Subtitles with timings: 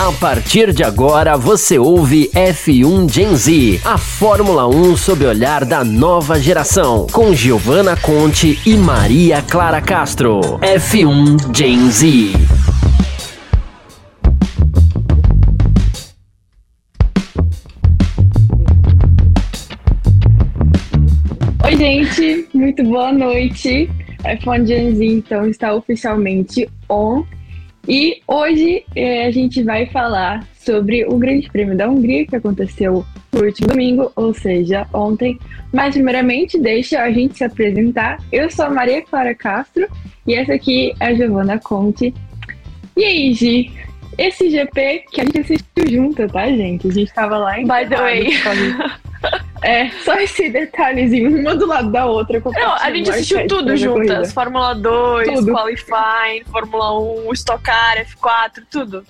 [0.00, 5.62] A partir de agora você ouve F1 Gen Z, a Fórmula 1 sob o olhar
[5.62, 10.40] da nova geração, com Giovanna Conte e Maria Clara Castro.
[10.60, 12.32] F1 Gen Z.
[21.62, 23.90] Oi, gente, muito boa noite.
[24.24, 27.22] F1 Gen Z, então, está oficialmente on.
[27.88, 33.04] E hoje eh, a gente vai falar sobre o Grande Prêmio da Hungria que aconteceu
[33.32, 35.38] no último domingo, ou seja, ontem.
[35.72, 38.18] Mas, primeiramente, deixa a gente se apresentar.
[38.30, 39.88] Eu sou a Maria Clara Castro
[40.26, 42.12] e essa aqui é a Giovana Conte.
[42.96, 43.72] E aí, Gi?
[44.18, 46.88] Esse GP que a gente assistiu junto, tá, gente?
[46.88, 47.62] A gente tava lá em.
[47.62, 48.30] By the way.
[49.62, 52.40] É, só esse detalhezinho, uma do lado da outra.
[52.40, 54.32] Não, a gente assistiu tudo juntas.
[54.32, 55.52] Fórmula 2, Tudo.
[55.52, 56.98] Qualifying, Fórmula
[57.28, 59.04] 1, Stock Car, F4, tudo.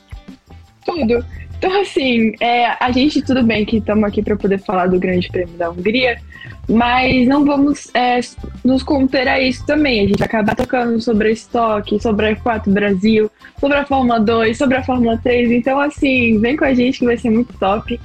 [0.85, 1.25] Tudo.
[1.57, 5.29] Então, assim, é, a gente, tudo bem que estamos aqui para poder falar do Grande
[5.29, 6.19] Prêmio da Hungria,
[6.67, 8.19] mas não vamos é,
[8.65, 10.01] nos conter a isso também.
[10.01, 13.31] A gente vai acabar tocando sobre a Stock, sobre a F4 Brasil,
[13.61, 15.53] sobre a Fórmula 2, sobre a Fórmula 3.
[15.53, 18.01] Então, assim, vem com a gente que vai ser muito top.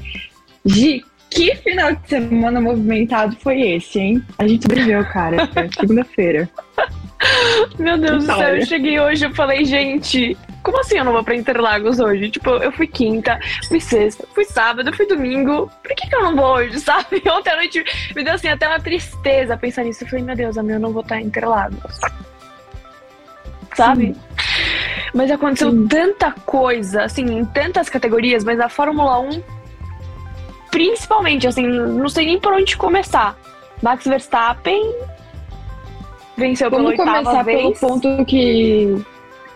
[0.65, 4.23] Gi, que final de semana movimentado foi esse, hein?
[4.37, 5.49] A gente sobreviveu, cara.
[5.77, 6.49] Segunda-feira.
[7.77, 11.23] Meu Deus do céu, eu cheguei hoje e falei, gente, como assim eu não vou
[11.23, 12.29] pra Interlagos hoje?
[12.29, 15.69] Tipo, eu fui quinta, fui sexta, fui sábado, fui domingo.
[15.83, 17.21] Por que, que eu não vou hoje, sabe?
[17.29, 17.83] Ontem à noite
[18.15, 20.05] me deu assim até uma tristeza pensar nisso.
[20.05, 21.99] Eu falei, meu Deus, a minha eu não vou estar em Interlagos.
[23.73, 24.15] Sabe?
[25.13, 25.87] Mas aconteceu Sim.
[25.87, 29.43] tanta coisa, assim, em tantas categorias, mas a Fórmula 1,
[30.75, 33.37] principalmente, assim, não sei nem por onde começar.
[33.81, 34.93] Max Verstappen
[36.35, 37.79] venceu pela Vamos oitava começar pelo vez.
[37.79, 39.05] ponto que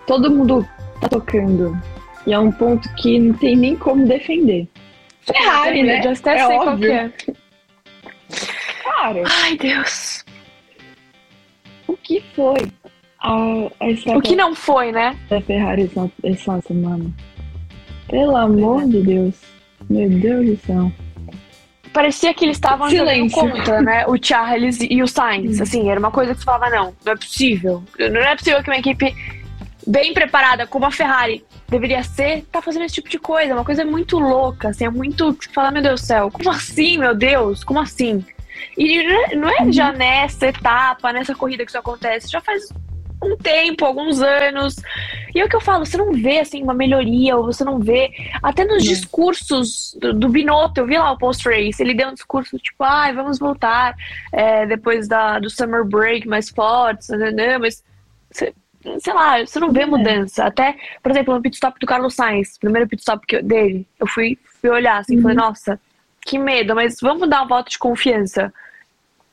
[0.08, 0.66] todo mundo
[1.02, 1.78] tá tocando.
[2.26, 4.66] E é um ponto que não tem nem como defender.
[5.22, 6.02] Ferrari, né?
[6.06, 6.88] Eu até É sei qual óbvio.
[6.90, 7.12] que é.
[8.84, 10.24] Cara, Ai, Deus.
[11.86, 12.66] o que foi
[13.20, 15.18] a, a O que não foi, né?
[15.30, 17.12] da Ferrari essa, essa semana?
[18.08, 19.36] Pelo amor de Deus.
[19.90, 20.92] Meu Deus do céu.
[21.94, 24.06] Parecia que eles estavam jogando contra, né?
[24.08, 25.60] O Charles e o Sainz.
[25.60, 27.84] Assim, era uma coisa que você falava, não, não é possível.
[27.98, 29.16] Não é possível que uma equipe
[29.88, 33.52] bem preparada, como a Ferrari deveria ser, tá fazendo esse tipo de coisa.
[33.52, 35.34] É uma coisa muito louca, assim, é muito.
[35.34, 37.64] Você fala, meu Deus do céu, como assim, meu Deus?
[37.64, 38.24] Como assim?
[38.78, 42.70] E não é- não é já nessa etapa, nessa corrida que isso acontece, já faz
[43.22, 44.76] um tempo, alguns anos.
[45.36, 47.80] E é o que eu falo, você não vê assim uma melhoria, ou você não
[47.80, 48.12] vê.
[48.42, 48.92] Até nos Não.
[48.94, 53.14] discursos do, do Binotto, eu vi lá o post-race, ele deu um discurso tipo, ai,
[53.14, 53.96] vamos voltar
[54.32, 57.84] é, depois da, do summer break mais fortes, né, né, mas
[58.32, 58.54] você-
[59.00, 59.86] sei lá, você não vê É.
[59.86, 60.46] mudança.
[60.46, 64.08] Até, por exemplo, no pit stop do Carlos Sainz, primeiro pit stop eu- dele, eu
[64.08, 65.80] fui, fui olhar assim, falei, nossa,
[66.22, 68.54] que medo, mas vamos dar um voto de confiança.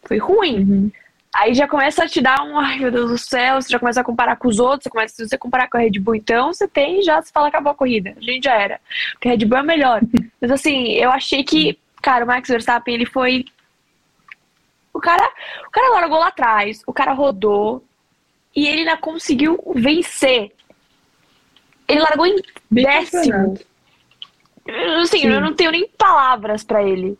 [0.03, 0.59] Foi ruim.
[0.61, 0.93] Uhum.
[1.39, 4.01] Aí já começa a te dar um, ai meu Deus do céu, você já começa
[4.01, 6.53] a comparar com os outros, você começa se você comparar com a Red Bull, então
[6.53, 8.15] você tem já se fala acabou a corrida.
[8.17, 8.81] A gente já era.
[9.13, 10.01] Porque a Red Bull é melhor.
[10.41, 13.45] Mas assim, eu achei que, cara, o Max Verstappen, ele foi
[14.95, 15.31] o cara,
[15.67, 17.85] o cara largou lá atrás, o cara rodou
[18.55, 20.51] e ele ainda conseguiu vencer.
[21.87, 22.37] Ele largou em
[22.71, 23.59] décimo.
[25.03, 25.29] Assim, Sim.
[25.29, 27.19] eu não tenho nem palavras pra ele.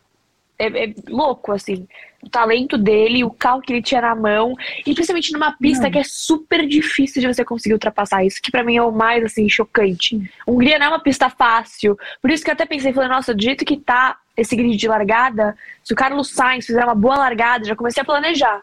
[0.57, 1.87] É, é louco, assim.
[2.21, 4.55] O talento dele, o carro que ele tinha na mão.
[4.85, 5.91] E principalmente numa pista Não.
[5.91, 8.25] que é super difícil de você conseguir ultrapassar.
[8.25, 10.19] Isso que pra mim é o mais, assim, chocante.
[10.47, 11.97] Hungria não é uma pista fácil.
[12.21, 14.87] Por isso que eu até pensei, falei, nossa, do jeito que tá esse grid de
[14.87, 18.61] largada, se o Carlos Sainz fizer uma boa largada, já comecei a planejar.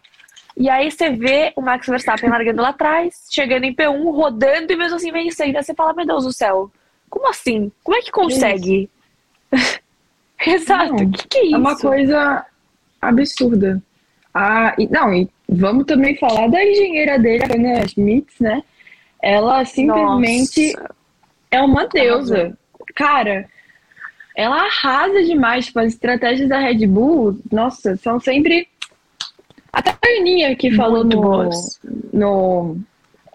[0.57, 4.77] E aí você vê o Max Verstappen largando lá atrás, chegando em P1, rodando e
[4.77, 5.57] mesmo assim vencendo.
[5.57, 6.71] Aí você fala, meu Deus do céu,
[7.11, 7.73] como assim?
[7.83, 8.89] Como é que consegue?
[10.47, 11.55] Exato, o que, que é isso?
[11.55, 12.47] É uma coisa
[13.09, 13.83] absurda.
[14.33, 18.63] Ah, e, não, e vamos também falar da engenheira dele, a Tânia Schmitz, né?
[19.23, 20.95] Ela simplesmente Nossa.
[21.51, 22.59] é uma deusa.
[22.95, 23.49] Cara,
[24.37, 25.67] ela arrasa demais.
[25.67, 28.69] Tipo, as estratégias da Red Bull, nossa, são sempre.
[29.73, 31.81] Até a Aninha que falou Muito no, boas.
[32.13, 32.77] no,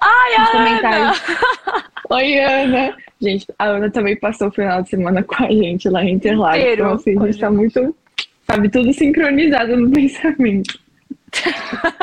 [0.02, 0.52] Ai, nos Ana!
[0.52, 1.24] comentários.
[2.10, 2.98] Oi, Ana.
[3.22, 6.60] Gente, a Ana também passou o final de semana com a gente lá em Interlagos.
[6.60, 7.96] Inteiro Então, assim, a gente tá muito,
[8.50, 10.80] sabe, tudo sincronizado no pensamento.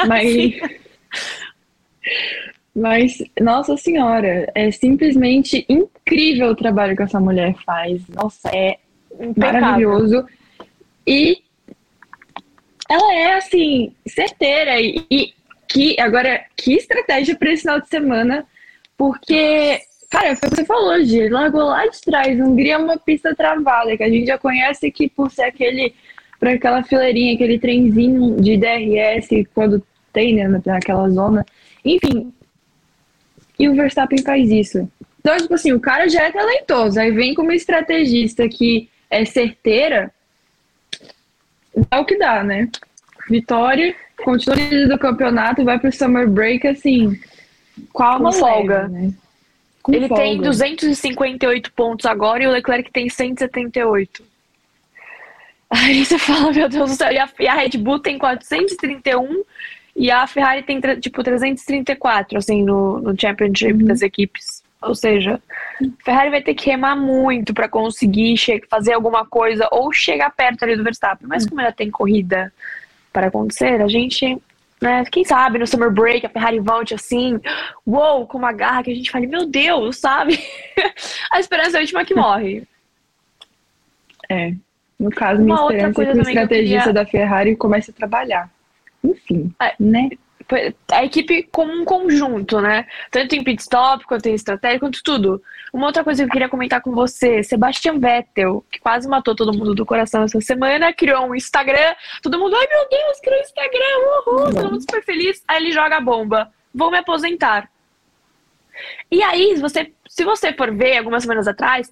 [0.06, 0.54] Mas,
[2.75, 8.06] mas, nossa senhora, é simplesmente incrível o trabalho que essa mulher faz.
[8.08, 8.78] Nossa, é
[9.12, 9.60] Impecável.
[9.60, 10.26] maravilhoso.
[11.06, 11.43] E
[12.88, 14.81] ela é, assim, certeira.
[14.81, 15.34] E, e
[15.69, 18.46] que, agora, que estratégia para esse final de semana,
[18.96, 21.28] porque Cara, foi o que você falou, Gi.
[21.28, 22.38] Largou lá de trás.
[22.38, 25.94] Hungria é uma pista travada, que a gente já conhece aqui por ser aquele.
[26.38, 31.44] Para aquela fileirinha, aquele trenzinho de DRS quando tem, né, naquela zona.
[31.84, 32.32] Enfim.
[33.58, 34.90] E o Verstappen faz isso.
[35.20, 37.00] Então, tipo assim, o cara já é talentoso.
[37.00, 40.12] Aí vem como estrategista que é certeira.
[41.90, 42.68] Dá o que dá, né?
[43.28, 43.94] Vitória,
[44.24, 47.18] continua líder do campeonato, vai pro Summer Break, assim.
[47.92, 49.12] Qual uma folga, né?
[49.82, 50.22] Com Ele folga.
[50.22, 54.22] tem 258 pontos agora e o Leclerc tem 178.
[55.84, 59.43] Aí você fala, meu Deus do céu, e a, e a Red Bull tem 431
[59.94, 63.87] e a Ferrari tem, tipo, 334, assim, no, no Championship uhum.
[63.87, 64.62] das equipes.
[64.82, 65.40] Ou seja,
[65.81, 68.37] a Ferrari vai ter que remar muito para conseguir
[68.69, 71.26] fazer alguma coisa ou chegar perto ali do Verstappen.
[71.26, 72.52] Mas como ela tem corrida
[73.12, 74.38] para acontecer, a gente
[74.81, 75.05] né?
[75.06, 77.40] Quem sabe no Summer Break a Ferrari volte assim,
[77.87, 80.38] uou, com uma garra que a gente fale, meu Deus, sabe?
[81.32, 82.69] a esperança é a última que morre.
[84.28, 84.52] É.
[84.98, 86.93] No caso, minha uma esperança é que o estrategista queria...
[86.93, 88.50] da Ferrari comece a trabalhar.
[89.04, 90.08] Enfim, é, né?
[90.93, 92.87] a equipe como um conjunto, né?
[93.10, 95.43] Tanto em pit stop, quanto em estratégia, quanto tudo.
[95.72, 99.56] Uma outra coisa que eu queria comentar com você, Sebastian Vettel, que quase matou todo
[99.56, 103.42] mundo do coração essa semana, criou um Instagram, todo mundo, ai meu Deus, criou um
[103.42, 107.69] Instagram, uhul, todo mundo super feliz, aí ele joga a bomba, vou me aposentar.
[109.10, 111.90] E aí, você, se você for ver algumas semanas atrás,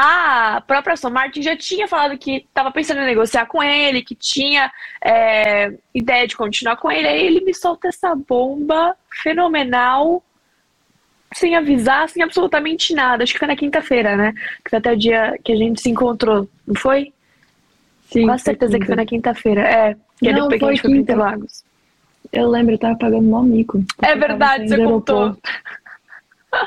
[0.00, 4.14] a própria Aston Martin já tinha falado que estava pensando em negociar com ele, que
[4.14, 4.70] tinha
[5.04, 7.08] é, ideia de continuar com ele.
[7.08, 10.22] Aí ele me solta essa bomba fenomenal,
[11.34, 13.24] sem avisar, sem absolutamente nada.
[13.24, 14.34] Acho que foi na quinta-feira, né?
[14.64, 17.12] Que foi até o dia que a gente se encontrou, não foi?
[18.08, 18.24] Sim.
[18.24, 19.62] Com certeza que foi na quinta-feira.
[19.62, 21.64] É, que não, depois que a gente foi para Interlagos.
[22.32, 23.82] Eu lembro, eu tava pagando um amigo.
[24.00, 25.36] É verdade, você contou.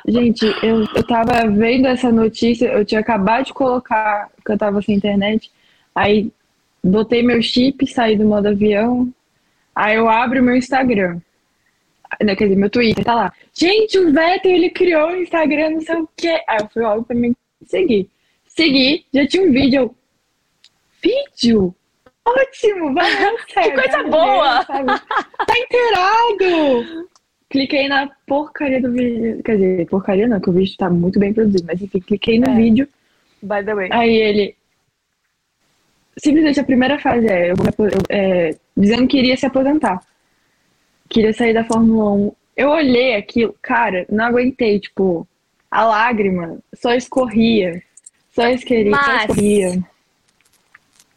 [0.08, 4.82] Gente, eu, eu tava vendo essa notícia, eu tinha acabado de colocar que eu tava
[4.82, 5.52] sem internet,
[5.96, 6.32] aí
[6.84, 9.12] botei meu chip, saí do modo avião,
[9.76, 11.20] aí eu abro o meu Instagram.
[12.22, 13.34] Não, quer dizer, meu Twitter, tá lá.
[13.54, 16.44] Gente, o Vettel, ele criou o Instagram, não sei o quê.
[16.48, 17.34] Aí eu fui logo pra mim
[17.66, 18.10] seguir.
[18.46, 19.96] Segui, já tinha um vídeo.
[21.02, 21.74] Vídeo?
[22.26, 23.10] Ótimo, vai,
[23.48, 24.66] Que coisa boa!
[24.66, 27.08] tá inteirado!
[27.52, 29.44] cliquei na porcaria do vídeo.
[29.44, 32.50] Quer dizer, porcaria não, que o vídeo tá muito bem produzido, mas enfim, cliquei no
[32.50, 32.56] é.
[32.56, 32.88] vídeo.
[33.44, 33.90] By the way.
[33.92, 34.56] Aí ele.
[36.18, 40.02] Simplesmente a primeira frase é, eu, eu, é dizendo que iria se aposentar.
[41.10, 42.36] Queria sair da Fórmula 1.
[42.56, 45.28] Eu olhei aquilo, cara, não aguentei, tipo,
[45.70, 47.82] a lágrima só escorria.
[48.30, 49.84] Só escorria, mas, só escorria.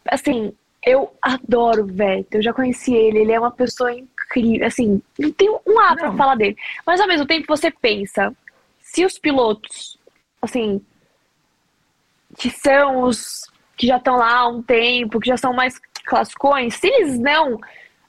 [0.07, 0.53] Assim,
[0.85, 4.14] eu adoro o Vettel, eu já conheci ele, ele é uma pessoa incrível,
[4.65, 6.57] assim, não tem um A pra falar dele.
[6.87, 8.35] Mas ao mesmo tempo você pensa,
[8.81, 9.99] se os pilotos,
[10.41, 10.81] assim,
[12.39, 16.75] que são os que já estão lá há um tempo, que já são mais classicões,
[16.75, 17.61] se eles não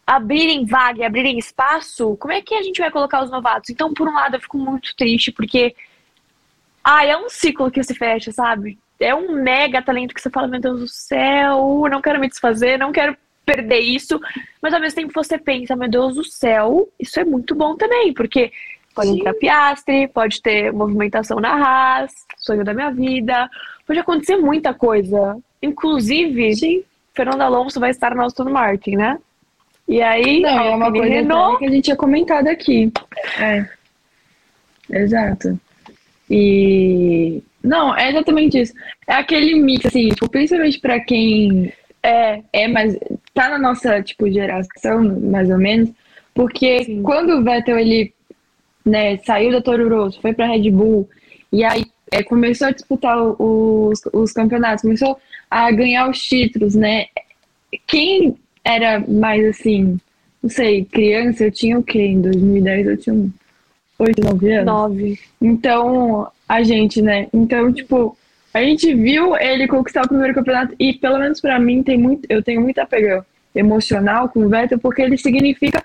[0.05, 3.69] abrirem vaga e abrirem espaço, como é que a gente vai colocar os novatos?
[3.69, 5.75] Então, por um lado, eu fico muito triste, porque
[6.83, 8.77] ah, é um ciclo que se fecha, sabe?
[8.99, 12.77] É um mega talento que você fala, meu Deus do céu, não quero me desfazer,
[12.77, 14.19] não quero perder isso,
[14.61, 18.13] mas ao mesmo tempo você pensa, meu Deus do céu, isso é muito bom também,
[18.13, 18.51] porque
[18.93, 19.19] pode Sim.
[19.19, 23.49] entrar Piastre, pode ter movimentação na Haas, sonho da minha vida,
[23.85, 25.37] pode acontecer muita coisa.
[25.61, 26.83] Inclusive, Sim.
[27.13, 29.19] Fernando Alonso vai estar no Aston Martin, né?
[29.87, 31.59] E aí, Não, é uma coisa Renault...
[31.59, 32.91] que a gente tinha comentado aqui.
[33.39, 33.67] É.
[34.89, 35.59] Exato.
[36.29, 38.73] E não, é exatamente isso.
[39.07, 41.73] É aquele mix, assim, tipo, principalmente para quem
[42.05, 42.95] é, é mais.
[43.33, 45.89] tá na nossa, tipo, geração, mais ou menos,
[46.33, 47.01] porque Sim.
[47.01, 48.13] quando o Vettel ele
[48.85, 51.09] né, saiu da Toro Rosso, foi para Red Bull,
[51.51, 55.17] e aí é, começou a disputar os, os campeonatos, começou
[55.49, 57.07] a ganhar os títulos, né?
[57.87, 59.97] Quem era mais assim,
[60.41, 62.01] não sei, criança, eu tinha o quê?
[62.01, 63.29] Em 2010 eu tinha
[63.97, 64.65] 8, 9 anos?
[64.65, 65.19] 9.
[65.41, 67.27] Então, a gente, né?
[67.33, 68.15] Então, tipo,
[68.55, 72.25] a gente viu ele conquistar o primeiro campeonato e, pelo menos para mim, tem muito,
[72.29, 75.83] eu tenho muita apego emocional com o Vettel, porque ele significa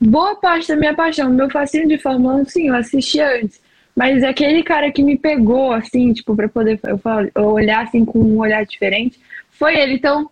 [0.00, 1.30] boa parte da minha paixão.
[1.30, 3.60] Meu fascínio de Fórmula 1, sim, eu assisti antes.
[3.94, 7.00] Mas é aquele cara que me pegou, assim, tipo, pra poder eu,
[7.36, 9.20] eu olhar, assim, com um olhar diferente,
[9.52, 9.94] foi ele.
[9.94, 10.28] Então,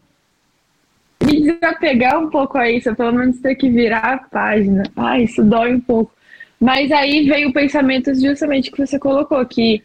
[1.25, 4.83] me desapegar um pouco a isso, pelo menos ter que virar a página.
[4.97, 6.13] Ah, isso dói um pouco.
[6.61, 9.85] Mas aí veio o pensamento justamente que você colocou, que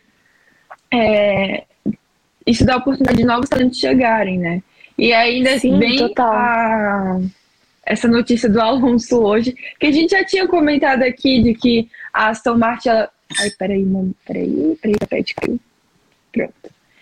[0.92, 1.64] é,
[2.46, 4.62] isso dá oportunidade de novos talentos chegarem, né?
[4.98, 7.20] E ainda Sim, vem a,
[7.86, 12.30] essa notícia do Alonso hoje, que a gente já tinha comentado aqui de que a
[12.30, 12.90] Aston Martin
[13.40, 15.60] Ai, peraí, mano, peraí, peraí, a pet caiu.
[16.32, 16.54] Pronto.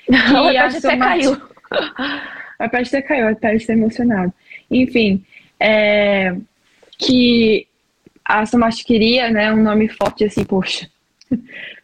[0.10, 1.42] o E a iPad até Aston caiu.
[2.60, 4.34] A parte até caiu, a parte está emocionado.
[4.72, 5.24] Enfim,
[5.60, 6.36] é,
[6.98, 7.68] que
[8.26, 10.90] a Aston Martin queria, né, um nome forte assim, poxa.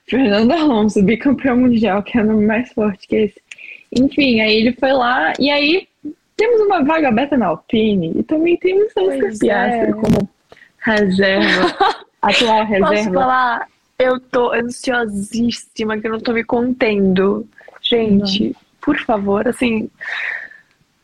[0.07, 3.48] Fernando Alonso, bicampeão mundial, que é o nome mais forte que esse.
[3.91, 5.88] Enfim, aí ele foi lá e aí
[6.36, 9.93] temos uma vaga aberta na Alpine e também temos Oscar Pois Piastri é.
[9.93, 10.29] como
[10.77, 11.75] reserva,
[12.22, 13.13] atual Posso reserva.
[13.13, 13.67] falar?
[13.98, 17.46] Eu tô ansiosíssima que eu não tô me contendo.
[17.81, 19.89] Gente, por favor, assim.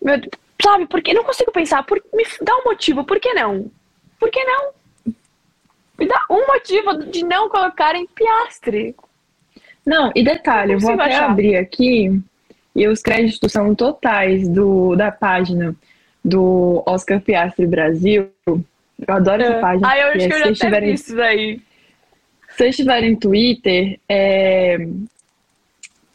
[0.01, 0.22] Meu,
[0.62, 1.84] sabe, porque não consigo pensar.
[1.84, 3.70] Por, me dá um motivo, por que não?
[4.18, 4.72] Por que não?
[6.00, 8.96] Me dá um motivo de não colocarem Piastre.
[9.86, 11.32] Não, e detalhe, eu vou até achar.
[11.32, 12.24] abrir aqui
[12.75, 15.75] e os créditos são totais do, da página
[16.24, 18.29] do Oscar Piastri Brasil.
[18.48, 18.58] Eu
[19.08, 19.88] adoro essa página.
[19.89, 21.62] Ah, eu acho que eu já tiverem- isso daí.
[22.50, 24.77] Se vocês tiverem Twitter, é,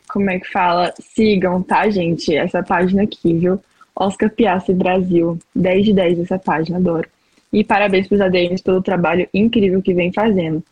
[0.09, 0.93] como é que fala?
[0.99, 2.35] Sigam, tá, gente?
[2.35, 3.61] Essa página aqui, viu?
[3.95, 5.39] Oscar Piastri Brasil.
[5.55, 7.09] 10 de 10 essa página, adoro.
[7.53, 10.63] E parabéns pros ADMs pelo trabalho incrível que vem fazendo.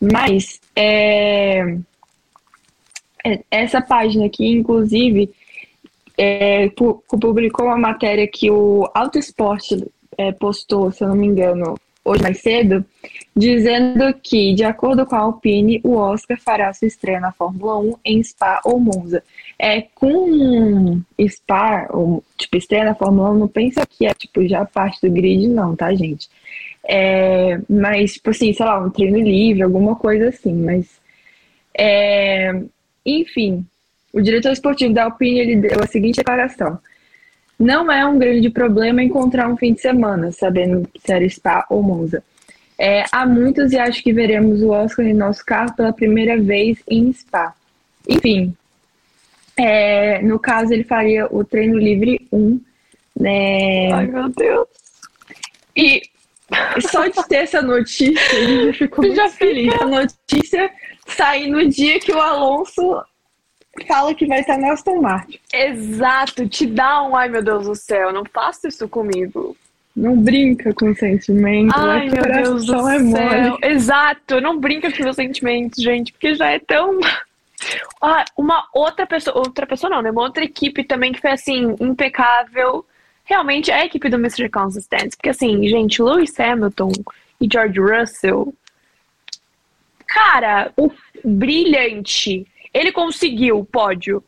[0.00, 1.76] Mas, é,
[3.50, 5.30] essa página aqui, inclusive,
[6.16, 9.86] é, pu- publicou uma matéria que o Auto Esporte
[10.18, 11.74] é, postou, se eu não me engano,
[12.04, 12.84] hoje mais cedo,
[13.34, 17.94] dizendo que, de acordo com a Alpine, o Oscar fará sua estreia na Fórmula 1
[18.04, 19.22] em Spa ou Monza.
[19.58, 24.64] É, com Spa, ou, tipo, estreia na Fórmula 1, não pensa que é, tipo, já
[24.64, 26.28] parte do grid, não, tá, gente?
[26.84, 31.00] É, mas, tipo assim, sei lá, um treino livre, alguma coisa assim, mas...
[31.74, 32.60] é,
[33.04, 33.64] enfim,
[34.12, 36.78] o diretor esportivo da Alpine, ele deu a seguinte declaração.
[37.58, 41.82] Não é um grande problema encontrar um fim de semana, sabendo se era Spa ou
[41.82, 42.22] Monza.
[42.78, 46.78] É, há muitos e acho que veremos o Oscar em nosso carro pela primeira vez
[46.88, 47.54] em Spa.
[48.08, 48.54] Enfim,
[49.56, 52.60] é, no caso ele faria o treino livre 1,
[53.20, 53.92] né?
[53.92, 54.68] Ai, meu Deus.
[55.76, 56.02] E
[56.80, 59.72] só de ter essa notícia, gente já ficou muito Já feliz.
[59.80, 60.70] A notícia
[61.06, 63.02] sai no dia que o Alonso
[63.86, 65.38] fala que vai estar no Aston Martin.
[65.52, 69.56] Exato, te dá um ai meu Deus do céu, não faça isso comigo.
[69.94, 73.04] Não brinca com sentimento, Ai, é meu Deus do é céu.
[73.04, 73.58] mole.
[73.62, 76.98] Exato, não brinca com meus sentimentos, gente, porque já é tão.
[78.02, 80.10] Ah, uma outra pessoa, outra pessoa não, né?
[80.10, 82.84] Uma outra equipe também que foi assim, impecável.
[83.24, 84.48] Realmente é a equipe do Mr.
[84.48, 85.16] Consistence.
[85.16, 86.90] Porque assim, gente, Lewis Hamilton
[87.40, 88.52] e George Russell.
[90.12, 90.90] Cara, o
[91.24, 92.46] brilhante.
[92.74, 94.22] Ele conseguiu o pódio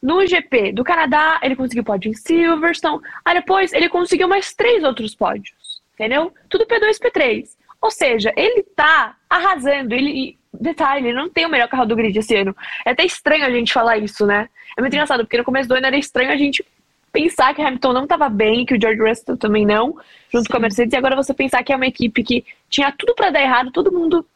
[0.00, 3.02] no GP do Canadá, ele conseguiu pódio em Silverstone.
[3.24, 5.82] Aí depois ele conseguiu mais três outros pódios.
[5.94, 6.32] Entendeu?
[6.48, 7.48] Tudo P2, P3.
[7.80, 9.92] Ou seja, ele tá arrasando.
[9.92, 12.54] Ele, detalhe, ele não tem o melhor carro do grid esse ano.
[12.84, 14.48] É até estranho a gente falar isso, né?
[14.76, 16.64] É muito engraçado, porque no começo do ano era estranho a gente
[17.12, 19.96] pensar que o Hamilton não tava bem, que o George Russell também não,
[20.32, 23.14] junto com a Mercedes, e agora você pensar que é uma equipe que tinha tudo
[23.14, 24.26] pra dar errado, todo mundo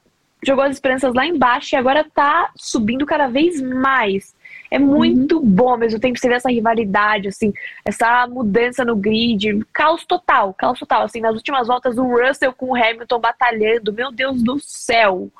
[0.42, 4.36] jogou as esperanças lá embaixo e agora tá subindo cada vez mais.
[4.70, 7.52] É muito bom ao mesmo tempo você vê essa rivalidade, assim,
[7.84, 11.02] essa mudança no grid, caos total, caos total.
[11.02, 15.30] Assim, nas últimas voltas, o Russell com o Hamilton batalhando, meu Deus do céu.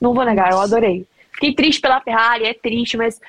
[0.00, 1.06] Não vou negar, eu adorei.
[1.32, 3.20] Fiquei triste pela Ferrari, é triste, mas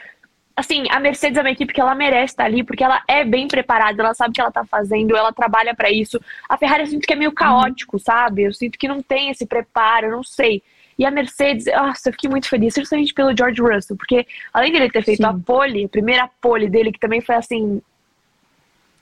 [0.56, 3.48] assim, a Mercedes é uma equipe que ela merece estar ali, porque ela é bem
[3.48, 6.20] preparada, ela sabe o que ela tá fazendo, ela trabalha pra isso.
[6.50, 8.44] A Ferrari eu sinto que é meio caótico, sabe?
[8.44, 10.62] Eu sinto que não tem esse preparo, eu não sei.
[11.00, 14.92] E a Mercedes, nossa, eu fiquei muito feliz, principalmente pelo George Russell, porque além dele
[14.92, 15.30] ter feito Sim.
[15.30, 17.82] a pole, a primeira pole dele, que também foi assim,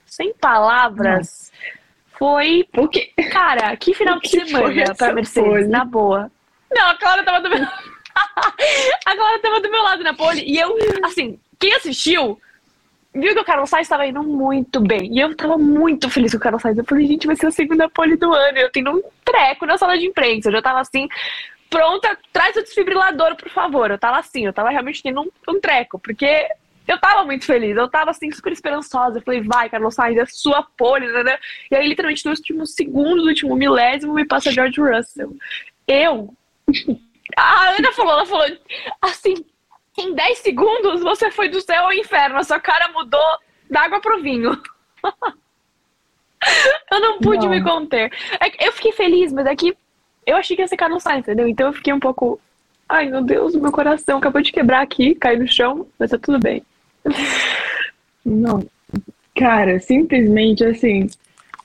[0.06, 1.52] sem palavras,
[2.12, 5.66] foi, Porque cara, que final de O que foi semana pra Mercedes, pole?
[5.66, 6.30] na boa.
[6.70, 7.58] Não, a Clara tava do meu
[9.06, 12.40] A Clara tava do meu lado na pole, e eu, assim, quem assistiu
[13.12, 15.12] viu que o Carlos Sainz estava indo muito bem.
[15.12, 16.78] E eu tava muito feliz com o Carlos Sainz.
[16.78, 18.58] Eu falei, gente, vai ser a segunda pole do ano.
[18.58, 20.48] Eu tenho um treco na sala de imprensa.
[20.48, 21.08] Eu já tava assim,
[21.68, 23.90] pronta, traz o desfibrilador, por favor.
[23.90, 26.48] Eu tava assim, eu tava realmente tendo um, um treco, porque
[26.86, 29.18] eu tava muito feliz, eu tava assim, super esperançosa.
[29.18, 31.22] Eu falei, vai, Carlos Sainz, é sua pole, né?
[31.22, 31.38] né?
[31.70, 35.36] E aí, literalmente, no último segundo, no último milésimo, me passa George Russell.
[35.86, 36.34] Eu.
[37.36, 38.46] A Ana falou, ela falou,
[39.02, 39.44] assim,
[39.98, 43.20] em 10 segundos você foi do céu ao inferno, a sua cara mudou
[43.70, 44.58] da água pro vinho.
[46.90, 47.50] eu não pude Não.
[47.50, 48.10] me conter.
[48.40, 49.76] É eu fiquei feliz, mas é que
[50.28, 51.48] eu achei que ia ser Carlos Sainz, entendeu?
[51.48, 52.40] Então eu fiquei um pouco.
[52.88, 56.38] Ai, meu Deus, meu coração acabou de quebrar aqui, caiu no chão, mas tá tudo
[56.38, 56.62] bem.
[58.24, 58.64] Não.
[59.34, 61.08] Cara, simplesmente assim.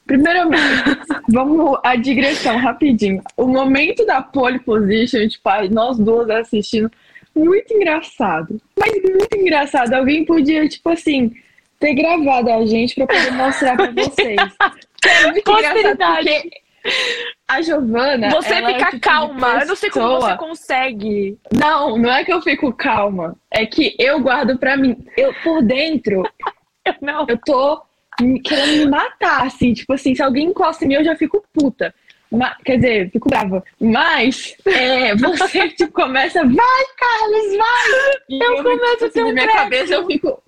[0.05, 0.63] Primeiramente,
[1.29, 3.22] Vamos a digressão rapidinho.
[3.38, 6.91] O momento da pole position, tipo, nós duas assistindo,
[7.36, 8.62] muito engraçado.
[8.77, 9.93] Mas muito engraçado.
[9.93, 11.32] Alguém podia, tipo assim,
[11.79, 14.38] ter gravado a gente pra poder mostrar pra vocês.
[15.05, 16.62] É muito engraçado porque
[17.48, 18.30] a Giovana.
[18.30, 19.60] Você é fica de calma.
[19.62, 21.38] Eu não sei como você consegue.
[21.52, 23.36] Não, não é que eu fico calma.
[23.52, 24.98] É que eu guardo pra mim.
[25.16, 26.24] Eu, por dentro,
[26.86, 27.25] Eu não.
[27.30, 27.82] eu tô
[28.44, 29.74] querendo me matar, assim.
[29.74, 31.94] Tipo assim, se alguém encosta em mim, eu já fico puta.
[32.66, 33.63] Quer dizer, fico brava.
[33.80, 38.18] Mas é, você tipo, começa, vai, Carlos, vai!
[38.30, 40.43] E Eu começo a ter na um minha cabeça, eu fico.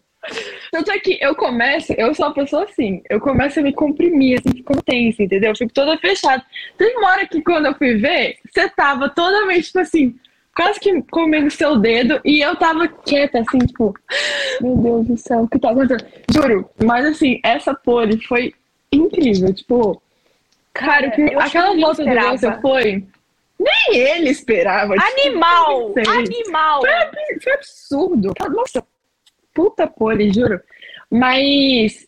[0.71, 4.39] Tanto é que eu começo, eu sou uma pessoa assim, eu começo a me comprimir,
[4.39, 5.51] assim, fico tensa, entendeu?
[5.51, 6.43] Eu fico toda fechada.
[6.77, 10.15] Teve uma hora que quando eu fui ver, você tava totalmente, tipo assim,
[10.55, 13.93] quase que comendo seu dedo, e eu tava quieta, assim, tipo,
[14.61, 16.05] meu Deus do céu, o que tá acontecendo?
[16.33, 18.53] Juro, mas assim, essa pole foi
[18.91, 20.01] incrível, tipo,
[20.73, 22.09] cara, que aquela volta do.
[22.09, 23.03] Russell foi.
[23.57, 24.95] Nem ele esperava.
[24.95, 25.93] tipo, Animal!
[25.93, 26.03] sei.
[26.07, 26.81] Animal!
[26.81, 28.33] Foi, foi absurdo.
[28.51, 28.83] Nossa,
[29.55, 30.61] puta pole, juro.
[31.11, 32.07] Mas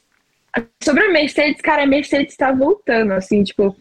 [0.84, 3.75] sobre a Mercedes, cara, a Mercedes tá voltando, assim, tipo,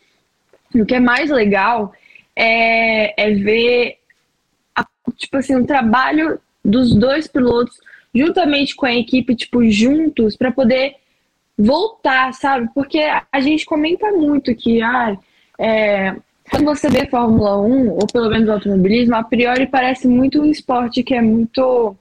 [0.74, 1.92] o que é mais legal
[2.36, 3.98] é, é ver,
[4.76, 7.78] a- tipo assim, o trabalho dos dois pilotos
[8.14, 10.96] juntamente com a equipe, tipo, juntos, para poder
[11.58, 12.68] voltar, sabe?
[12.74, 13.00] Porque
[13.32, 15.16] a gente comenta muito que, ah,
[15.58, 16.16] é,
[16.50, 21.02] quando você vê Fórmula 1, ou pelo menos automobilismo, a priori parece muito um esporte
[21.02, 21.96] que é muito.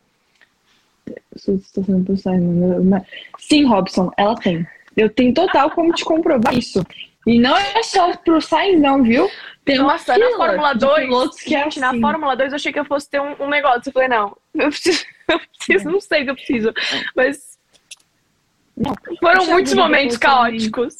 [2.83, 3.03] Mas-
[3.39, 4.65] Sim, Robson, ela tem.
[4.95, 6.85] Eu tenho total como te comprovar isso.
[7.27, 9.29] E não é só pro Sainz, não, viu?
[9.65, 12.01] Tem uma Nossa, na fila Fórmula de 2, pilotos que é gente, na assim.
[12.01, 13.81] Fórmula 2 eu achei que eu fosse ter um, um negócio.
[13.87, 16.73] Eu falei, não, eu preciso, eu preciso, não sei o que eu preciso.
[17.15, 17.57] Mas
[18.77, 20.95] Não, foram muitos momentos caóticos.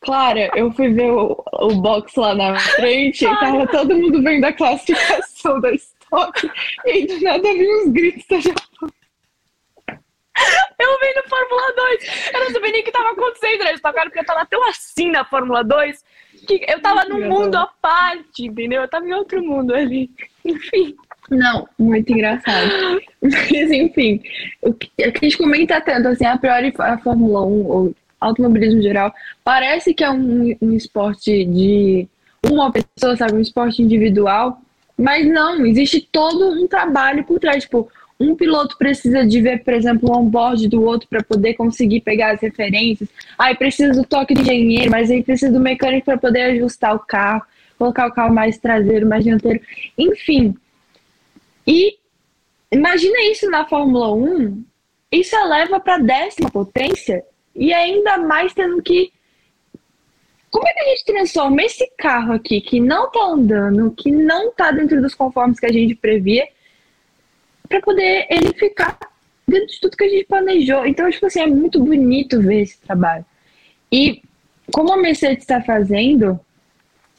[0.00, 4.44] Clara, eu fui ver o, o box lá na frente e tava todo mundo vendo
[4.44, 5.72] a classificação da
[6.12, 6.50] Stock
[6.84, 8.90] e do nada vi uns gritos da Japão.
[10.78, 12.30] Eu vi no Fórmula 2.
[12.34, 14.68] Eu não sabia nem o que tava acontecendo na Stock Car, porque eu tava tão
[14.68, 16.04] assim na Fórmula 2
[16.46, 18.82] que eu tava num mundo à parte, entendeu?
[18.82, 20.10] Eu tava em outro mundo ali.
[20.44, 20.94] Enfim.
[21.30, 23.00] Não, muito engraçado.
[23.22, 24.20] Mas enfim,
[24.60, 27.94] o que, o que a gente comenta tanto, assim, a priori a Fórmula 1 ou
[28.20, 32.08] automobilismo em geral, parece que é um, um esporte de
[32.44, 34.60] uma pessoa, sabe, um esporte individual,
[35.02, 39.74] mas não, existe todo um trabalho por trás, tipo, um piloto precisa de ver, por
[39.74, 43.08] exemplo, o onboard do outro para poder conseguir pegar as referências.
[43.36, 47.00] Aí precisa do toque de engenheiro, mas aí precisa do mecânico para poder ajustar o
[47.00, 47.42] carro,
[47.76, 49.60] colocar o carro mais traseiro, mais dianteiro.
[49.98, 50.54] Enfim.
[51.66, 51.96] E
[52.70, 54.62] imagina isso na Fórmula 1,
[55.10, 59.12] isso eleva para décima potência e ainda mais tendo que
[60.52, 64.52] como é que a gente transforma esse carro aqui que não tá andando, que não
[64.52, 66.46] tá dentro dos conformes que a gente previa,
[67.66, 68.98] para poder ele ficar
[69.48, 70.86] dentro de tudo que a gente planejou.
[70.86, 73.24] Então, tipo assim, é muito bonito ver esse trabalho.
[73.90, 74.20] E
[74.70, 76.38] como a Mercedes está fazendo,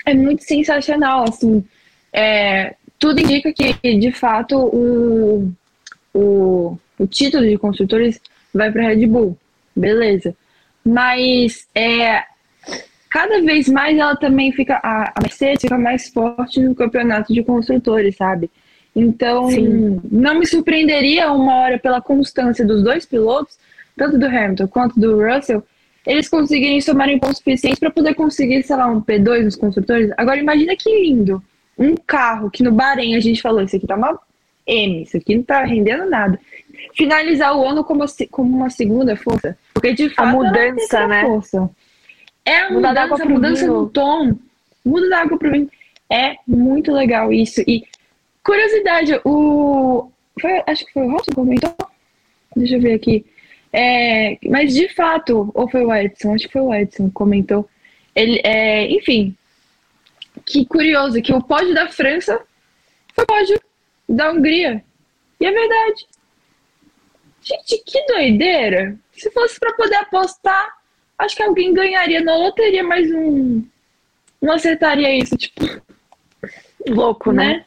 [0.06, 1.66] é muito sensacional, assim.
[2.14, 5.52] É, tudo indica que, de fato, o,
[6.14, 8.22] o, o título de construtores
[8.54, 9.36] vai para Red Bull.
[9.76, 10.36] Beleza.
[10.86, 12.24] Mas é,
[13.14, 14.80] cada vez mais ela também fica.
[14.84, 18.50] A, Mercedes fica mais forte no campeonato de construtores, sabe?
[18.96, 20.02] Então, Sim.
[20.12, 23.58] não me surpreenderia uma hora pela constância dos dois pilotos,
[23.96, 25.64] tanto do Hamilton quanto do Russell,
[26.08, 30.12] eles conseguirem somarem pontos suficientes para poder conseguir, sei lá, um P2 nos construtores.
[30.18, 31.42] Agora, imagina que lindo.
[31.78, 34.20] Um carro que no Bahrein a gente falou, isso aqui tá uma
[34.66, 36.40] M, isso aqui não tá rendendo nada.
[36.96, 39.58] Finalizar o ano como, como uma segunda força.
[39.74, 40.28] Porque de fato.
[40.28, 41.22] a mudança, né?
[41.22, 41.70] Força.
[42.46, 44.38] É a Muda mudança, a mudança no tom.
[44.84, 45.70] Muda da água pro vinho.
[46.10, 47.62] É muito legal isso.
[47.62, 47.84] E
[48.44, 50.10] curiosidade, o.
[50.40, 51.76] Foi, acho que foi o Robson que comentou?
[52.56, 53.26] Deixa eu ver aqui.
[53.72, 56.36] É, mas de fato, ou foi o Edson?
[56.36, 57.68] Acho que foi o Edson que comentou.
[58.16, 59.36] Ele, é, enfim,
[60.46, 62.40] que curioso que o pódio da França
[63.16, 63.62] foi o pódio
[64.08, 64.84] da Hungria.
[65.40, 66.06] E é verdade.
[67.42, 68.98] Gente, que doideira.
[69.14, 70.83] Se fosse para poder apostar,
[71.18, 73.64] acho que alguém ganharia na loteria, mas não,
[74.42, 75.64] não acertaria isso, tipo,
[76.88, 77.46] Louco, né?
[77.48, 77.66] né?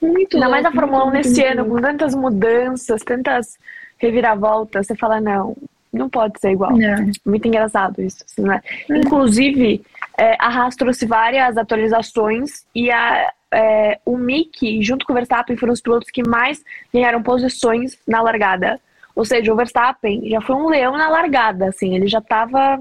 [0.00, 1.76] Muito Ainda mais a louco, Fórmula 1 muito, nesse muito ano, louco.
[1.76, 3.58] com tantas mudanças, tantas
[3.98, 5.56] reviravoltas, você fala, não,
[5.92, 6.76] não pode ser igual.
[6.76, 7.10] Não.
[7.24, 8.60] Muito engraçado isso, assim, né?
[8.90, 9.82] Inclusive,
[10.18, 15.56] é, a Haas trouxe várias atualizações e a, é, o Mick, junto com o Verstappen,
[15.56, 18.78] foram os pilotos que mais ganharam posições na largada.
[19.14, 22.80] Ou seja, o Verstappen já foi um leão na largada, assim, ele já estava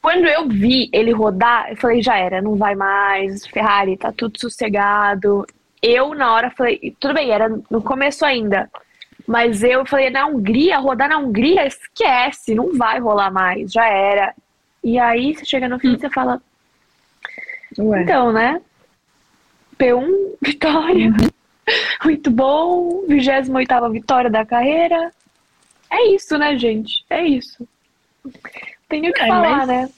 [0.00, 4.38] Quando eu vi ele rodar, eu falei, já era, não vai mais, Ferrari, tá tudo
[4.40, 5.44] sossegado.
[5.82, 8.70] Eu, na hora, falei, tudo bem, era no começo ainda.
[9.26, 14.32] Mas eu falei, na Hungria, rodar na Hungria, esquece, não vai rolar mais, já era.
[14.84, 16.40] E aí você chega no fim e você fala.
[17.76, 18.02] Ué.
[18.02, 18.60] Então, né?
[19.76, 20.06] P1,
[20.40, 21.08] vitória.
[21.08, 21.28] Uhum.
[22.04, 23.04] Muito bom.
[23.08, 25.10] 28 vitória da carreira.
[25.90, 27.04] É isso, né, gente?
[27.08, 27.66] É isso.
[28.88, 29.68] Tenho que é, falar, mas...
[29.68, 29.90] né?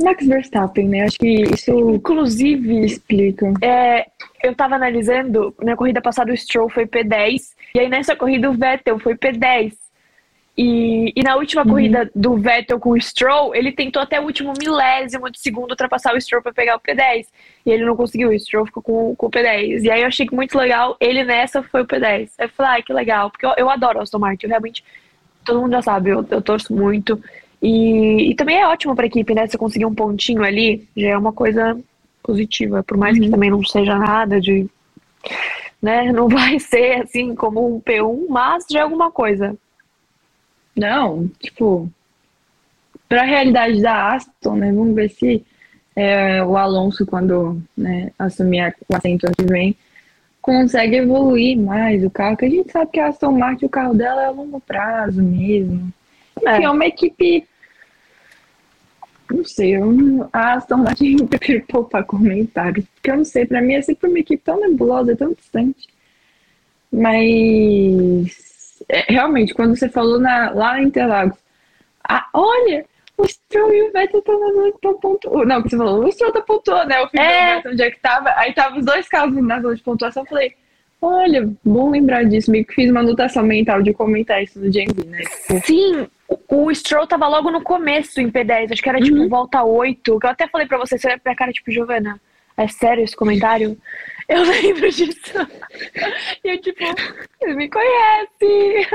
[0.00, 1.02] Max Verstappen, né?
[1.02, 3.52] Acho que isso inclusive explica.
[3.60, 4.06] É,
[4.42, 8.54] eu tava analisando, na corrida passada o Stroll foi P10, e aí nessa corrida o
[8.54, 9.74] Vettel foi P10.
[10.60, 11.68] E, e na última uhum.
[11.68, 16.12] corrida do Vettel com o Stroll, ele tentou até o último milésimo de segundo ultrapassar
[16.16, 17.28] o Stroll para pegar o P10.
[17.64, 19.84] E ele não conseguiu, o Stroll ficou com, com o P10.
[19.84, 22.30] E aí eu achei que muito legal, ele nessa foi o P10.
[22.36, 24.84] Aí eu falei, ai, que legal, porque eu, eu adoro Aston Martin, eu realmente,
[25.44, 27.22] todo mundo já sabe, eu, eu torço muito.
[27.62, 29.46] E, e também é ótimo para a equipe, né?
[29.46, 31.78] Você conseguir um pontinho ali, já é uma coisa
[32.20, 33.22] positiva, por mais uhum.
[33.22, 34.66] que também não seja nada de.
[35.80, 39.56] Né, não vai ser assim como um P1, mas já é alguma coisa.
[40.78, 41.90] Não, tipo,
[43.08, 44.72] para a realidade da Aston, né?
[44.72, 45.44] Vamos ver se
[45.96, 49.76] é, o Alonso, quando né, assumir o assento ano que vem,
[50.40, 53.92] consegue evoluir mais o carro, que a gente sabe que a Aston Martin, o carro
[53.92, 55.92] dela é a longo prazo mesmo.
[56.36, 57.44] Enfim, é, é uma equipe.
[59.32, 63.60] Não sei, eu, a Aston Martin eu prefiro poupar comentários, porque eu não sei, para
[63.60, 65.88] mim é sempre uma equipe tão nebulosa, tão distante.
[66.92, 68.47] Mas
[68.88, 71.38] é, realmente, quando você falou na, lá em Interlagos,
[72.08, 72.84] ah, olha,
[73.18, 75.44] o Stroll e o Vettel estão na zona de pontuação.
[75.44, 77.00] Não, que você falou, o Stroll tá pontuando, né?
[77.00, 77.54] O filho é.
[77.56, 78.30] Vettel, onde é que tava?
[78.36, 80.22] Aí tava os dois carros na zona de pontuação.
[80.22, 80.54] Eu falei,
[81.02, 82.50] olha, bom lembrar disso.
[82.50, 85.18] Meio que fiz uma anotação mental de comentar isso no James, né?
[85.18, 86.06] Tipo, Sim,
[86.48, 89.28] o Stroll tava logo no começo em P10, acho que era tipo uhum.
[89.28, 92.20] volta 8, que eu até falei pra você, você olha pra cara, tipo, Giovana,
[92.56, 93.78] é sério esse comentário?
[94.28, 95.32] Eu lembro disso.
[96.44, 96.84] E eu, tipo,
[97.40, 98.86] ele me conhece.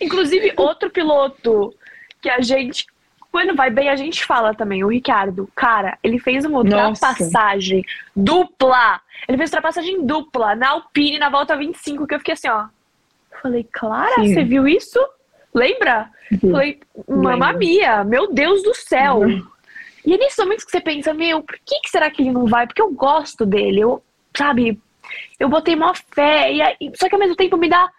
[0.00, 1.74] Inclusive, outro piloto
[2.22, 2.86] que a gente,
[3.30, 5.48] quando vai bem, a gente fala também, o Ricardo.
[5.54, 7.84] Cara, ele fez uma ultrapassagem
[8.16, 9.00] dupla.
[9.28, 12.66] Ele fez ultrapassagem dupla na Alpine na volta 25, que eu fiquei assim, ó.
[13.42, 14.34] Falei, Clara, Sim.
[14.34, 14.98] você viu isso?
[15.54, 16.10] Lembra?
[16.30, 16.50] Sim.
[16.50, 19.18] Falei, mamma mia, meu Deus do céu.
[19.18, 19.46] Uhum.
[20.08, 22.46] E é nesses momentos que você pensa, meu, por que, que será que ele não
[22.46, 22.66] vai?
[22.66, 24.02] Porque eu gosto dele, eu,
[24.34, 24.80] sabe,
[25.38, 27.90] eu botei maior fé, e, aí, só que ao mesmo tempo me dá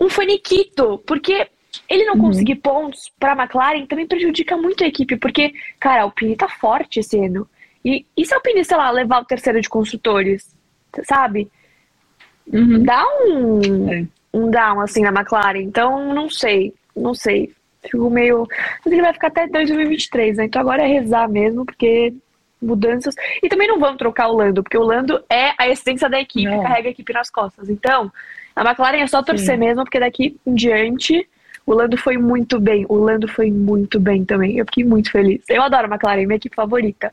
[0.00, 1.46] um faniquito, porque
[1.88, 2.22] ele não uhum.
[2.22, 6.48] conseguir pontos para a McLaren também prejudica muito a equipe, porque, cara, a Alpine tá
[6.48, 7.48] forte esse ano.
[7.84, 10.52] E, e se a Alpine, sei lá, levar o terceiro de construtores,
[11.04, 11.48] sabe?
[12.52, 12.82] Uhum.
[12.82, 14.04] Dá um, é.
[14.34, 15.60] um down, assim, na McLaren.
[15.60, 17.54] Então, não sei, não sei.
[17.82, 18.46] Fico meio.
[18.84, 20.44] Mas ele vai ficar até 2023, né?
[20.44, 22.14] Então agora é rezar mesmo, porque
[22.60, 23.14] mudanças.
[23.42, 26.50] E também não vamos trocar o Lando, porque o Lando é a essência da equipe,
[26.50, 26.62] não.
[26.62, 27.68] carrega a equipe nas costas.
[27.68, 28.12] Então,
[28.54, 29.60] a McLaren é só torcer Sim.
[29.60, 31.26] mesmo, porque daqui em diante.
[31.66, 32.84] O Lando foi muito bem.
[32.88, 34.58] O Lando foi muito bem também.
[34.58, 35.42] Eu fiquei muito feliz.
[35.48, 37.12] Eu adoro a McLaren, minha equipe favorita.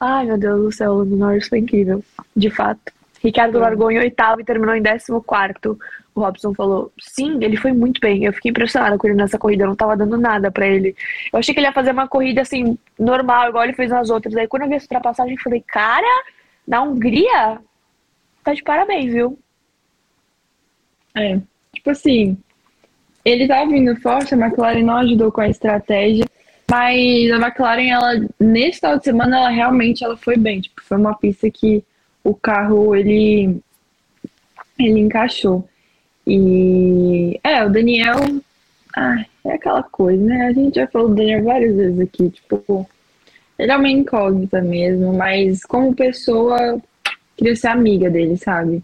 [0.00, 2.02] Ai, meu Deus do céu, o Lando Norris foi incrível.
[2.34, 2.92] De fato.
[3.24, 5.78] Ricardo largou em oitavo e terminou em décimo quarto.
[6.14, 8.24] O Robson falou, sim, ele foi muito bem.
[8.24, 10.94] Eu fiquei impressionada com ele nessa corrida, eu não tava dando nada para ele.
[11.32, 14.36] Eu achei que ele ia fazer uma corrida assim, normal, igual ele fez nas outras.
[14.36, 16.24] Aí quando eu vi essa ultrapassagem, eu falei, cara,
[16.68, 17.58] na Hungria,
[18.44, 19.38] tá de parabéns, viu?
[21.16, 21.40] É,
[21.72, 22.36] tipo assim,
[23.24, 26.26] ele tava vindo forte, a McLaren não ajudou com a estratégia.
[26.70, 30.60] Mas a McLaren, ela, nesse final de semana, ela realmente ela foi bem.
[30.60, 31.82] Tipo, foi uma pista que
[32.24, 33.60] o carro ele
[34.78, 35.68] ele encaixou.
[36.26, 38.16] E é, o Daniel
[38.96, 40.46] ah, é aquela coisa, né?
[40.46, 42.88] A gente já falou do Daniel várias vezes aqui, tipo,
[43.58, 46.80] ele é uma incógnita mesmo, mas como pessoa,
[47.36, 48.82] queria ser amiga dele, sabe?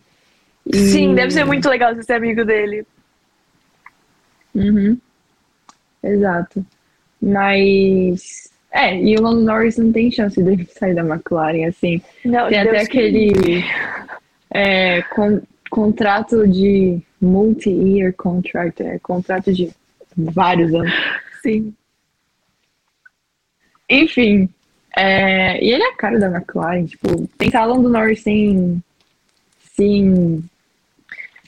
[0.67, 0.77] E...
[0.77, 2.87] Sim, deve ser muito legal você ser amigo dele.
[4.55, 4.99] Uhum.
[6.03, 6.65] Exato.
[7.21, 12.01] Mas é, e o Lando Norris não tem chance de sair da McLaren, assim.
[12.25, 13.65] Não, tem Deus até aquele
[14.51, 19.71] é, con contrato de multi-year contract, é, contrato de
[20.17, 20.93] vários anos.
[21.43, 21.73] Sim.
[23.89, 24.49] Enfim,
[24.97, 28.83] é, e ele é a cara da McLaren, tipo, pensar Lando Norris sem.
[29.75, 30.45] sem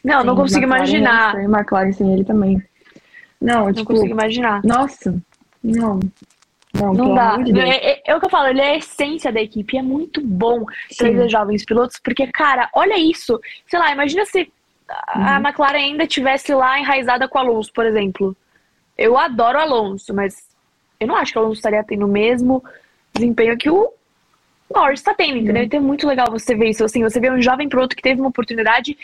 [0.02, 1.36] não, não consigo McLaren, imaginar.
[1.36, 2.62] Sem McLaren sem ele também.
[3.40, 3.86] Não, não tipo.
[3.86, 4.62] consigo imaginar.
[4.64, 5.14] Nossa,
[5.62, 6.00] não.
[6.82, 7.36] Não, não dá.
[7.36, 9.76] De é, é, é, o que eu falo, ele é a essência da equipe.
[9.76, 10.64] É muito bom
[10.96, 13.40] trazer jovens pilotos, porque, cara, olha isso.
[13.66, 14.50] Sei lá, imagina se
[14.88, 15.46] a uhum.
[15.46, 18.36] McLaren ainda tivesse lá enraizada com o Alonso, por exemplo.
[18.96, 20.48] Eu adoro o Alonso, mas
[21.00, 22.62] Eu não acho que o Alonso estaria tendo o mesmo
[23.14, 23.92] desempenho que o
[24.72, 25.62] Norris está tendo, entendeu?
[25.62, 26.84] Então é muito legal você ver isso.
[26.84, 28.96] Assim, você vê um jovem piloto que teve uma oportunidade,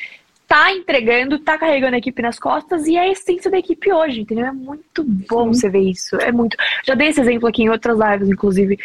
[0.48, 4.22] tá entregando, tá carregando a equipe nas costas e é a essência da equipe hoje,
[4.22, 4.46] entendeu?
[4.46, 5.61] É muito bom Sim.
[5.61, 6.16] você ver isso.
[6.16, 6.56] É muito.
[6.84, 8.78] Já dei esse exemplo aqui em outras lives, inclusive.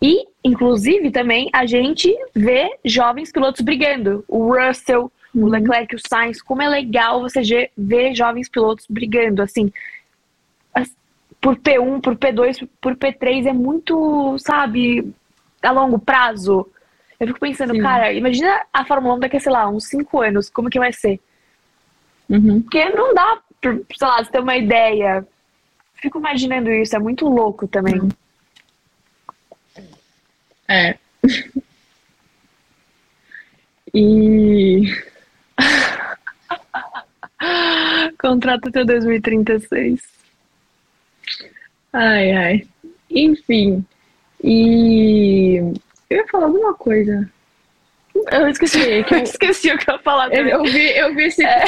[0.00, 4.24] E, inclusive, também a gente vê jovens pilotos brigando.
[4.26, 5.44] O Russell, uhum.
[5.44, 6.40] o Leclerc, o Sainz.
[6.40, 9.70] Como é legal você ver jovens pilotos brigando, assim.
[11.38, 15.12] Por P1, por P2, por P3 é muito, sabe,
[15.62, 16.66] a longo prazo.
[17.20, 17.82] Eu fico pensando, Sim.
[17.82, 20.90] cara, imagina a Fórmula 1 daqui a, sei lá, uns 5 anos, como que vai
[20.90, 21.20] ser?
[22.30, 22.62] Uhum.
[22.62, 25.26] Porque não dá, pra, sei lá, você ter uma ideia.
[25.96, 28.00] Fico imaginando isso, é muito louco também.
[28.00, 28.08] Uhum.
[30.66, 30.96] É.
[33.92, 34.84] e.
[38.18, 40.00] Contrato até 2036.
[41.92, 42.66] Ai, ai.
[43.10, 43.84] Enfim.
[44.42, 45.74] E
[46.10, 47.30] eu ia falar alguma coisa.
[48.30, 50.34] Eu esqueci, que eu esqueci o que eu ia falar.
[50.34, 51.60] Eu, eu, vi, eu vi esse é.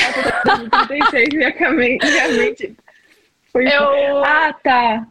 [0.89, 2.77] 36 e minha mente
[3.53, 3.67] foi.
[3.67, 4.25] Eu...
[4.25, 5.07] Ah, tá.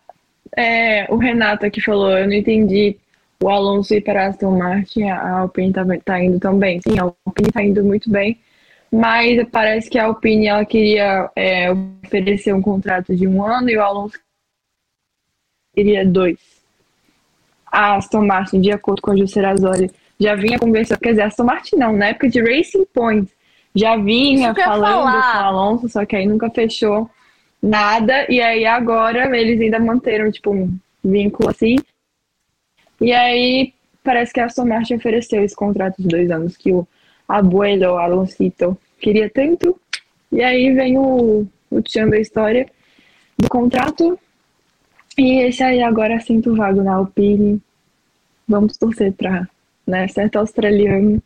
[0.58, 2.98] É, o Renato aqui falou, eu não entendi
[3.42, 6.80] o Alonso ir para Aston Martin, a Alpine tá, tá indo tão bem.
[6.82, 8.38] Sim, a Alpine tá indo muito bem,
[8.92, 13.78] mas parece que a Alpine ela queria é, oferecer um contrato de um ano e
[13.78, 14.20] o Alonso
[15.74, 16.51] queria dois.
[17.72, 21.44] A Aston Martin, de acordo com a Juscerazoli, já vinha conversando, quer dizer, a Aston
[21.44, 23.32] Martin não, na época de Racing Point,
[23.74, 27.10] já vinha falando com o Alonso, só que aí nunca fechou
[27.62, 31.78] nada, e aí agora eles ainda manteram, tipo, um vínculo assim,
[33.00, 36.88] e aí parece que a Aston Martin ofereceu esse contrato de dois anos que o
[37.28, 39.80] abuelo, o Alonsito, queria tanto.
[40.32, 42.68] E aí vem o, o tchan da história
[43.38, 44.20] do contrato.
[45.18, 47.62] E esse aí agora sinto vago na Alpine.
[48.48, 49.48] Vamos torcer para
[49.86, 51.22] né, certo australiano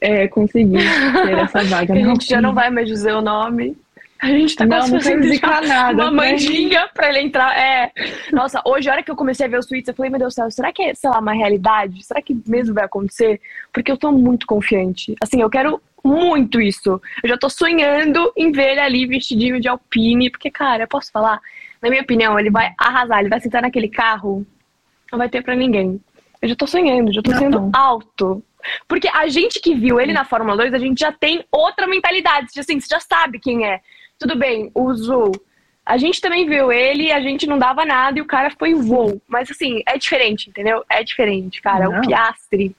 [0.00, 1.94] é, conseguir ter essa vaga.
[1.94, 3.76] a gente já não vai mais dizer o nome.
[4.22, 5.26] A gente tá não fazendo
[5.66, 6.32] nada, uma né?
[6.32, 7.58] mandinga pra ele entrar.
[7.58, 7.90] É.
[8.30, 10.34] Nossa, hoje, a hora que eu comecei a ver os tweets, eu falei, meu Deus
[10.34, 12.04] do céu, será que é, sei lá, uma realidade?
[12.04, 13.40] Será que mesmo vai acontecer?
[13.72, 15.14] Porque eu tô muito confiante.
[15.22, 17.00] Assim, eu quero muito isso.
[17.22, 21.10] Eu já tô sonhando em ver ele ali vestidinho de alpine, porque, cara, eu posso
[21.10, 21.40] falar?
[21.80, 24.46] Na minha opinião, ele vai arrasar, ele vai sentar naquele carro,
[25.10, 26.00] não vai ter pra ninguém.
[26.42, 28.42] Eu já tô sonhando, já tô sendo alto.
[28.86, 32.48] Porque a gente que viu ele na Fórmula 2, a gente já tem outra mentalidade.
[32.58, 33.80] Assim, você já sabe quem é.
[34.18, 35.32] Tudo bem, o Zul.
[35.84, 39.20] A gente também viu ele, a gente não dava nada e o cara foi voo.
[39.26, 40.84] Mas assim, é diferente, entendeu?
[40.88, 41.88] É diferente, cara.
[41.88, 41.98] Não.
[41.98, 42.76] O Piastre.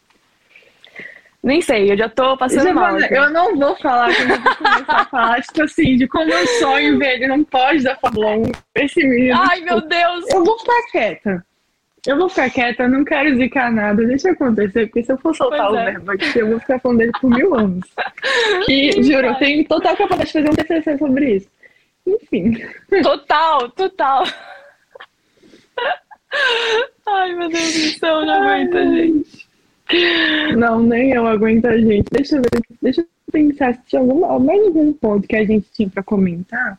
[1.43, 2.99] Nem sei, eu já tô passando já mal.
[2.99, 6.47] eu não vou falar quando eu vou começar a falar, tipo assim, de como eu
[6.59, 8.51] sonho ver ele não pode dar 1.
[8.75, 9.39] Esse menino.
[9.41, 10.25] Ai, meu Deus!
[10.29, 11.43] Eu vou ficar quieta.
[12.05, 15.35] Eu vou ficar quieta, eu não quero zicar nada, deixa acontecer, porque se eu for
[15.35, 15.85] soltar pois o é.
[15.91, 17.89] verbo aqui, eu vou ficar falando dele por mil anos.
[18.65, 21.47] Que, juro, eu tenho total capacidade de fazer um TCC sobre isso.
[22.05, 22.57] Enfim.
[23.01, 24.23] Total, total.
[27.07, 29.47] Ai, meu Deus do céu, não aguento a gente.
[30.57, 32.07] Não, nem eu aguento a gente.
[32.11, 35.67] Deixa eu ver, deixa eu pensar se tinha alguma, mais algum ponto que a gente
[35.73, 36.77] tinha pra comentar.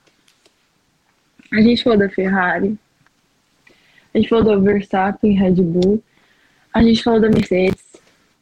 [1.53, 2.79] A gente falou da Ferrari.
[4.15, 6.03] A gente falou do Verstappen, Red Bull.
[6.73, 7.85] A gente falou da Mercedes.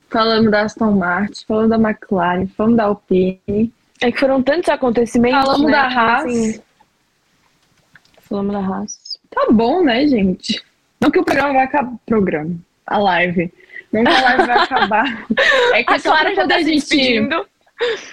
[0.09, 1.45] Falamos da Aston Martin.
[1.47, 2.47] Falamos da McLaren.
[2.49, 3.73] Falamos da Alpine.
[4.01, 5.45] É que foram tantos acontecimentos.
[5.45, 6.25] Falamos né, da Haas.
[6.25, 6.61] Assim...
[8.23, 9.21] Falamos da Haas.
[9.31, 10.63] Tá bom, né, gente?
[11.01, 11.95] Não que o programa vai acabar.
[12.07, 12.57] Programa.
[12.87, 13.53] A live.
[13.93, 15.27] Não que a live vai acabar.
[15.75, 17.47] É que a Clara já tá se despedindo.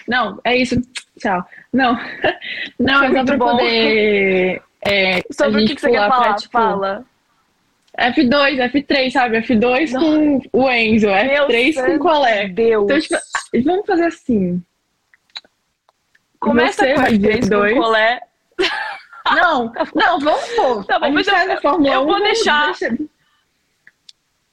[0.08, 0.76] Não, é isso.
[1.20, 1.44] Tchau.
[1.74, 1.98] Não.
[2.80, 3.52] Não, é só pra bom.
[3.52, 4.62] poder.
[4.86, 6.24] É, Sobre o que, que você quer falar?
[6.24, 7.06] Pra, tipo, Fala.
[8.00, 9.42] F2, F3, sabe?
[9.42, 10.40] F2 Não.
[10.42, 12.48] com o Enzo, Meu F3 com qual é?
[12.48, 12.84] Deus.
[12.86, 14.64] Então, tipo, vamos fazer assim.
[16.40, 18.22] Começa Você com F3 com colé.
[19.36, 20.86] Não, não, vamos pôr.
[20.86, 22.06] Tá bom, a gente faz a Fórmula eu 1.
[22.06, 22.66] vou deixar.
[22.68, 22.98] Deixa...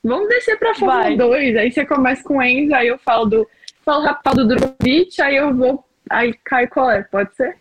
[0.04, 1.16] Vamos descer pra Fórmula Vai.
[1.16, 1.56] 2.
[1.56, 3.48] Aí você começa com o Enzo, aí eu falo do.
[3.82, 5.84] Falo rápido do Drogovic, aí eu vou.
[6.10, 7.56] Aí cai qual é, pode ser?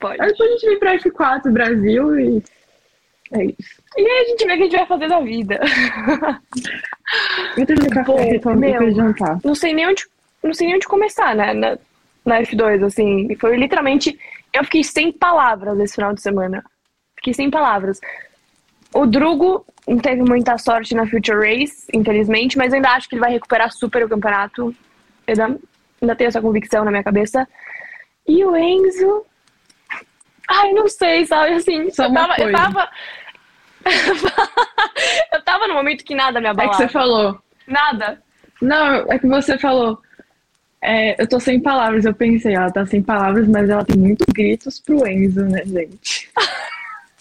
[0.00, 0.20] Pode.
[0.20, 2.42] Aí depois a gente vem pra F4 Brasil e.
[3.32, 3.82] É isso.
[3.96, 5.60] E aí a gente vê o que a gente vai fazer da vida.
[7.56, 9.38] Eu tenho café Pô, meu, jantar.
[9.44, 10.04] Não sei nem onde,
[10.42, 11.54] não sei nem onde começar, né?
[11.54, 11.78] Na,
[12.24, 13.34] na F2, assim.
[13.36, 14.18] Foi literalmente.
[14.52, 16.64] Eu fiquei sem palavras esse final de semana.
[17.16, 18.00] Fiquei sem palavras.
[18.92, 23.20] O Drugo não teve muita sorte na Future Race, infelizmente, mas ainda acho que ele
[23.20, 24.74] vai recuperar super o campeonato.
[25.26, 25.58] Eu ainda,
[26.02, 27.46] ainda tenho essa convicção na minha cabeça.
[28.26, 29.24] E o Enzo.
[30.48, 31.54] Ai, não sei, sabe?
[31.54, 32.88] Assim, Só eu tava, eu tava
[35.32, 36.76] eu tava no momento que nada me É abalava.
[36.76, 37.40] que você falou.
[37.66, 38.22] Nada.
[38.60, 40.00] Não, é que você falou.
[40.82, 44.26] é, eu tô sem palavras, eu pensei, ela tá sem palavras, mas ela tem muitos
[44.32, 46.30] gritos pro Enzo, né, gente?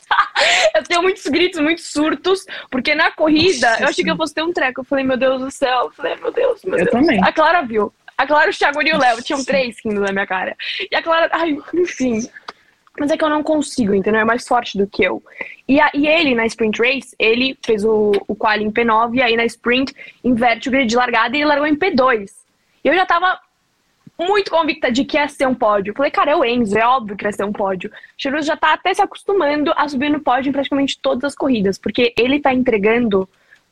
[0.76, 4.34] Eu tenho muitos gritos, muitos surtos, porque na corrida Nossa eu achei que eu fosse
[4.34, 4.82] ter um treco.
[4.82, 5.86] Eu falei, meu Deus do céu.
[5.86, 6.92] Eu falei, meu Deus, meu Eu Deus.
[6.92, 7.24] também.
[7.24, 7.92] A Clara viu.
[8.18, 10.56] A Clara, o Thiago e o Léo tinham três rindo na minha cara.
[10.92, 12.28] E a Clara, ai, enfim.
[12.98, 14.22] Mas é que eu não consigo, entendeu?
[14.22, 15.22] É mais forte do que eu.
[15.68, 19.22] E, a- e ele, na sprint race, ele fez o, o quali em P9, e
[19.22, 22.30] aí na sprint inverte o grid de largada e ele largou em P2.
[22.84, 23.38] E eu já tava
[24.18, 25.94] muito convicta de que ia ser um pódio.
[25.96, 27.92] Falei, cara, é o Enzo, é óbvio que vai ser um pódio.
[28.18, 31.78] Cheiroso já tá até se acostumando a subir no pódio em praticamente todas as corridas,
[31.78, 33.28] porque ele tá entregando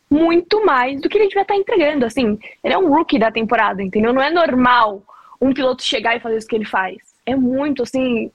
[0.10, 2.06] muito mais do que ele devia estar entregando.
[2.06, 4.14] Assim, ele é um rookie da temporada, entendeu?
[4.14, 5.02] Não é normal
[5.40, 6.98] um piloto chegar e fazer isso que ele faz.
[7.26, 8.32] É muito, assim.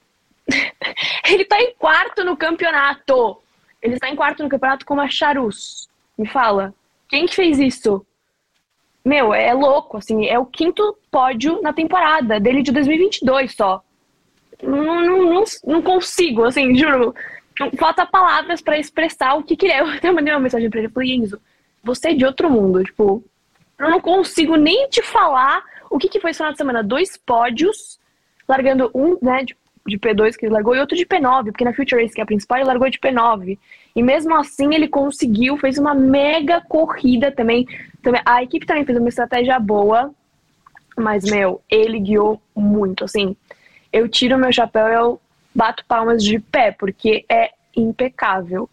[1.29, 3.37] ele tá em quarto no campeonato.
[3.81, 5.87] Ele está em quarto no campeonato com a Charus.
[6.17, 6.73] Me fala,
[7.07, 8.05] quem que fez isso?
[9.09, 13.83] Meu, é louco, assim, é o quinto pódio na temporada dele de 2022 só.
[14.61, 17.15] Não, não, não, não consigo, assim, juro.
[17.79, 19.79] Falta palavras pra expressar o que que é.
[19.81, 21.41] Eu até mandei uma mensagem pra ele, falei, Enzo,
[21.83, 23.23] você é de outro mundo, tipo,
[23.79, 26.83] eu não consigo nem te falar o que que foi esse final de semana.
[26.83, 27.99] Dois pódios,
[28.47, 31.73] largando um, né, de, de P2 que ele largou e outro de P9, porque na
[31.73, 33.57] Future Race, que é a principal, ele largou de P9.
[33.95, 37.65] E mesmo assim ele conseguiu, fez uma mega corrida também.
[38.01, 40.11] Também a equipe também fez uma estratégia boa,
[40.97, 43.35] mas, meu, ele guiou muito, assim.
[43.91, 45.21] Eu tiro meu chapéu e eu
[45.53, 48.69] bato palmas de pé, porque é impecável.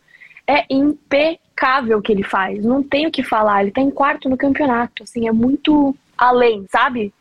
[0.47, 2.65] É impecável o que ele faz.
[2.65, 3.63] Não tem o que falar.
[3.63, 7.13] Ele tá em quarto no campeonato, assim, é muito além, sabe?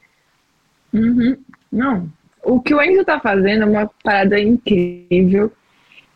[0.94, 1.38] Uhum.
[1.72, 2.10] Não.
[2.44, 5.52] O que o Enzo tá fazendo é uma parada incrível.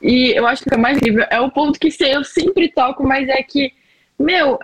[0.01, 3.27] E eu acho que o mais incrível é o ponto que eu sempre toco, mas
[3.27, 3.73] é que,
[4.17, 4.59] meu,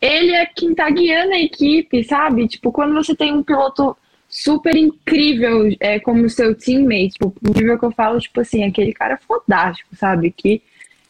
[0.00, 2.46] ele é quem tá guiando a equipe, sabe?
[2.46, 3.96] Tipo, quando você tem um piloto
[4.28, 9.16] super incrível é, como seu teammate, tipo, incrível que eu falo, tipo assim, aquele cara
[9.16, 10.30] fodástico, sabe?
[10.30, 10.62] Que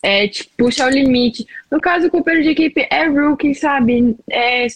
[0.03, 1.46] é, te puxa ao limite.
[1.70, 4.16] No caso, o companheiro de equipe é rookie, sabe?
[4.31, 4.66] É,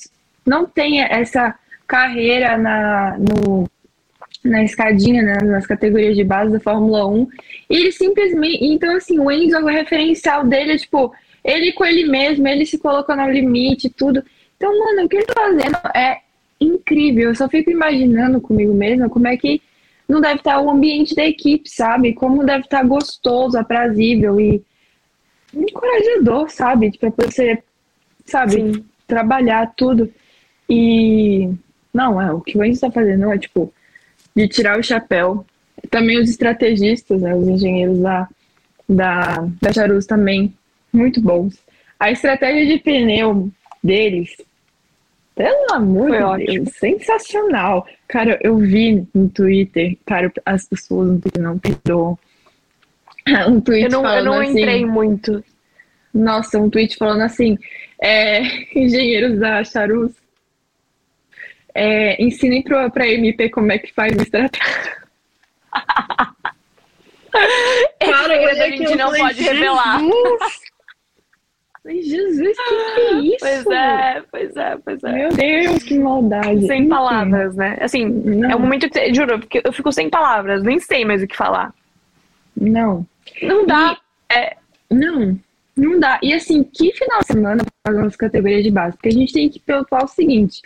[0.44, 1.54] não tem essa
[1.86, 3.70] carreira na, no,
[4.44, 7.28] na escadinha, né, nas categorias de base da Fórmula 1.
[7.70, 8.64] E ele simplesmente.
[8.64, 11.12] Então, assim, o Enzo, o referencial dele é tipo,
[11.44, 14.22] ele com ele mesmo, ele se colocando ao limite tudo.
[14.56, 16.20] Então, mano, o que ele tá fazendo é
[16.60, 17.30] incrível.
[17.30, 19.60] Eu só fico imaginando comigo mesma como é que
[20.08, 22.12] não deve estar o ambiente da equipe, sabe?
[22.12, 24.62] Como deve estar gostoso, aprazível e
[25.54, 26.96] encorajador, sabe?
[26.98, 27.62] Pra você,
[28.24, 28.84] sabe, Sim.
[29.06, 30.12] trabalhar tudo.
[30.68, 31.50] E
[31.92, 33.72] não, é o que o Enzo tá fazendo é tipo
[34.34, 35.44] de tirar o chapéu.
[35.90, 38.28] Também os estrategistas, né, os engenheiros da,
[38.88, 40.54] da, da Charus também,
[40.92, 41.58] muito bons.
[41.98, 43.50] A estratégia de pneu
[43.82, 44.36] deles,
[45.34, 46.64] pelo amor Foi de ótimo.
[46.64, 47.86] Deus, sensacional.
[48.08, 52.18] Cara, eu vi no Twitter, cara, as pessoas no Twitter não perdoam.
[53.48, 55.44] Um tweet Eu não, eu falando não assim, entrei muito.
[56.12, 57.56] nossa, um tweet falando assim:
[58.02, 58.42] é,
[58.76, 60.10] engenheiros da Charus,
[61.72, 64.60] é, ensinem pra, pra MP como é que faz o estratégia.
[68.00, 70.00] Esse Cara, segredo olha a gente eu não pode revelar.
[71.82, 73.36] Falei, Jesus, que que é isso?
[73.40, 75.12] Pois é, pois é, pois é.
[75.12, 76.66] Meu Deus, que maldade.
[76.66, 77.76] Sem Enfim, palavras, né?
[77.80, 78.50] Assim, Não.
[78.50, 81.36] é um momento que, juro, porque eu fico sem palavras, nem sei mais o que
[81.36, 81.74] falar.
[82.56, 83.04] Não,
[83.42, 83.98] Não dá.
[84.30, 84.56] É,
[84.88, 85.36] não,
[85.76, 86.20] não dá.
[86.22, 88.96] E assim, que final de semana para as categorias de base?
[88.96, 90.62] Porque a gente tem que pensar o seguinte: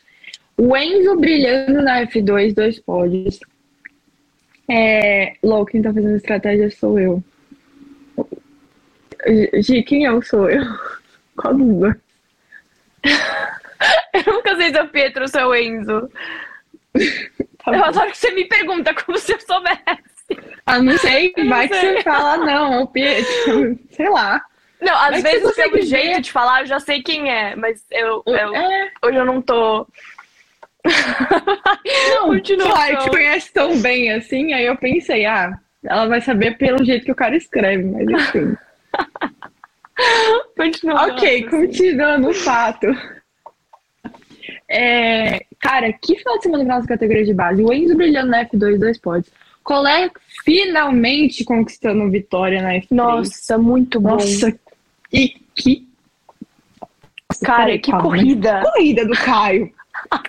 [0.59, 3.41] o Enzo brilhando na F2, dois pódios.
[4.69, 7.23] É, Lou, quem tá fazendo estratégia sou eu.
[9.63, 10.63] Gi, quem eu sou eu?
[11.43, 11.95] Dois?
[14.27, 16.11] eu nunca sei se é o Pietro ou se é o Enzo.
[17.65, 19.81] Tá eu adoro que você me pergunta como se eu soubesse.
[20.67, 21.97] Ah, não sei, Eu não vai que sei.
[21.99, 23.79] você fala, não, o Pietro.
[23.91, 24.43] Sei lá.
[24.81, 25.83] Não, às Mas vezes pelo ver.
[25.83, 29.41] jeito de falar eu já sei quem é, mas eu, eu- É, hoje eu não
[29.41, 29.87] tô.
[30.85, 33.05] não, Continua, então.
[33.05, 37.13] te conhece tão bem assim, aí eu pensei, ah, ela vai saber pelo jeito que
[37.13, 38.57] o cara escreve, mas enfim.
[40.57, 41.07] Continua.
[41.07, 42.87] ok, Nossa, continuando o fato.
[44.69, 47.63] É, cara, que final de semana na nossa categoria de base?
[47.63, 49.33] O Enzo brilhando na F2, dois pódios.
[49.63, 50.11] Colé
[50.45, 52.87] finalmente conquistando vitória na F3.
[52.91, 54.11] Nossa, muito bom.
[54.11, 54.57] Nossa,
[55.13, 55.87] e que.
[57.45, 58.63] Cara, peraí, que calma, corrida.
[58.63, 59.73] corrida do Caio.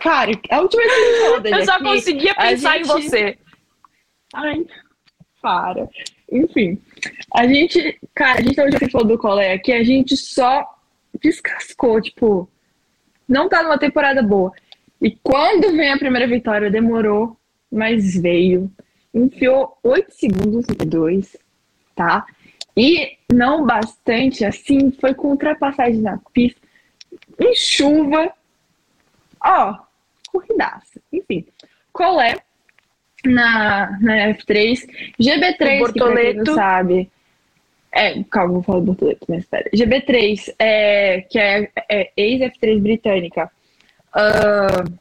[0.01, 2.83] Cara, é a última vez que ele falou dele Eu só aqui, conseguia pensar em
[2.83, 3.37] gente- você.
[4.33, 4.65] Ai,
[5.41, 5.87] para.
[6.31, 6.79] Enfim,
[7.33, 10.65] A gente, cara, a gente hoje falou do colé aqui, a gente só
[11.21, 12.49] descascou, tipo,
[13.27, 14.51] não tá numa temporada boa.
[15.01, 17.37] E quando vem a primeira vitória, demorou,
[17.71, 18.71] mas veio.
[19.13, 21.37] Enfiou 8 segundos e 2,
[21.95, 22.25] tá?
[22.75, 26.61] E não bastante assim, foi com ultrapassagem na pista,
[27.39, 28.31] em chuva.
[29.43, 29.77] Ó,
[30.31, 31.01] corridaça.
[31.11, 31.45] Enfim,
[31.91, 32.35] colé
[33.27, 34.87] na, na F3,
[35.19, 37.09] GB3, que pra quem não sabe.
[37.91, 39.69] É, calma, vou falar do Bortoleto, mas espera.
[39.73, 43.49] GB3, é, que é, é ex-F3 britânica.
[44.13, 44.93] Uh,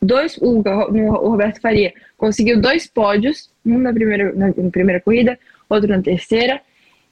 [0.00, 5.38] dois, o, o, Roberto Faria conseguiu dois pódios, um na primeira, na, na primeira corrida,
[5.68, 6.60] outro na terceira.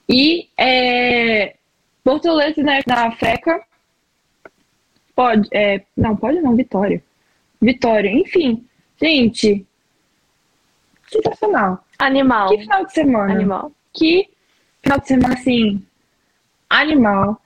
[0.08, 1.54] E é,
[2.04, 3.62] Bortoleto na, na FECA,
[5.14, 7.02] pode, é, não, pode não, Vitória.
[7.60, 8.64] Vitória, enfim.
[9.00, 9.64] Gente,
[11.10, 11.84] sensacional.
[11.98, 12.48] Animal.
[12.48, 13.32] Que final de semana.
[13.34, 13.72] Animal.
[13.92, 14.30] Que
[14.82, 15.82] final de semana, assim,
[16.68, 17.40] animal.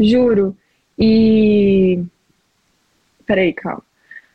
[0.00, 0.56] Juro.
[0.98, 2.02] E.
[3.26, 3.82] Peraí, calma.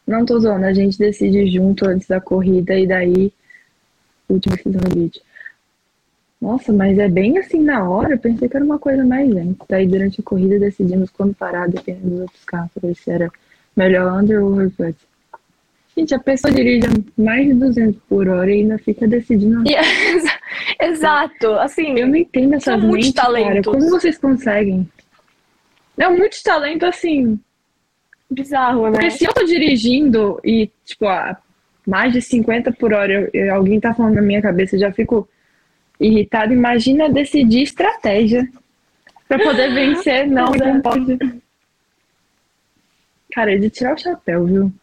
[0.07, 3.31] Não tô zoando, a gente decide junto antes da corrida e daí.
[4.27, 5.21] Última decisão do vídeo.
[6.39, 8.13] Nossa, mas é bem assim na hora.
[8.13, 9.65] Eu pensei que era uma coisa mais lenta.
[9.67, 13.31] Daí durante a corrida decidimos quando parar, dependendo dos outros carros, pra ver se era
[13.75, 14.95] melhor under ou overcut.
[15.99, 19.63] Gente, a pessoa dirige a mais de 200 por hora e ainda fica decidindo.
[20.81, 21.99] Exato, assim.
[21.99, 22.91] Eu não entendo essas são.
[23.13, 23.61] Cara.
[23.61, 24.89] Como vocês conseguem?
[25.97, 27.37] É muito talento, assim.
[28.31, 28.91] Bizarro, né?
[28.91, 31.37] Porque se eu tô dirigindo e, tipo, a
[31.85, 35.27] mais de 50 por hora, eu, alguém tá falando na minha cabeça, eu já fico
[35.99, 36.53] irritado.
[36.53, 38.47] Imagina decidir estratégia
[39.27, 40.25] para poder vencer.
[40.31, 41.17] Não, não pode.
[43.33, 44.73] Cara, é de tirar o chapéu, viu?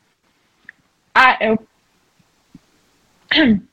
[1.19, 1.59] Ah, é o.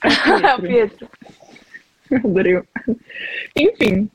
[0.00, 1.08] É o Pietro.
[2.24, 2.62] Adorei.
[3.56, 4.08] Enfim.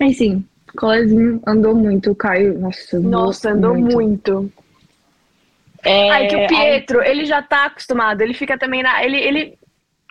[0.00, 0.48] Enfim,
[0.78, 2.10] Colezinho andou muito.
[2.10, 3.94] O Caio, nossa, Nossa, andou muito.
[3.94, 4.52] muito.
[5.84, 7.10] É, Ai, que o Pietro, aí...
[7.10, 8.22] ele já tá acostumado.
[8.22, 9.04] Ele fica também na.
[9.04, 9.58] Ele, ele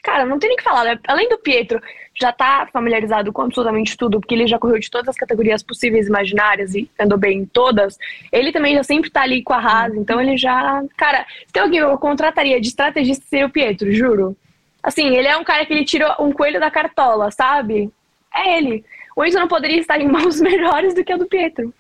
[0.05, 0.99] Cara, não tem nem que falar, né?
[1.07, 1.81] Além do Pietro
[2.13, 6.05] já tá familiarizado com absolutamente tudo, porque ele já correu de todas as categorias possíveis
[6.05, 7.97] e imaginárias e andou bem em todas,
[8.31, 10.01] ele também já sempre tá ali com a Haas, uhum.
[10.01, 10.83] então ele já.
[10.95, 14.37] Cara, se tem alguém que eu contrataria de estrategista seria o Pietro, juro.
[14.83, 17.91] Assim, ele é um cara que ele tirou um coelho da cartola, sabe?
[18.31, 18.85] É ele.
[19.15, 21.73] O Enzo não poderia estar em mãos melhores do que a do Pietro.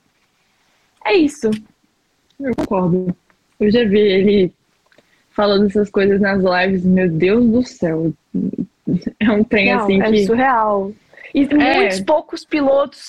[1.05, 1.51] É isso.
[2.39, 3.15] Eu concordo.
[3.59, 4.53] Eu já vi ele
[5.35, 8.13] falando essas coisas nas lives, meu Deus do céu.
[9.19, 10.21] É um trem Não, assim é que.
[10.21, 10.91] É surreal.
[11.33, 11.77] E é.
[11.77, 13.07] muitos poucos pilotos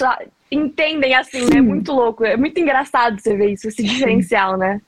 [0.50, 1.46] entendem assim, né?
[1.46, 1.54] Sim.
[1.54, 1.60] né?
[1.60, 2.24] Muito louco.
[2.24, 4.80] É muito engraçado você ver isso, esse diferencial, né?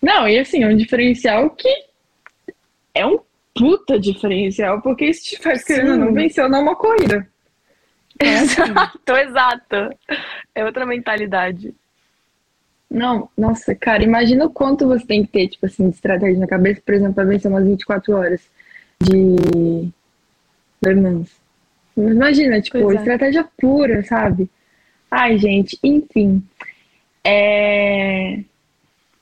[0.00, 1.68] Não, e assim, é um diferencial que
[2.94, 3.18] é um
[3.54, 7.26] puta diferencial, porque isso te faz querendo não vencer uma corrida.
[8.20, 8.62] É assim.
[8.62, 9.98] Exato, exato.
[10.54, 11.74] É outra mentalidade.
[12.92, 16.46] Não, nossa, cara, imagina o quanto você tem que ter, tipo assim, de estratégia na
[16.46, 18.42] cabeça, por exemplo, para vencer umas 24 horas
[19.00, 19.90] de
[20.94, 21.30] Mans.
[21.96, 22.96] Imagina, tipo, é.
[22.96, 24.50] estratégia pura, sabe?
[25.10, 26.42] Ai, gente, enfim.
[27.24, 28.40] É...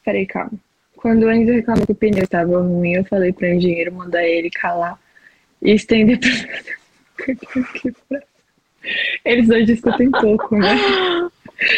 [0.05, 0.53] Peraí, calma.
[0.97, 4.25] Quando o Enzo reclamou que o pneu estava ruim, eu falei para o engenheiro mandar
[4.25, 4.99] ele calar
[5.63, 6.29] e estender pra...
[9.25, 10.75] Eles dois discutem pouco, né?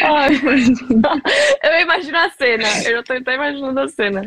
[0.01, 0.29] Ai.
[1.63, 2.63] Eu imagino a cena.
[2.85, 4.21] Eu já tô até imaginando a cena.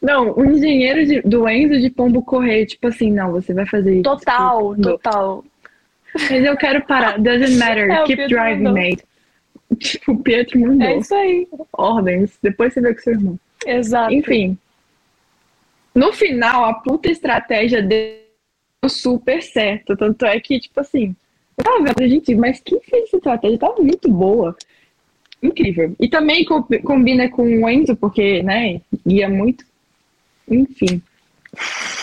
[0.00, 3.94] Não, o engenheiro de, do Enzo de Pombo Correio, tipo assim, não, você vai fazer
[3.94, 4.02] isso.
[4.02, 5.44] Total, tipo, total.
[6.14, 7.18] Mas eu quero parar.
[7.18, 7.90] Doesn't matter.
[7.90, 8.82] É, Keep driving, mandou.
[8.82, 9.04] mate.
[9.78, 10.86] Tipo, o Pietro mandou.
[10.86, 11.48] É isso aí.
[11.72, 12.38] Ordens.
[12.42, 13.40] Depois você vê com seu irmão.
[13.64, 14.12] Exato.
[14.12, 14.58] Enfim.
[15.94, 18.16] No final, a puta estratégia deu
[18.88, 19.96] super certo.
[19.96, 21.14] Tanto é que, tipo assim,
[21.60, 23.58] eu tava vendo, gente, mas quem fez essa estratégia?
[23.58, 24.56] Tava muito boa.
[25.42, 25.94] Incrível.
[26.00, 29.64] E também combina com o Enzo, porque, né, ia muito.
[30.48, 31.02] Enfim.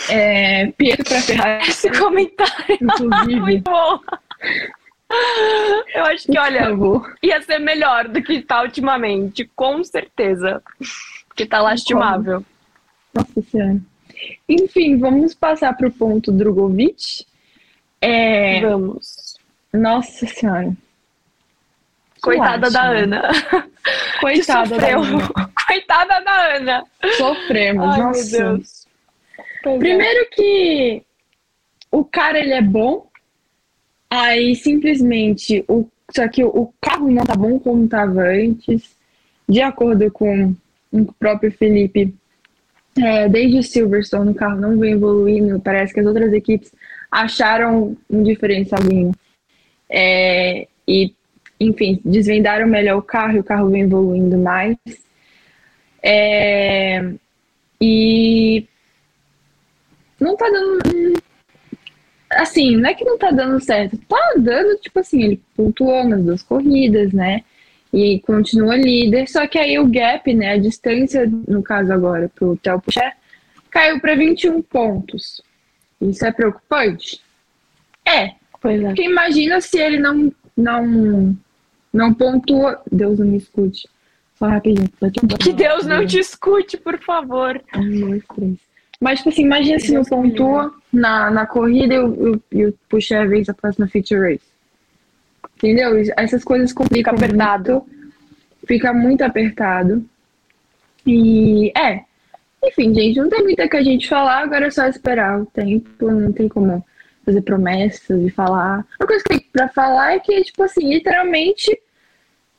[0.08, 1.68] É, Pietro pra Ferrari.
[1.68, 2.78] Esse comentário.
[2.80, 3.40] Inclusive.
[3.40, 4.00] muito bom.
[5.94, 6.68] Eu acho que, olha,
[7.22, 10.62] ia ser melhor do que tá ultimamente, com certeza.
[11.34, 12.44] Que tá lastimável.
[13.14, 13.80] Nossa Senhora.
[14.48, 17.24] Enfim, vamos passar pro ponto Drogovic.
[18.00, 18.60] É...
[18.60, 19.27] Vamos.
[19.72, 20.72] Nossa Senhora.
[22.20, 23.22] Coitada da Ana.
[24.20, 25.30] Coitada da Ana.
[25.66, 26.84] Coitada da Ana.
[27.16, 28.38] Sofremos, Ai, nossa.
[28.38, 28.86] Meu Deus.
[29.62, 30.24] Pois Primeiro é.
[30.26, 31.02] que
[31.90, 33.08] o cara ele é bom,
[34.10, 38.96] aí simplesmente o só que o carro não tá bom como estava antes.
[39.48, 40.54] De acordo com
[40.92, 42.14] o próprio Felipe,
[42.98, 45.60] é, desde o Silverstone o carro não vem evoluindo.
[45.60, 46.72] Parece que as outras equipes
[47.10, 49.12] acharam um diferencialzinho.
[49.88, 51.14] É, e,
[51.58, 54.76] enfim, desvendaram melhor o carro e o carro vem evoluindo mais.
[56.02, 57.12] É,
[57.80, 58.66] e
[60.20, 61.22] não tá dando.
[62.30, 66.22] Assim, não é que não tá dando certo, tá dando, tipo assim, ele pontuou nas
[66.22, 67.42] duas corridas, né?
[67.90, 70.52] E continua líder, só que aí o gap, né?
[70.52, 73.16] A distância, no caso agora, pro Theo Pucher,
[73.70, 75.40] caiu para 21 pontos.
[76.00, 77.20] Isso é preocupante?
[78.04, 78.34] É.
[78.68, 78.86] Pois é.
[78.88, 81.36] Porque imagina se ele não, não,
[81.90, 82.82] não pontua.
[82.92, 83.88] Deus não me escute.
[84.38, 84.88] Só rapidinho.
[85.40, 87.60] Que Deus não te escute, por favor.
[87.74, 88.58] Um, dois, três.
[89.00, 93.22] Mas, tipo assim, imagina se não pontua na, na corrida e o, e o puxa
[93.22, 94.46] a vez a próxima feature race.
[95.56, 95.92] Entendeu?
[96.16, 97.72] Essas coisas complicam fica apertado.
[97.72, 98.14] Muito,
[98.66, 100.04] fica muito apertado.
[101.06, 102.02] E é.
[102.62, 106.10] Enfim, gente, não tem muita que a gente falar, agora é só esperar o tempo,
[106.10, 106.84] não tem como
[107.28, 108.86] fazer promessas e falar.
[108.98, 111.78] A coisa que tem pra falar é que, tipo assim, literalmente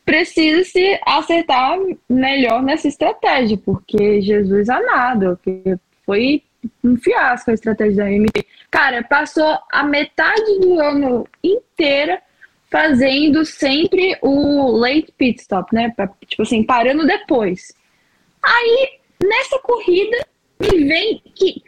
[0.06, 6.44] precisa se acertar melhor nessa estratégia, porque Jesus amado, que foi
[6.84, 8.46] um fiasco a estratégia da MP.
[8.70, 12.22] Cara, passou a metade do ano inteira
[12.70, 15.92] fazendo sempre o late pit stop, né?
[16.28, 17.74] Tipo assim, parando depois.
[18.44, 20.18] Aí, nessa corrida,
[20.60, 21.64] me vem que,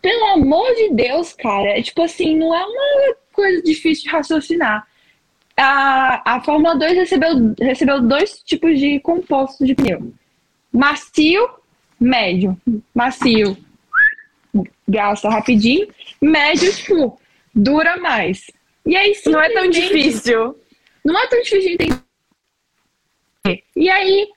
[0.00, 4.86] pelo amor de Deus, cara, é tipo assim, não é uma coisa difícil de raciocinar.
[5.56, 10.12] A, a Fórmula 2 recebeu, recebeu dois tipos de compostos de pneu:
[10.72, 11.48] macio,
[11.98, 12.56] médio.
[12.94, 13.56] Macio,
[14.86, 15.88] gasta rapidinho,
[16.20, 17.20] médio, tipo,
[17.54, 18.50] dura mais.
[18.86, 20.58] E aí Não é tão difícil.
[21.04, 22.02] Não é tão difícil de entender.
[23.76, 24.28] E aí,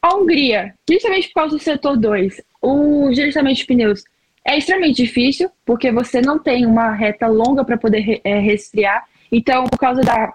[0.00, 4.04] a Hungria, justamente por causa do setor 2, o gerenciamento de pneus
[4.48, 9.04] é extremamente difícil, porque você não tem uma reta longa para poder é, resfriar.
[9.30, 10.32] Então, por causa da,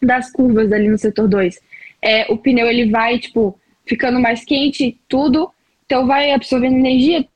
[0.00, 1.60] das curvas ali no setor 2,
[2.00, 5.50] é, o pneu ele vai, tipo, ficando mais quente, tudo.
[5.84, 7.26] Então, vai absorvendo energia,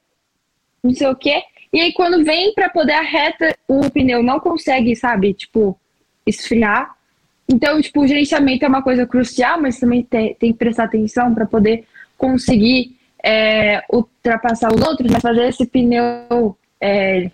[0.83, 1.43] não sei o quê.
[1.71, 5.79] E aí, quando vem para poder a reta, o pneu não consegue, sabe, tipo,
[6.27, 6.97] esfriar.
[7.47, 11.35] Então, tipo, o gerenciamento é uma coisa crucial, mas também tem, tem que prestar atenção
[11.35, 11.85] para poder
[12.17, 12.98] conseguir
[13.29, 17.31] é, ultrapassar os outros, mas fazer esse pneu, é,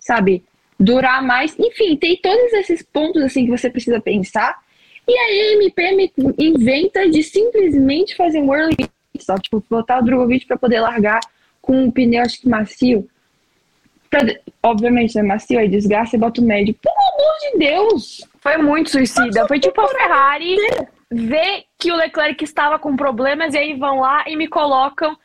[0.00, 0.42] sabe,
[0.78, 1.56] durar mais.
[1.56, 4.58] Enfim, tem todos esses pontos assim que você precisa pensar.
[5.06, 10.58] E a MP inventa de simplesmente fazer um early stop, tipo, botar o Drogovic para
[10.58, 11.20] poder largar
[11.62, 13.08] com um pneu, acho que macio.
[14.08, 14.20] Pra,
[14.64, 16.74] obviamente, é macio, aí desgasta e bota o médio.
[16.74, 18.28] Pelo amor de Deus!
[18.40, 19.46] Foi muito suicida.
[19.46, 20.56] Foi tipo a Ferrari
[21.10, 25.16] ver que o Leclerc estava com problemas e aí vão lá e me colocam.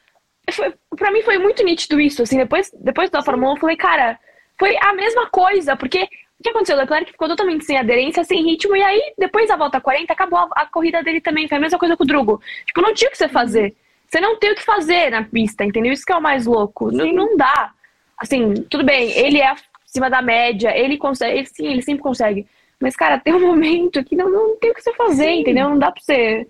[0.97, 2.23] Pra mim foi muito nítido isso.
[2.23, 4.19] Assim, depois, depois da Fórmula 1, eu falei, cara,
[4.57, 6.07] foi a mesma coisa, porque
[6.39, 6.75] o que aconteceu?
[6.75, 10.39] O Leclerc ficou totalmente sem aderência, sem ritmo, e aí, depois da volta 40, acabou
[10.39, 11.47] a, a corrida dele também.
[11.47, 12.41] Foi a mesma coisa com o Drugo.
[12.65, 13.75] Tipo, não tinha o que você fazer.
[14.07, 15.91] Você não tem o que fazer na pista, entendeu?
[15.91, 16.91] Isso que é o mais louco.
[16.91, 17.71] Não, não dá.
[18.17, 19.53] Assim, tudo bem, ele é
[19.85, 22.47] acima da média, ele consegue, ele, sim, ele sempre consegue.
[22.85, 25.39] Mas, cara, tem um momento que não, não tem o que você fazer, sim.
[25.39, 25.67] entendeu?
[25.67, 26.45] Não dá pra você.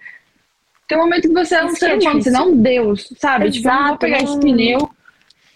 [0.85, 3.47] Tem um momento que você é um ser humano, você não é um Deus, sabe?
[3.47, 4.89] Exato, tipo, eu vou pegar esse pneu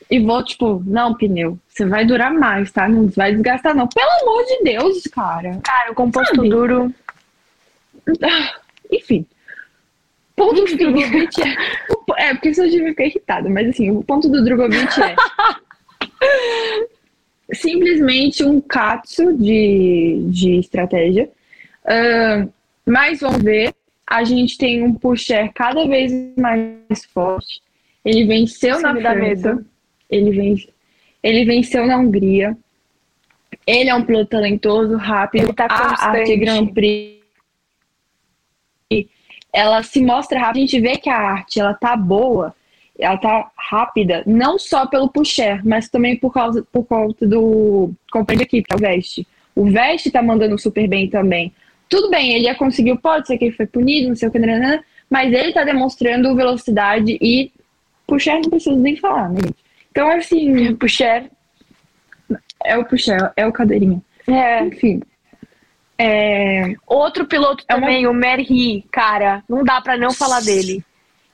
[0.10, 2.88] e vou, tipo, não, pneu, você vai durar mais, tá?
[2.88, 3.90] Não vai desgastar, não.
[3.90, 5.60] Pelo amor de Deus, cara.
[5.66, 6.48] Cara, o composto sabe?
[6.48, 6.94] duro.
[8.90, 9.26] Enfim.
[10.34, 11.56] Ponto do Drogovic é.
[12.20, 15.14] É, porque senão a gente ficar irritado, mas assim, o ponto do Drogovic é.
[17.54, 21.30] simplesmente um katsu de, de estratégia.
[21.84, 22.52] Uh,
[22.86, 23.74] mas vamos ver.
[24.06, 27.62] A gente tem um pusher cada vez mais forte.
[28.04, 29.66] Ele venceu Sim, na França.
[30.10, 30.70] Ele, vence,
[31.22, 32.58] ele venceu na Hungria.
[33.68, 35.44] Ele é um piloto talentoso, rápido.
[35.44, 35.68] Ele tá.
[35.70, 37.20] A Arte Grand Prix
[39.54, 40.60] ela se mostra rápida.
[40.60, 42.56] A gente vê que a arte ela tá boa,
[43.00, 48.50] ela tá rápida, não só pelo pusher, mas também por causa por conta do companheiro
[48.50, 49.28] de equipe, que é o Veste.
[49.56, 51.54] O Veste tá mandando super bem também.
[51.88, 54.40] Tudo bem, ele já conseguiu, pode ser que ele foi punido, não sei o que,
[55.10, 57.52] mas ele tá demonstrando velocidade e
[58.06, 59.56] pusher não precisa nem falar, né, gente?
[59.92, 61.30] Então, assim, pusher
[62.64, 64.02] é o pusher, é o cadeirinha.
[64.28, 64.64] É.
[64.66, 65.02] Enfim,
[66.00, 66.76] é...
[66.88, 68.12] Outro piloto é também, uma...
[68.12, 70.82] o Merri, cara, não dá para não falar dele.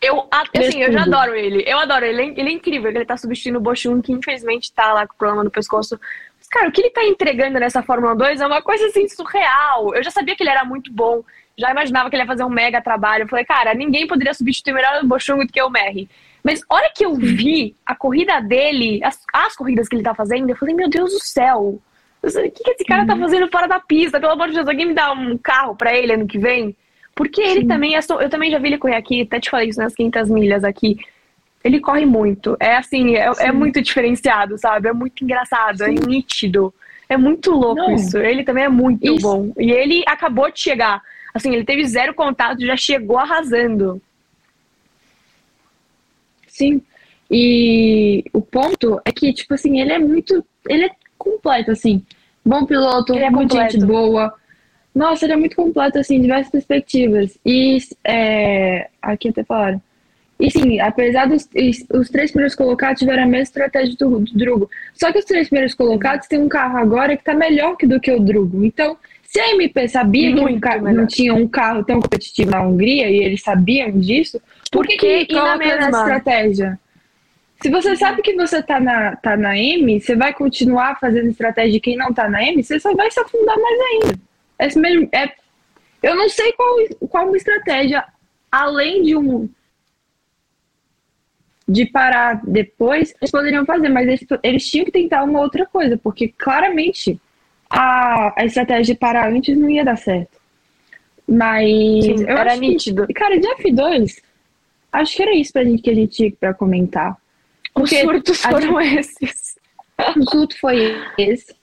[0.06, 0.28] Eu,
[0.58, 1.64] assim, eu já adoro ele.
[1.66, 2.34] Eu adoro ele.
[2.38, 5.51] Ele é incrível ele tá substituindo o Bochum, que infelizmente tá lá com problema no
[5.51, 5.99] pescoço.
[6.38, 9.95] Mas, cara, o que ele tá entregando nessa Fórmula 2 é uma coisa assim surreal.
[9.95, 11.24] Eu já sabia que ele era muito bom.
[11.58, 13.24] Já imaginava que ele ia fazer um mega trabalho.
[13.24, 16.10] Eu falei, cara, ninguém poderia substituir melhor o Bochum do que o Merri.
[16.43, 20.47] Mas hora que eu vi a corrida dele, as, as corridas que ele tá fazendo,
[20.47, 21.82] eu falei, meu Deus do céu
[22.22, 24.20] O que, que esse cara tá fazendo fora da pista?
[24.20, 26.76] Pelo amor de Deus, alguém me dá um carro pra ele ano que vem?
[27.16, 27.68] Porque ele Sim.
[27.68, 27.99] também é.
[28.20, 30.97] Eu também já vi ele correr aqui, até te falei isso nas 500 milhas aqui.
[31.63, 32.55] Ele corre muito.
[32.59, 34.89] É assim, é, é muito diferenciado, sabe?
[34.89, 36.05] É muito engraçado, é Sim.
[36.05, 36.74] nítido.
[37.07, 37.95] É muito louco Não.
[37.95, 38.18] isso.
[38.18, 39.22] Ele também é muito Isso.
[39.22, 39.53] bom.
[39.57, 41.01] E ele acabou de chegar.
[41.34, 44.01] Assim, ele teve zero contato, já chegou arrasando.
[46.47, 46.82] Sim.
[47.30, 50.45] E o ponto é que, tipo assim, ele é muito.
[50.68, 52.03] Ele é completo, assim.
[52.43, 53.72] Bom piloto, Ele é completo.
[53.74, 54.34] gente boa.
[54.96, 57.38] Nossa, ele é muito completo, assim, diversas perspectivas.
[57.46, 59.82] E é, aqui até falaram.
[60.39, 61.48] E sim, apesar dos
[61.93, 64.70] os, três primeiros colocados tiveram a mesma estratégia do, do Drugo.
[64.93, 68.00] Só que os três primeiros colocados têm um carro agora que tá melhor que do
[68.00, 68.64] que o Drugo.
[68.66, 70.93] Então, se a MP sabia que Muito um ca- melhor.
[70.93, 74.41] não tinha um carro tão competitivo na Hungria e eles sabiam disso,
[74.72, 76.80] por que, que na coloca estratégia?
[77.62, 81.72] Se você sabe que você tá na, tá na M, você vai continuar fazendo estratégia
[81.72, 84.20] de quem não tá na M, você só vai se afundar mais ainda.
[84.60, 85.34] Esse mesmo, é,
[86.01, 86.76] eu não sei qual,
[87.10, 88.06] qual uma estratégia,
[88.51, 89.49] além de um
[91.68, 95.97] de parar depois, eles poderiam fazer, mas eles, eles tinham que tentar uma outra coisa,
[95.97, 97.20] porque claramente
[97.70, 100.38] a, a estratégia de parar antes não ia dar certo.
[101.28, 103.08] Mas Sim, eu era acho que- nítido.
[103.16, 104.22] cara, de F2,
[104.91, 107.14] acho que era isso pra gente que a gente tinha pra comentar.
[107.74, 109.58] Os Porque surtos foram esses.
[110.16, 111.55] o surto foi esse.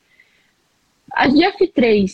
[1.15, 2.07] A de F3.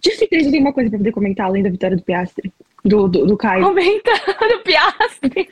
[0.00, 2.52] De F3 eu tenho uma coisa pra poder comentar além da vitória do Piastre.
[2.84, 3.64] Do, do, do Caio.
[3.64, 4.10] Comenta
[4.48, 5.48] do Piastre.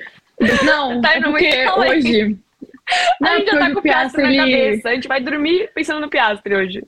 [0.65, 2.37] Não, Tá é porque hoje.
[3.21, 4.89] a Não, gente já tá com o o Piastre na ele- cabeça.
[4.89, 6.85] A gente vai dormir pensando no Piastre hoje.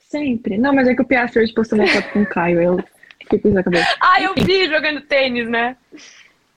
[0.00, 0.56] Sempre.
[0.58, 2.60] Não, mas é que o Piastre hoje postou uma foto com o Caio.
[2.60, 2.84] Eu
[3.20, 3.96] fiquei isso na cabeça.
[4.00, 5.76] Ah, eu vi jogando tênis, né?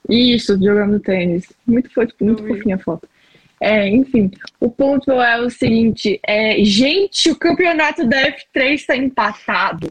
[0.08, 1.52] Isso, jogando tênis.
[1.66, 3.08] Muito, fofo, muito fofinha a foto.
[3.64, 9.90] É, enfim, o ponto é o seguinte: é, gente, o campeonato da F3 está empatado.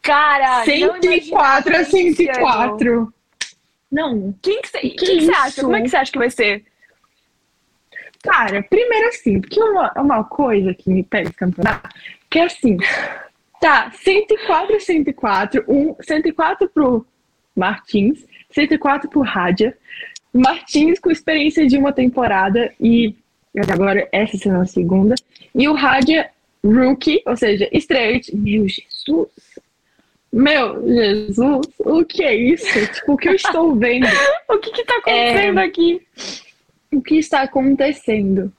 [0.00, 2.34] Cara, não 104 a imaginava esse ano.
[2.34, 3.14] 104.
[3.90, 5.60] Não, Quem que você Que que acha?
[5.60, 6.64] Como é que você acha que vai ser?
[8.22, 11.88] Cara, primeiro assim, porque uma, uma coisa que me pega esse campeonato,
[12.30, 12.76] que é assim,
[13.60, 17.04] tá, 104 a 104, um, 104 pro
[17.56, 19.76] Martins, 104 pro Rádia,
[20.32, 23.14] Martins com experiência de uma temporada e
[23.72, 25.14] agora essa sendo a segunda,
[25.54, 26.30] e o Rádia
[26.64, 29.28] Rookie, ou seja, estreante, meu Jesus,
[30.32, 32.66] meu Jesus, o que é isso?
[32.94, 34.06] Tipo, o que eu estou vendo?
[34.48, 35.64] O que que tá acontecendo É.
[35.64, 36.00] aqui?
[36.92, 38.52] O que está acontecendo?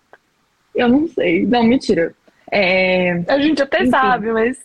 [0.75, 1.45] Eu não sei.
[1.45, 2.13] Não, mentira.
[2.51, 3.91] É, A gente até Enfim.
[3.91, 4.57] sabe, mas...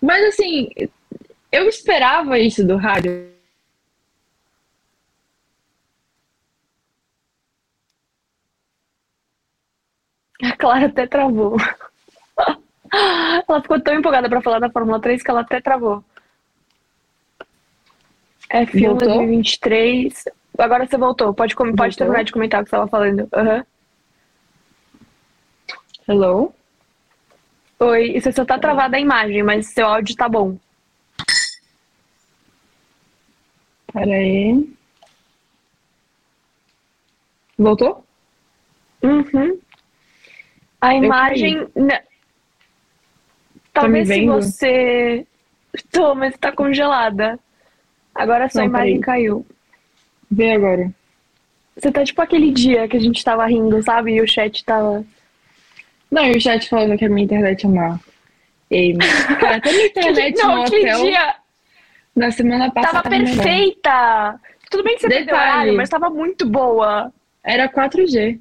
[0.00, 0.68] Mas assim,
[1.52, 3.31] eu esperava isso do rádio.
[10.42, 11.56] A Clara até travou.
[13.48, 16.04] Ela ficou tão empolgada pra falar da Fórmula 3 que ela até travou.
[18.52, 19.08] F1 Voltou?
[19.08, 20.24] 2023.
[20.58, 21.32] Agora você voltou.
[21.32, 21.92] Pode, pode Voltou?
[21.96, 23.28] terminar de comentar o que você estava falando.
[23.32, 23.64] Aham.
[26.06, 26.52] Hello?
[27.78, 30.58] Oi, você só tá travada a imagem, mas seu áudio tá bom.
[33.92, 34.68] Pera aí.
[37.58, 38.04] Voltou?
[39.02, 39.58] Uhum.
[40.82, 41.66] A imagem.
[41.74, 42.00] né,
[43.72, 45.26] Tá Talvez se você.
[45.90, 47.38] Tô, mas tá congelada.
[48.14, 49.22] Agora a sua Não, imagem peraí.
[49.22, 49.46] caiu.
[50.30, 50.92] Vê agora.
[51.74, 54.12] Você tá tipo aquele dia que a gente tava rindo, sabe?
[54.14, 55.02] E o chat tava.
[56.10, 57.98] Não, e o chat falando que a minha internet é má.
[58.70, 58.94] Ei,
[59.40, 61.34] cara, até minha internet Não, no aquele hotel dia
[62.14, 64.38] na semana passada tava perfeita.
[64.70, 65.50] Tudo bem que você perdeu Detalhe.
[65.52, 67.10] horário, mas tava muito boa.
[67.42, 68.38] Era 4G.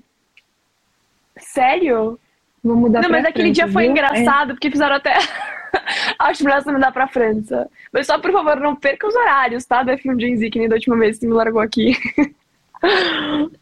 [1.37, 2.19] Sério?
[2.63, 3.91] Vou mudar Não, mas aquele dia foi viu?
[3.91, 5.13] engraçado, porque fizeram até.
[6.43, 7.69] Melhor você mudar pra França.
[7.91, 9.81] Mas só, por favor, não perca os horários, tá?
[9.83, 11.93] Do F1 Gen Z, que nem da última vez que você me largou aqui.
[12.83, 13.61] É.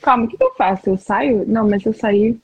[0.00, 0.90] Calma, o que, que eu faço?
[0.90, 1.44] Eu saio?
[1.46, 2.38] Não, mas eu saí.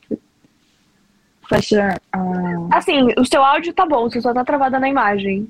[1.49, 2.77] Fecha a.
[2.77, 5.49] Assim, o seu áudio tá bom, você só tá travada na imagem.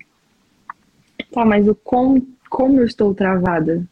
[1.32, 2.22] Tá, mas o com...
[2.48, 3.84] como eu estou travada?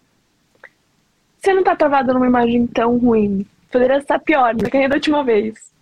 [1.41, 3.45] Você não tá travada numa imagem tão ruim.
[3.71, 5.74] Poderia estar pior, do que nem da última vez.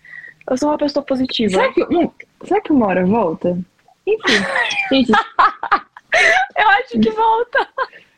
[0.50, 1.50] Eu sou uma pessoa positiva.
[1.52, 2.10] Será que, hum,
[2.44, 3.58] será que uma hora volta?
[4.06, 4.44] Enfim.
[4.92, 5.12] Gente,
[6.56, 7.68] Eu acho que volta.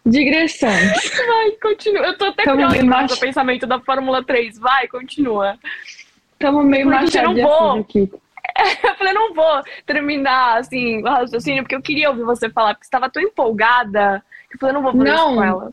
[0.07, 0.93] digressões.
[1.27, 2.07] Vai, continua.
[2.07, 3.15] Eu tô até Tamo curiosa macho.
[3.15, 4.59] o pensamento da Fórmula 3.
[4.59, 5.59] Vai, continua.
[6.33, 6.91] Estamos meio
[7.43, 7.81] vou.
[7.81, 8.11] aqui.
[8.85, 12.85] Eu falei, não vou terminar, assim, o raciocínio, porque eu queria ouvir você falar, porque
[12.85, 15.35] você estava tão empolgada, que eu falei, não vou fazer isso Não.
[15.35, 15.73] com ela.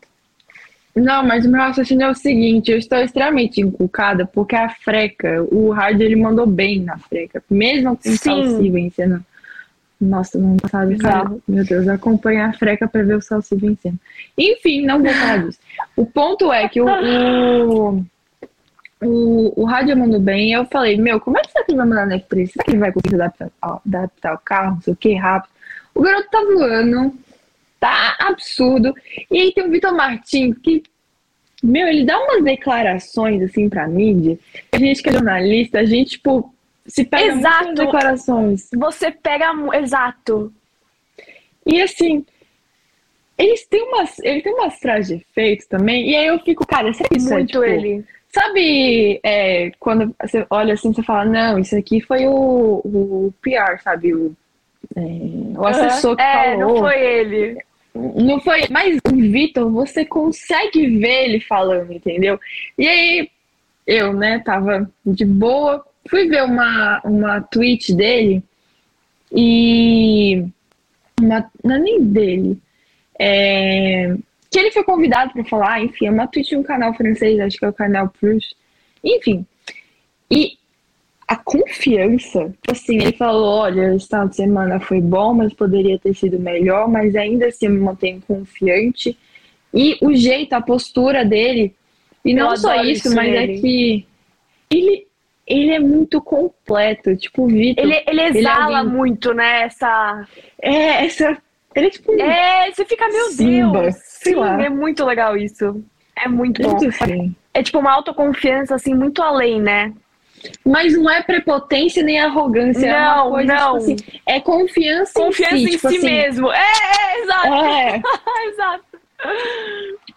[0.94, 5.42] Não, mas o meu raciocínio é o seguinte, eu estou extremamente encucada porque a Freca,
[5.50, 9.24] o rádio ele mandou bem na Freca, mesmo com o Salsi vencendo.
[9.98, 13.98] Nossa, não passado, cara, meu Deus, acompanha a Freca para ver o Salsi vencendo.
[14.36, 15.58] Enfim, não vou falar disso.
[15.96, 18.04] O ponto é que o, o,
[19.00, 21.86] o, o rádio mandou bem, eu falei, meu, como é que será que ele vai
[21.86, 22.48] mandar na F3?
[22.48, 25.50] Será que ele vai conseguir adaptar, adaptar o carro, não sei o que, rápido?
[25.94, 27.14] O garoto tá voando,
[27.82, 28.94] tá absurdo.
[29.28, 30.84] E aí tem o Vitor Martins, que,
[31.60, 34.38] meu, ele dá umas declarações assim pra mídia.
[34.70, 36.54] A gente que é jornalista, a gente, tipo,
[36.86, 37.74] se pega Exato.
[37.74, 38.68] declarações.
[38.72, 39.52] Você pega.
[39.74, 40.52] Exato.
[41.66, 42.24] E assim,
[43.36, 46.92] eles têm umas, ele tem umas frases de efeito também, e aí eu fico, cara,
[46.92, 48.04] será que isso Muito é, tipo, ele.
[48.28, 53.82] Sabe, é, quando você olha assim, você fala, não, isso aqui foi o, o PR,
[53.82, 54.14] sabe?
[54.14, 54.34] O,
[54.96, 56.74] é, o assessor que é, falou.
[56.74, 57.62] não foi ele.
[57.94, 58.62] Não foi.
[58.70, 62.38] Mas o Vitor, você consegue ver ele falando, entendeu?
[62.78, 63.30] E aí,
[63.86, 68.42] eu, né, tava de boa, fui ver uma, uma tweet dele
[69.30, 70.44] e.
[71.20, 72.58] Uma, não é nem dele.
[73.18, 74.16] É,
[74.50, 77.58] que ele foi convidado para falar, enfim, é uma tweet de um canal francês, acho
[77.58, 78.54] que é o canal Plus.
[79.04, 79.46] Enfim.
[80.30, 80.58] E
[81.32, 85.98] a confiança, tipo assim, ele falou, olha, esse final de semana foi bom, mas poderia
[85.98, 89.16] ter sido melhor, mas ainda assim eu me mantenho confiante.
[89.72, 91.74] E o jeito, a postura dele,
[92.24, 93.52] e não Eu só adoro isso, isso mas nele.
[93.56, 94.06] é que
[94.70, 95.06] ele,
[95.46, 97.82] ele é muito completo, tipo o Vitor.
[97.84, 99.62] Ele, ele exala alguém- muito, né?
[99.62, 100.26] Essa.
[100.60, 101.38] É, essa.
[101.74, 103.94] Ele é tipo um É, você fica, meu Simba, Deus.
[103.96, 104.62] sei Sim, lá.
[104.62, 105.82] é muito legal isso.
[106.14, 106.76] É muito bom.
[106.76, 107.34] assim.
[107.54, 109.92] É tipo uma autoconfiança, assim, muito além, né?
[110.64, 112.86] Mas não é prepotência nem arrogância.
[112.86, 113.78] é Não, uma coisa, não.
[113.78, 115.64] Tipo assim, é confiança, Confiança em si.
[115.64, 116.52] em tipo si assim, mesmo.
[116.52, 117.46] É, é, exato.
[117.46, 118.02] É,
[118.48, 118.84] exato.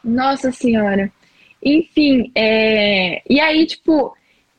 [0.03, 1.11] nossa senhora.
[1.63, 3.21] Enfim, é...
[3.27, 4.15] e aí, tipo,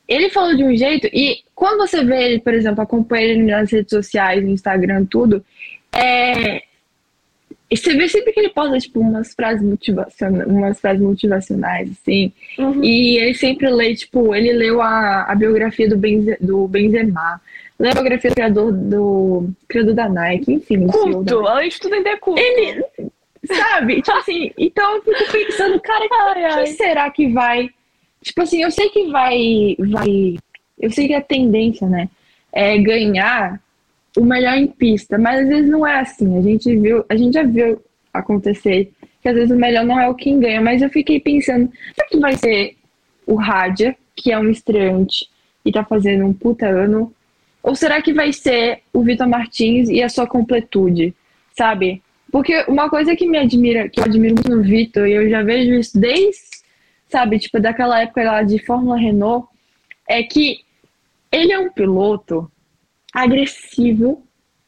[0.07, 3.71] ele falou de um jeito, e quando você vê ele, por exemplo, acompanha ele nas
[3.71, 5.43] redes sociais, no Instagram, tudo,
[5.95, 6.63] é...
[7.75, 12.83] você vê sempre que ele posta, tipo, umas frases, motivacionais, umas frases motivacionais, assim, Uhum.
[12.83, 17.39] E ele sempre lê, tipo, ele leu a, a biografia do, Benze, do Benzema,
[17.77, 20.87] leu a biografia do criador, do criador da Nike, enfim.
[20.87, 21.45] Culto.
[21.45, 22.41] Além de tudo, ainda é culto.
[22.41, 22.83] Ele,
[23.45, 24.01] sabe?
[24.01, 26.67] Tipo assim, então eu fico pensando, cara, Ai, ai.
[26.67, 27.69] será que vai.
[28.23, 29.75] Tipo assim, eu sei que vai.
[29.79, 30.37] vai
[30.79, 32.09] eu sei que a tendência, né?
[32.51, 33.59] É ganhar
[34.17, 36.37] o melhor em pista, mas às vezes não é assim.
[36.37, 37.79] A gente viu, a gente já viu
[38.11, 38.91] acontecer
[39.21, 42.07] que às vezes o melhor não é o quem ganha, mas eu fiquei pensando, será
[42.09, 42.75] que vai ser
[43.27, 45.29] o Rádia, que é um estreante
[45.63, 47.13] e tá fazendo um puta ano?
[47.61, 51.13] Ou será que vai ser o Vitor Martins e a sua completude,
[51.55, 52.01] sabe?
[52.31, 55.43] Porque uma coisa que me admira, que eu admiro muito no Vitor, e eu já
[55.43, 56.41] vejo isso desde,
[57.07, 59.47] sabe, tipo, daquela época lá de Fórmula Renault,
[60.09, 60.59] é que
[61.31, 62.49] ele é um piloto
[63.23, 64.23] agressivo,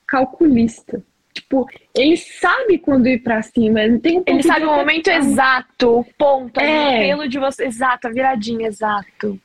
[0.08, 1.04] calculista.
[1.34, 5.08] Tipo, ele sabe quando ir pra cima, ele tem um Ele sabe de o momento
[5.08, 6.96] exato, o ponto, É.
[6.96, 7.66] o pelo de você.
[7.66, 9.40] Exato, a viradinha, exato.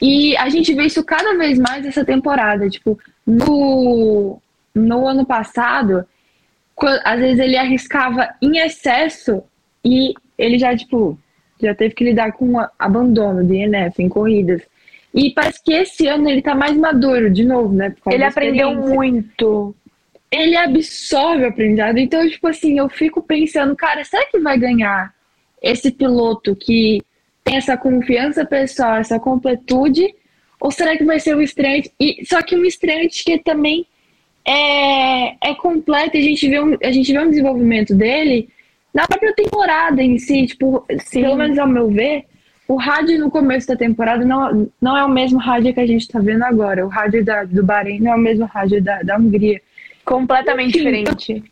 [0.00, 2.68] E a gente vê isso cada vez mais essa temporada.
[2.70, 4.40] Tipo, no,
[4.74, 6.06] no ano passado,
[7.04, 9.42] às vezes ele arriscava em excesso
[9.84, 11.18] e ele já, tipo,
[11.60, 14.62] já teve que lidar com o abandono do INF em corridas.
[15.14, 17.94] E parece que esse ano ele tá mais maduro, de novo, né?
[18.10, 19.74] Ele aprendeu muito.
[20.30, 21.98] Ele absorve o aprendizado.
[21.98, 25.14] Então, tipo assim, eu fico pensando, cara, será que vai ganhar
[25.62, 27.02] esse piloto que
[27.44, 30.14] tem essa confiança pessoal, essa completude?
[30.58, 31.92] Ou será que vai ser um estreante?
[32.00, 33.86] E, só que um estreante que também
[34.46, 36.16] é, é completo.
[36.16, 38.48] A gente, vê um, a gente vê um desenvolvimento dele
[38.94, 40.46] na própria temporada em si.
[40.46, 42.24] Tipo, pelo menos ao meu ver,
[42.72, 46.08] o rádio no começo da temporada não, não é o mesmo rádio que a gente
[46.08, 46.84] tá vendo agora.
[46.86, 49.60] O rádio da, do Bahrein não é o mesmo rádio da, da Hungria.
[50.04, 51.44] Completamente Enfim, diferente.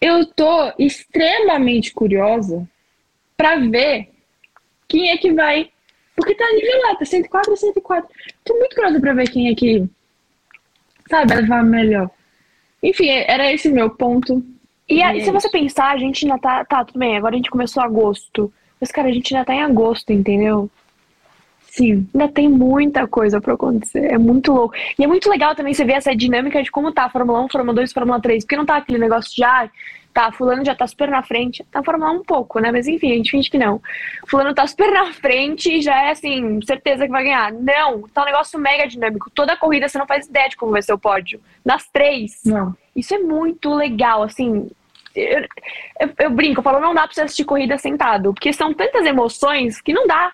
[0.00, 2.66] Eu tô extremamente curiosa
[3.36, 4.10] pra ver
[4.88, 5.70] quem é que vai.
[6.16, 8.08] Porque tá nivelado, tá 104 a 104.
[8.44, 9.84] Tô muito curiosa pra ver quem é que.
[11.10, 12.08] Sabe, levar melhor.
[12.82, 14.40] Enfim, era esse meu ponto.
[14.88, 15.50] E, a- E é se você isso.
[15.58, 16.64] pensar, a gente ainda tá.
[16.64, 18.52] Tá, tudo bem, agora a gente começou agosto.
[18.80, 20.70] Mas, cara, a gente ainda tá em agosto, entendeu?
[21.74, 22.06] Sim.
[22.14, 24.12] Ainda tem muita coisa pra acontecer.
[24.12, 24.74] É muito louco.
[24.96, 27.48] E é muito legal também você ver essa dinâmica de como tá a Fórmula 1,
[27.48, 28.44] Fórmula 2, Fórmula 3.
[28.44, 29.68] Porque não tá aquele negócio de, ah,
[30.14, 31.64] tá, fulano já tá super na frente.
[31.72, 32.70] Tá a Fórmula 1 um pouco, né?
[32.70, 33.82] Mas enfim, a gente finge que não.
[34.28, 37.52] Fulano tá super na frente e já é assim, certeza que vai ganhar.
[37.52, 39.28] Não, tá um negócio mega dinâmico.
[39.34, 41.40] Toda corrida você não faz ideia de como vai ser o pódio.
[41.64, 42.40] Nas três.
[42.44, 42.72] Não.
[42.94, 44.70] Isso é muito legal, assim.
[45.14, 45.40] Eu,
[46.00, 49.06] eu, eu brinco, eu falo, não dá pra você assistir corrida sentado, porque são tantas
[49.06, 50.32] emoções que não dá.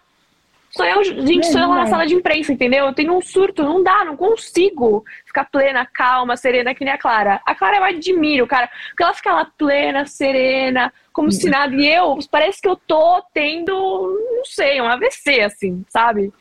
[0.70, 2.86] Sou eu, gente, sou eu lá na sala de imprensa, entendeu?
[2.86, 6.98] Eu tenho um surto, não dá, não consigo ficar plena, calma, serena, que nem a
[6.98, 7.40] Clara.
[7.44, 11.74] A Clara eu admiro, cara, porque ela fica lá plena, serena, como se nada.
[11.74, 16.32] E eu, parece que eu tô tendo, não sei, um AVC, assim, sabe?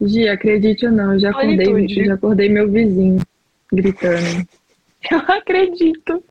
[0.00, 3.18] Gi, acredite ou não, eu já acordei, já acordei meu vizinho
[3.72, 4.46] gritando.
[5.10, 6.22] Eu acredito.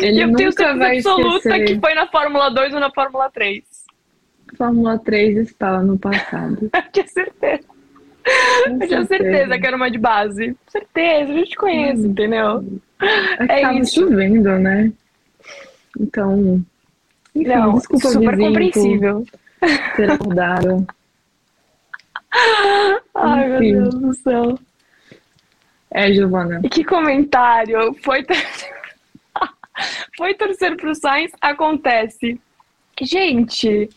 [0.00, 1.64] Ele eu nunca tenho certeza vai absoluta esquecer.
[1.66, 3.64] que foi na Fórmula 2 ou na Fórmula 3.
[4.56, 6.70] Fórmula 3 estava no passado.
[6.74, 7.64] Eu tinha certeza.
[8.66, 10.56] Com Eu tinha certeza que era uma de base.
[10.68, 12.10] Certeza, a gente conhece, Hum.
[12.10, 12.80] entendeu?
[13.00, 13.94] É que É tava isso.
[14.00, 14.92] chovendo, né?
[15.98, 16.64] Então.
[17.34, 19.26] Enfim, Não, desculpa, super vizinho, compreensível.
[19.96, 20.86] ter acordado.
[23.14, 23.72] Ai, meu Enfim.
[23.72, 24.58] Deus do céu.
[25.90, 26.60] É, Giovana.
[26.64, 27.94] E que comentário!
[28.02, 28.36] Foi, tor-
[30.16, 31.32] Foi torcer pro Sainz?
[31.40, 32.40] Acontece.
[33.00, 33.88] Gente,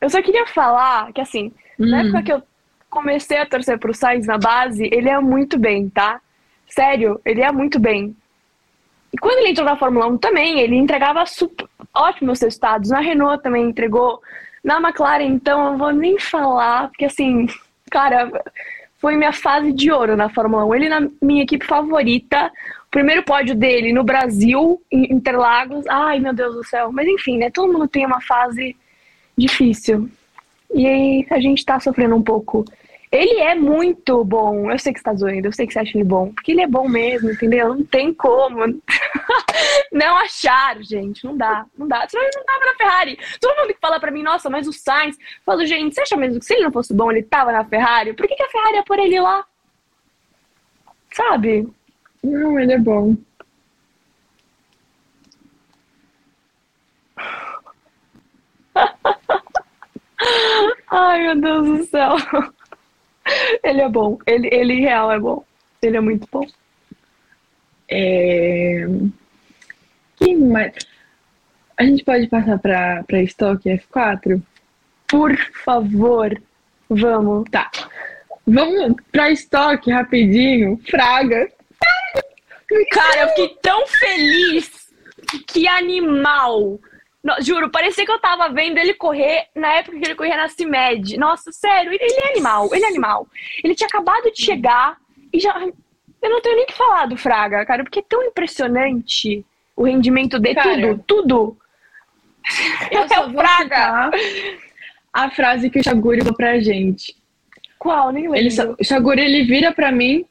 [0.00, 2.00] eu só queria falar que, assim, na Hum.
[2.06, 2.42] época que eu
[2.88, 6.20] comecei a torcer pro Sainz na base, ele ia muito bem, tá?
[6.68, 8.16] Sério, ele ia muito bem.
[9.12, 11.66] E quando ele entrou na Fórmula 1 também, ele entregava super...
[11.92, 12.90] ótimos resultados.
[12.90, 14.20] Na Renault também entregou.
[14.62, 17.46] Na McLaren, então, eu não vou nem falar, porque assim,
[17.90, 18.30] cara,
[19.04, 20.74] foi minha fase de ouro na Fórmula 1.
[20.76, 22.50] Ele na minha equipe favorita.
[22.90, 25.86] Primeiro pódio dele no Brasil, em Interlagos.
[25.88, 26.90] Ai, meu Deus do céu.
[26.90, 27.50] Mas enfim, né?
[27.50, 28.74] Todo mundo tem uma fase
[29.36, 30.08] difícil.
[30.72, 32.64] E aí a gente tá sofrendo um pouco.
[33.14, 34.72] Ele é muito bom.
[34.72, 36.32] Eu sei que você tá zoando, eu sei que você acha ele bom.
[36.32, 37.72] Porque ele é bom mesmo, entendeu?
[37.72, 38.66] Não tem como
[39.92, 41.24] não achar, gente.
[41.24, 42.08] Não dá, não dá.
[42.08, 43.16] Senão ele não tava na Ferrari.
[43.40, 45.16] Todo mundo que fala pra mim, nossa, mas o Sainz.
[45.16, 47.64] Eu falo, gente, você acha mesmo que se ele não fosse bom, ele tava na
[47.64, 48.14] Ferrari?
[48.14, 49.46] Por que, que a Ferrari ia pôr ele lá?
[51.12, 51.72] Sabe?
[52.20, 53.14] Não, ele é bom.
[60.90, 62.16] Ai, meu Deus do céu.
[63.62, 64.18] Ele é bom.
[64.26, 65.44] Ele, ele real é bom.
[65.82, 66.46] Ele é muito bom.
[67.88, 68.86] É...
[70.16, 70.74] Que mais?
[71.76, 74.40] A gente pode passar pra, pra estoque F4?
[75.08, 76.40] Por favor,
[76.88, 77.48] vamos.
[77.50, 77.70] Tá.
[78.46, 80.80] Vamos pra estoque rapidinho.
[80.88, 81.48] Fraga.
[82.90, 84.92] Cara, eu fiquei tão feliz.
[85.48, 86.78] Que animal.
[87.24, 90.48] No- juro, parecia que eu tava vendo ele correr na época que ele corria na
[90.48, 91.16] CIMED.
[91.16, 93.26] Nossa, sério, ele, ele é animal, ele é animal.
[93.64, 94.98] Ele tinha acabado de chegar
[95.32, 95.58] e já.
[96.22, 99.44] Eu não tenho nem o que falar do Fraga, cara, porque é tão impressionante
[99.76, 100.54] o rendimento dele.
[100.56, 101.58] Cara, tudo, tudo.
[102.90, 104.10] Eu É o Fraga.
[105.12, 107.16] a frase que o Shaguri falou pra gente.
[107.78, 108.10] Qual?
[108.12, 108.38] Nem lembro.
[108.38, 108.48] Ele,
[108.78, 110.24] o Shaguri, ele vira pra mim,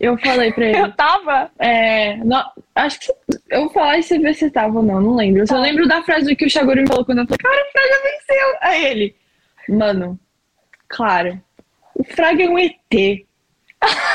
[0.00, 0.78] eu falei pra ele.
[0.78, 1.50] Eu tava?
[1.58, 2.44] É, não,
[2.74, 3.12] acho que
[3.50, 5.42] eu vou falar e você vê se tava ou não, não lembro.
[5.42, 5.60] Eu só Tá.
[5.60, 8.56] lembro da frase que o Shaguri me falou quando eu falei, cara, o Fraga venceu.
[8.60, 9.16] Aí ele,
[9.68, 10.18] mano,
[10.88, 11.40] claro,
[11.94, 12.74] o Fraga é um ET.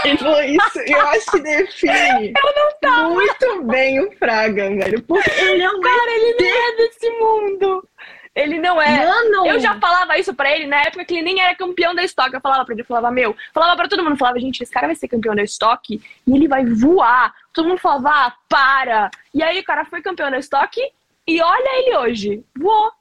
[0.04, 3.10] Ele falou isso, e eu acho que define Eu não tava.
[3.10, 5.02] muito bem o Fraga, velho.
[5.04, 7.88] Porque ele é um Cara, ele não é desse mundo.
[8.36, 9.06] Ele não é.
[9.06, 9.46] Mano!
[9.46, 12.34] Eu já falava isso pra ele na época que ele nem era campeão da Stock.
[12.34, 14.88] Eu falava pra ele, eu falava, meu, falava pra todo mundo, falava, gente, esse cara
[14.88, 17.34] vai ser campeão da Stock e ele vai voar.
[17.54, 19.12] Todo mundo falava, ah, para.
[19.34, 20.82] E aí o cara foi campeão da Stock
[21.28, 22.44] e olha ele hoje.
[22.58, 22.92] Voou.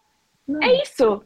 [0.61, 1.25] É isso.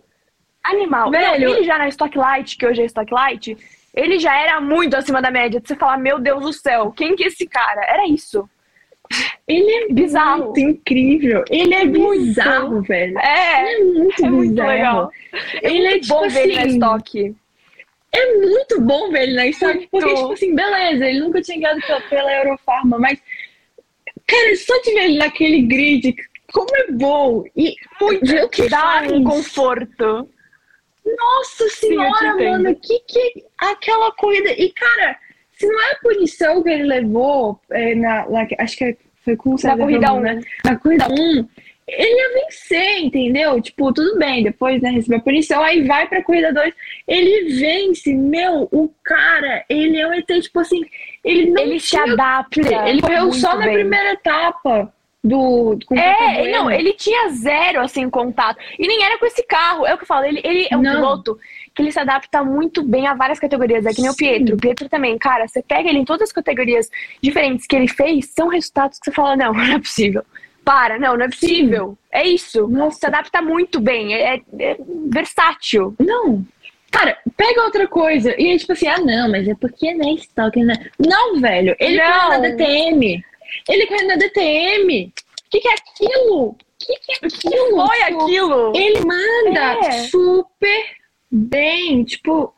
[0.62, 1.10] Animal.
[1.10, 1.48] Velho.
[1.48, 3.56] Não, ele já na Stock Light, que hoje é Stock Light,
[3.94, 5.60] ele já era muito acima da média.
[5.60, 7.82] De você falar, meu Deus do céu, quem que é esse cara?
[7.84, 8.48] Era isso.
[9.46, 10.44] Ele é Bizarro.
[10.46, 11.44] muito incrível.
[11.50, 12.24] Ele é Muito.
[12.24, 13.18] bizarro, velho.
[13.18, 14.68] É, Ele é muito é muito bizarro.
[14.70, 15.10] legal.
[15.62, 17.36] Ele é muito tipo bom ver ele na assim, Stock.
[18.12, 20.20] É muito bom ver ele na história, porque, Muito.
[20.20, 23.20] tipo assim, beleza, ele nunca tinha ganhado pela, Eurofarma, mas,
[24.26, 26.14] cara, só de ver ele naquele grid,
[26.52, 27.44] como é bom!
[27.54, 28.24] E Muito.
[28.26, 29.12] ver o que Dá faz.
[29.12, 30.28] um conforto.
[31.04, 32.50] Nossa senhora, entendo.
[32.50, 34.50] mano, que que aquela corrida.
[34.52, 35.16] E, cara,
[35.56, 39.50] se não é a punição que ele levou, é, na, na- acho que foi com
[39.50, 40.34] o Na César corrida Romano, 1.
[40.36, 40.40] né?
[40.64, 41.48] Na corrida 1,
[41.88, 43.60] ele ia vencer, entendeu?
[43.60, 46.74] Tipo, tudo bem, depois, né, recebeu a punição, aí vai pra corrida 2,
[47.08, 48.12] ele vence.
[48.14, 50.84] Meu, o cara, ele é um ET, tipo assim,
[51.24, 52.88] ele não Ele se tinha adapta.
[52.88, 53.74] ele correu só na bem.
[53.74, 54.92] primeira etapa
[55.22, 55.78] do.
[55.86, 58.58] Com o Papa É, não, ele tinha zero, assim, contato.
[58.78, 59.84] E nem era com esse carro.
[59.86, 60.92] É o que eu falo, ele, ele é um Não.
[60.94, 61.38] piloto
[61.76, 63.84] que ele se adapta muito bem a várias categorias.
[63.84, 64.18] É que nem o Sim.
[64.18, 64.54] Pietro.
[64.54, 66.88] O Pietro também, cara, você pega ele em todas as categorias
[67.22, 70.24] diferentes que ele fez, são resultados que você fala, não, não é possível.
[70.64, 71.96] Para, não, não é possível.
[72.10, 72.66] É isso.
[72.66, 74.14] Se Nossa, adapta muito bem.
[74.14, 74.76] É, é
[75.12, 75.94] versátil.
[76.00, 76.44] não.
[76.90, 78.34] Cara, pega outra coisa.
[78.40, 80.74] E aí, tipo assim, ah, não, mas é porque não é estoque, né?
[80.98, 81.76] Não, velho.
[81.78, 82.12] Ele Não.
[82.22, 83.24] correu na DTM.
[83.68, 85.12] Ele correu na DTM.
[85.12, 86.56] O que, que é aquilo?
[86.78, 87.86] que, que é aquilo?
[87.86, 88.72] Foi Tipo, aquilo!
[88.76, 89.90] Ele manda É.
[90.08, 90.84] super
[91.30, 92.04] bem.
[92.04, 92.52] Tipo,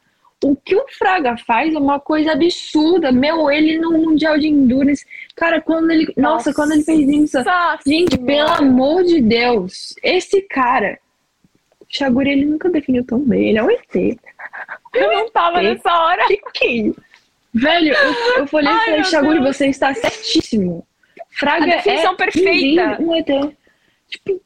[0.44, 3.10] o que o Fraga faz é uma coisa absurda.
[3.10, 5.04] Meu, ele no Mundial de Endurance.
[5.34, 6.12] Cara, quando ele.
[6.16, 7.38] Nossa, quando ele fez isso.
[7.38, 8.26] Nossa Gente, Senhora.
[8.26, 10.98] pelo amor de Deus, esse cara.
[11.88, 13.48] Shaguri, ele nunca definiu tão bem.
[13.48, 14.18] Ele é um ET.
[14.94, 15.70] Eu não tava Ei.
[15.70, 16.26] nessa hora.
[16.26, 17.08] Que que é?
[17.54, 19.56] Velho, eu, eu falei e falei, Shaguri, Deus.
[19.56, 20.86] você está certíssimo.
[21.30, 23.02] Fraga A definição é perfeita.
[23.02, 23.26] Um ET.
[24.08, 24.40] Tipo,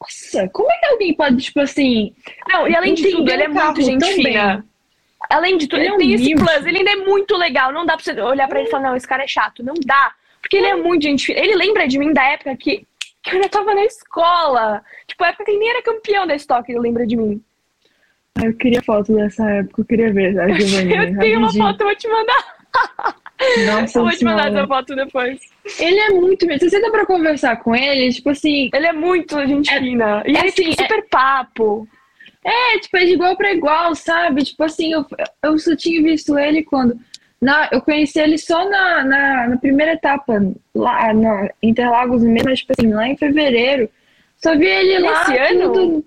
[0.00, 2.14] nossa, como é que alguém pode, tipo assim,
[2.48, 4.64] Não, e além de tudo, ele é muito gente fina.
[5.28, 7.72] Além de tudo, Ele ele, é um tem esse plus, ele ainda é muito legal.
[7.72, 9.62] Não dá pra você olhar pra ele e falar, não, esse cara é chato.
[9.64, 10.12] Não dá.
[10.40, 11.40] Porque ele é muito gente fina.
[11.40, 12.86] Ele lembra de mim da época que,
[13.22, 14.82] que eu ainda tava na escola.
[15.06, 17.42] Tipo, a época que ele nem era campeão da estoque, ele lembra de mim.
[18.36, 20.38] Ah, eu queria foto dessa época, eu queria ver.
[20.38, 22.56] A Giovanni, Eu tenho uma foto, eu vou te mandar.
[23.66, 24.58] Nossa Eu vou te mandar senhora.
[24.58, 25.40] essa foto depois.
[25.78, 26.46] Ele é muito.
[26.46, 30.22] Você dá pra conversar com ele, tipo assim, Ele é muito gente É- fina.
[30.26, 31.86] E é ele assim, tem super papo.
[32.44, 34.42] É, tipo, é de igual pra igual, sabe?
[34.44, 35.04] Tipo assim, eu,
[35.44, 36.98] eu só tinha visto ele quando.
[37.40, 40.40] Na, eu conheci ele só na, na, na primeira etapa,
[40.74, 43.88] lá na Interlagos mesmo, mas, tipo assim, lá em fevereiro.
[44.38, 45.28] Só vi ele lá.
[45.28, 45.72] Nesse ano?
[45.72, 46.04] tudo-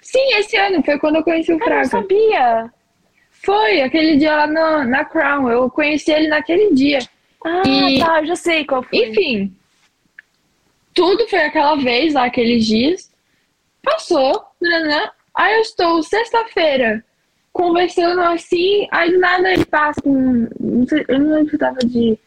[0.00, 1.84] Sim, esse ano, foi quando eu conheci o Eu não Fraga.
[1.84, 2.70] sabia.
[3.44, 5.50] Foi, aquele dia lá na, na Crown.
[5.50, 6.98] Eu conheci ele naquele dia.
[7.44, 8.98] Ah, E- tá, eu já sei qual foi.
[9.08, 9.54] Enfim,
[10.94, 13.10] tudo foi aquela vez lá, aqueles dias.
[13.82, 15.10] Passou, né?
[15.34, 17.04] Aí eu estou sexta-feira
[17.52, 20.48] conversando assim, aí do nada ele passa com.
[20.60, 22.18] Não sei, eu não lembro se tava de.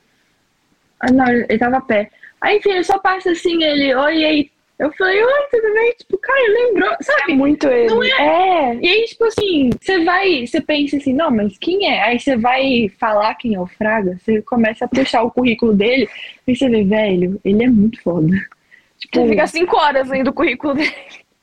[0.99, 2.09] Ah, não, ele tava a pé.
[2.39, 4.50] Aí, enfim, ele só passa assim, ele, oi, e aí.
[4.81, 5.93] Eu falei, oi, tudo bem?
[5.95, 7.33] Tipo, cara, lembrou, sabe?
[7.33, 7.87] É muito ele.
[7.87, 8.75] Não é.
[8.81, 12.01] E aí, tipo assim, você vai, você pensa assim, não, mas quem é?
[12.01, 16.09] Aí você vai falar quem é o Fraga, você começa a puxar o currículo dele,
[16.47, 18.35] e você vê, velho, ele é muito foda.
[18.97, 20.95] Tipo, Você fica cinco horas lendo o currículo dele.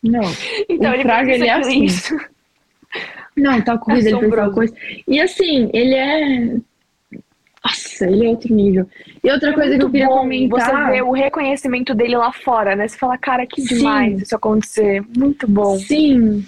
[0.02, 0.22] não,
[0.68, 1.84] Então O ele Fraga, ele é assim.
[1.84, 2.16] isso.
[3.36, 4.74] não, tal corrida, ele fez tal coisa.
[5.06, 6.56] E assim, ele é.
[7.68, 8.86] Nossa, ele é outro nível.
[9.22, 10.86] E outra coisa que eu queria comentar.
[10.86, 12.88] Você vê o reconhecimento dele lá fora, né?
[12.88, 13.76] Você fala, cara, que Sim.
[13.76, 15.04] demais isso acontecer.
[15.16, 15.78] Muito bom.
[15.78, 16.44] Sim,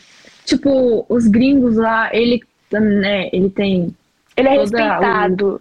[0.47, 2.43] tipo, os gringos lá, ele,
[2.73, 3.95] né, ele tem
[4.37, 5.61] Ele é respeitado.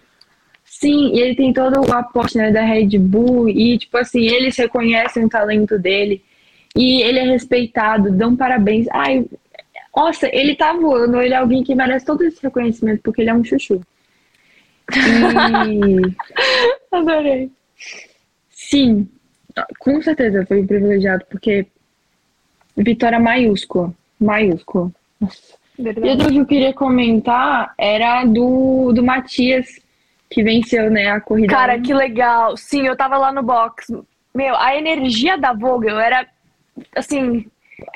[0.64, 4.56] Sim, e ele tem todo o aporte né, da Red Bull e, tipo assim, eles
[4.56, 6.24] reconhecem o talento dele
[6.74, 8.88] e ele é respeitado, dão parabéns.
[8.92, 9.26] Ai,
[9.94, 13.34] nossa, ele tá voando, ele é alguém que merece todo esse reconhecimento porque ele é
[13.34, 13.82] um chuchu.
[14.96, 16.02] E,
[16.92, 17.52] Adorei.
[18.50, 19.08] sim,
[19.80, 21.68] com certeza foi um privilegiado porque
[22.76, 24.92] vitória maiúscula, maiúscula.
[25.20, 25.60] Nossa.
[25.78, 29.80] E outra que eu queria comentar era do, do Matias,
[30.30, 31.54] que venceu, né, a corrida.
[31.54, 32.58] Cara, que legal.
[32.58, 33.88] Sim, eu tava lá no box.
[34.36, 36.28] Meu, a energia da Vogel era
[36.96, 37.46] assim,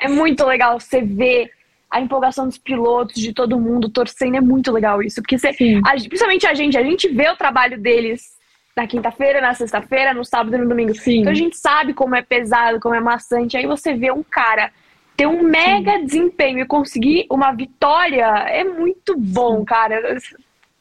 [0.00, 1.50] é muito legal você ver
[1.94, 5.80] a empolgação dos pilotos, de todo mundo torcendo, é muito legal isso, porque você, Sim.
[5.84, 8.34] a- principalmente a gente, a gente vê o trabalho deles
[8.76, 10.92] na quinta-feira, na sexta-feira, no sábado e no domingo.
[10.94, 11.20] Sim.
[11.20, 13.56] Então a gente sabe como é pesado, como é maçante.
[13.56, 14.72] Aí você vê um cara
[15.16, 20.18] ter um mega desempenho e conseguir uma vitória é muito bom, cara.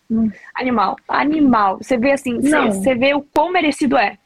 [0.09, 0.31] Hum.
[0.55, 1.77] Animal, animal.
[1.79, 2.71] Você vê assim, Não.
[2.71, 4.17] você vê o quão merecido é.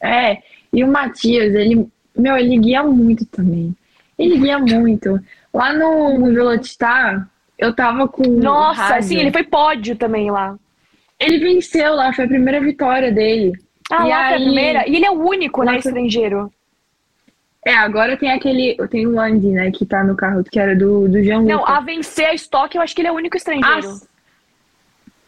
[0.00, 0.38] É,
[0.72, 3.74] e o Matias, ele, meu, ele guia muito também.
[4.16, 5.18] Ele guia muito.
[5.56, 7.26] Lá no, Velocitar,
[7.58, 8.22] eu tava com.
[8.24, 8.96] Nossa, raiva.
[8.98, 10.54] assim, ele foi pódio também lá.
[11.18, 13.52] Ele venceu lá, foi a primeira vitória dele.
[13.90, 14.88] Ah, E lá foi a aí- primeira.
[14.88, 15.88] E ele é o único, né, Nossa.
[15.88, 16.52] estrangeiro.
[17.64, 18.76] É, agora tem aquele.
[18.90, 21.80] Tem o Landy, né, que tá no carro, que era do, do Jean Não, a
[21.80, 23.98] vencer a estoque, eu acho que ele é o único estrangeiro.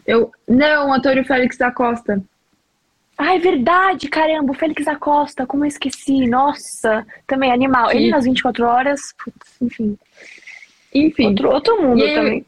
[0.07, 2.23] eu, não, o Antônio Félix da Costa.
[3.21, 6.29] Ah, é verdade, caramba, o Félix Acosta, como eu esqueci.
[6.29, 7.91] Nossa, também animal.
[7.91, 9.99] Ele nas 24 horas, putz, enfim.
[10.95, 11.27] Enfim.
[11.27, 12.47] Outro, outro mundo E também.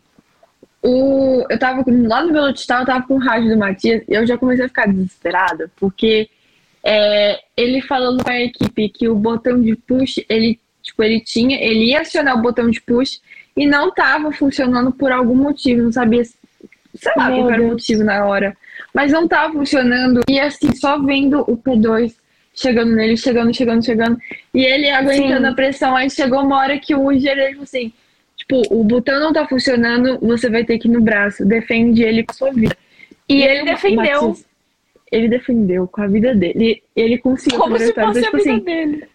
[0.80, 4.24] O, eu tava lá no Velocitar, eu tava com o rádio do Matias e eu
[4.24, 6.30] já comecei a ficar desesperada, porque
[6.82, 11.60] é, ele falando com a equipe que o botão de push, ele, tipo, ele tinha,
[11.60, 13.20] ele ia acionar o botão de push
[13.56, 16.22] e não tava funcionando por algum motivo, não sabia,
[17.00, 17.72] sei lá Meu qual era o Deus.
[17.72, 18.56] motivo na hora,
[18.94, 22.14] mas não tava funcionando e assim, só vendo o P2
[22.54, 24.18] chegando nele, chegando, chegando, chegando,
[24.52, 25.52] e ele aguentando Sim.
[25.52, 27.92] a pressão, aí chegou uma hora que o engenheiro falou assim,
[28.36, 31.44] Tipo, o botão não tá funcionando, você vai ter que ir no braço.
[31.44, 32.76] Defende ele com a sua vida.
[33.28, 34.36] E aí ele o defendeu.
[35.12, 36.82] Ele defendeu com a vida dele.
[36.96, 38.08] Ele conseguiu Como se a vitória.
[38.08, 39.08] fosse a Então, vida tipo assim, dele.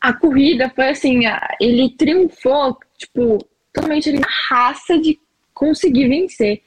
[0.00, 1.20] a corrida foi assim,
[1.60, 3.38] ele triunfou, tipo,
[3.72, 5.18] totalmente ele, raça de
[5.60, 6.62] conseguir vencer.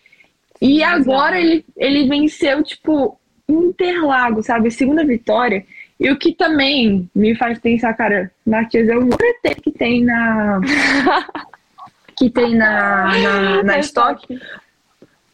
[0.61, 1.01] E Exato.
[1.01, 3.19] agora ele, ele venceu, tipo,
[3.49, 4.69] Interlagos, sabe?
[4.69, 5.65] Segunda vitória.
[5.99, 10.61] E o que também me faz pensar, cara, Matias é outro ET que tem na.
[12.15, 14.39] que tem na, na, na estoque.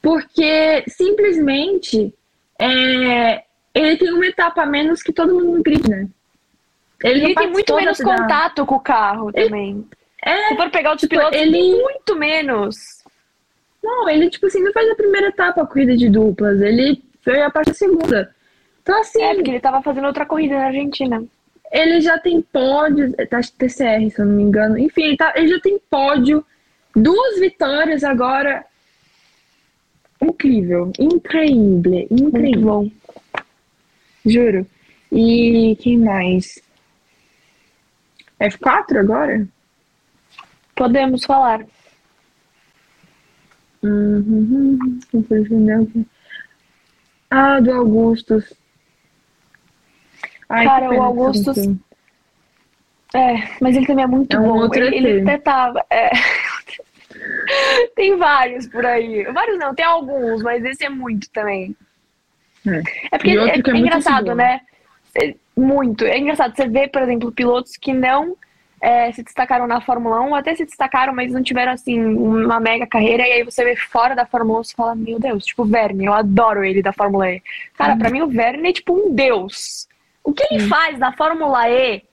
[0.01, 2.13] Porque simplesmente
[2.59, 3.43] é,
[3.73, 6.07] ele tem uma etapa a menos que todo mundo no grid, né?
[7.03, 8.03] Ele, ele tem muito menos da...
[8.05, 9.87] contato com o carro ele, também.
[10.23, 12.98] É, Se for pegar os tipo, pilotos, ele muito menos.
[13.83, 16.61] Não, ele, tipo assim, não faz a primeira etapa a corrida de duplas.
[16.61, 18.35] Ele foi a parte da segunda.
[18.81, 19.21] Então, assim.
[19.21, 21.23] É, porque ele tava fazendo outra corrida na Argentina.
[21.71, 24.77] Ele já tem pódio, tá TCR, se eu não me engano.
[24.77, 26.43] Enfim, ele, tá, ele já tem pódio,
[26.95, 28.65] duas vitórias agora.
[30.21, 32.91] Incrível, incrível, incrível.
[34.25, 34.65] Juro.
[35.11, 36.61] E quem mais?
[38.39, 39.47] F4 agora?
[40.75, 41.65] Podemos falar.
[43.83, 44.77] Uhum.
[47.29, 48.53] Ah, do Augustus.
[50.49, 51.57] Ai, Cara, o Augustus.
[53.13, 54.73] É, mas ele também é muito é um bom.
[54.73, 55.85] Ele, ele, até tava.
[55.89, 56.09] É...
[57.95, 59.23] tem vários por aí.
[59.31, 61.75] Vários não, tem alguns, mas esse é muito também.
[62.67, 64.61] É, é porque é, é, é engraçado, né?
[65.55, 66.05] Muito.
[66.05, 66.55] É engraçado.
[66.55, 68.35] Você vê, por exemplo, pilotos que não
[68.81, 72.87] é, se destacaram na Fórmula 1, até se destacaram, mas não tiveram, assim, uma mega
[72.87, 75.65] carreira, e aí você vê fora da Fórmula 1 e fala, meu Deus, tipo o
[75.65, 77.41] Verne, eu adoro ele da Fórmula E.
[77.75, 77.99] Cara, uhum.
[77.99, 79.87] pra mim o Verne é tipo um deus.
[80.23, 80.69] O que ele uhum.
[80.69, 82.03] faz na Fórmula E,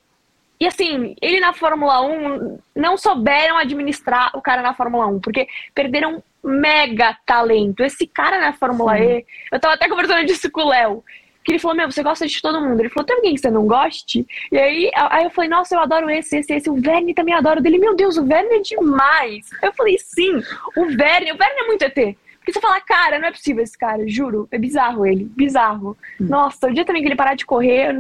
[0.59, 5.47] e assim, ele na Fórmula 1 não souberam administrar o cara na Fórmula 1, porque
[5.75, 7.83] perderam mega talento.
[7.83, 9.03] Esse cara na Fórmula Sim.
[9.03, 11.05] E, eu tava até conversando disso com o Léo.
[11.47, 12.80] Que ele falou, meu, você gosta de todo mundo.
[12.80, 14.26] Ele falou, tem alguém que você não goste?
[14.51, 16.68] E aí, aí eu falei, nossa, eu adoro esse, esse, esse.
[16.68, 17.78] O Verne também adoro dele.
[17.78, 19.49] Meu Deus, o Verne é demais.
[19.62, 20.42] Eu falei, sim,
[20.76, 21.94] o Verne, o Verne é muito ET.
[21.94, 24.49] Porque você fala, cara, não é possível esse cara, juro.
[24.51, 25.97] É bizarro ele, bizarro.
[26.20, 26.26] Hum.
[26.28, 27.94] Nossa, o dia também que ele parar de correr,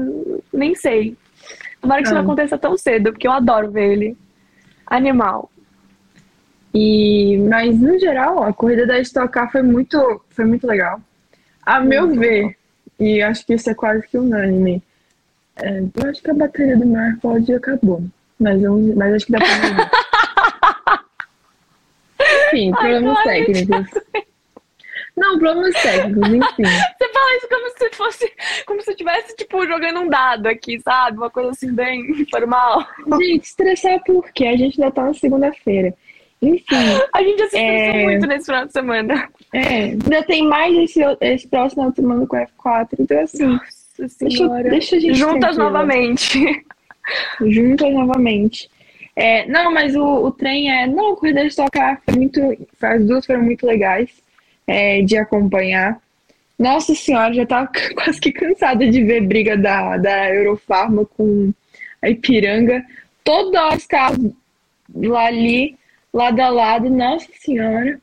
[0.52, 1.16] nem sei.
[1.80, 4.16] Tomara que isso não aconteça tão cedo, porque eu adoro ver ele.
[4.88, 5.48] Animal.
[6.74, 11.00] E, mas no geral, a corrida da Stock Car foi muito, foi muito legal.
[11.64, 12.56] A muito meu ver,
[12.98, 14.82] e acho que isso é quase que unânime.
[15.56, 18.02] É, eu acho que a bateria do Mar pode acabou.
[18.38, 19.90] Mas, eu, mas acho que dá pra ver.
[22.48, 23.86] Enfim, problemas técnicos.
[25.16, 26.62] Não, problemas técnicos, enfim.
[26.98, 28.32] Você fala isso como se fosse.
[28.66, 31.16] Como se estivesse, tipo, jogando um dado aqui, sabe?
[31.16, 32.86] Uma coisa assim, bem formal.
[33.18, 34.46] Gente, estressar por quê?
[34.46, 35.94] A gente ainda tá na segunda-feira.
[36.42, 36.76] Enfim.
[37.14, 38.04] A gente assistiu é...
[38.04, 39.28] muito nesse final de semana.
[39.56, 42.88] É, ainda tem mais esse, esse próximo semana com o F4.
[42.98, 43.46] Então, assim.
[43.46, 44.68] Nossa senhora.
[44.68, 45.14] Deixa, deixa a gente.
[45.14, 46.64] Juntas novamente.
[47.40, 48.70] Juntas novamente.
[49.14, 50.86] É, não, mas o, o trem é.
[50.86, 52.40] Não, a corrida de tocar foi muito.
[52.82, 54.10] As duas foram muito legais
[54.66, 55.98] é, de acompanhar.
[56.58, 61.50] Nossa senhora, já tava quase que cansada de ver briga da, da Eurofarma com
[62.02, 62.84] a Ipiranga.
[63.24, 64.32] Toda hora os carros
[64.94, 65.78] lá ali
[66.12, 67.98] lado a lado, nossa senhora.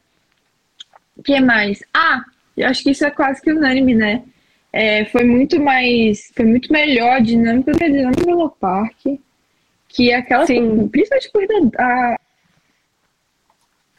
[1.16, 1.84] O que mais?
[1.94, 2.24] Ah,
[2.56, 4.24] eu acho que isso é quase que unânime, né?
[4.72, 8.36] É, foi muito mais, foi muito melhor a dinâmica do que a dinâmica do
[9.88, 10.88] que aquela, Sim.
[10.88, 12.16] principalmente corrida, a...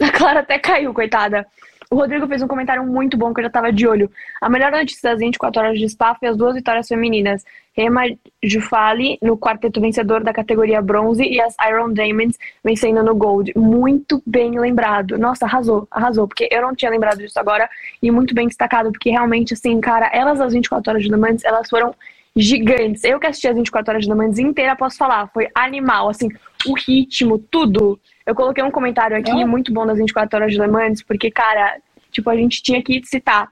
[0.05, 1.47] a Clara até caiu, coitada.
[1.95, 4.11] O Rodrigo fez um comentário muito bom que eu já estava de olho.
[4.41, 7.45] A melhor notícia das 24 horas de Spa foi as duas vitórias femininas.
[7.73, 8.03] Rema
[8.43, 13.53] Jufali no quarteto vencedor da categoria bronze e as Iron Diamonds vencendo no gold.
[13.55, 15.17] Muito bem lembrado.
[15.17, 17.71] Nossa, arrasou, arrasou, porque eu não tinha lembrado disso agora
[18.03, 21.45] e muito bem destacado, porque realmente, assim, cara, elas as 24 horas de Le Mans,
[21.45, 21.95] elas foram
[22.35, 23.05] gigantes.
[23.05, 26.29] Eu que assisti as 24 horas de Le Mans inteira, posso falar, foi animal, assim,
[26.67, 28.01] o ritmo, tudo.
[28.27, 29.45] Eu coloquei um comentário aqui é.
[29.45, 31.79] muito bom das 24 horas de Le Mans, porque, cara,
[32.11, 33.49] tipo, a gente tinha que citar.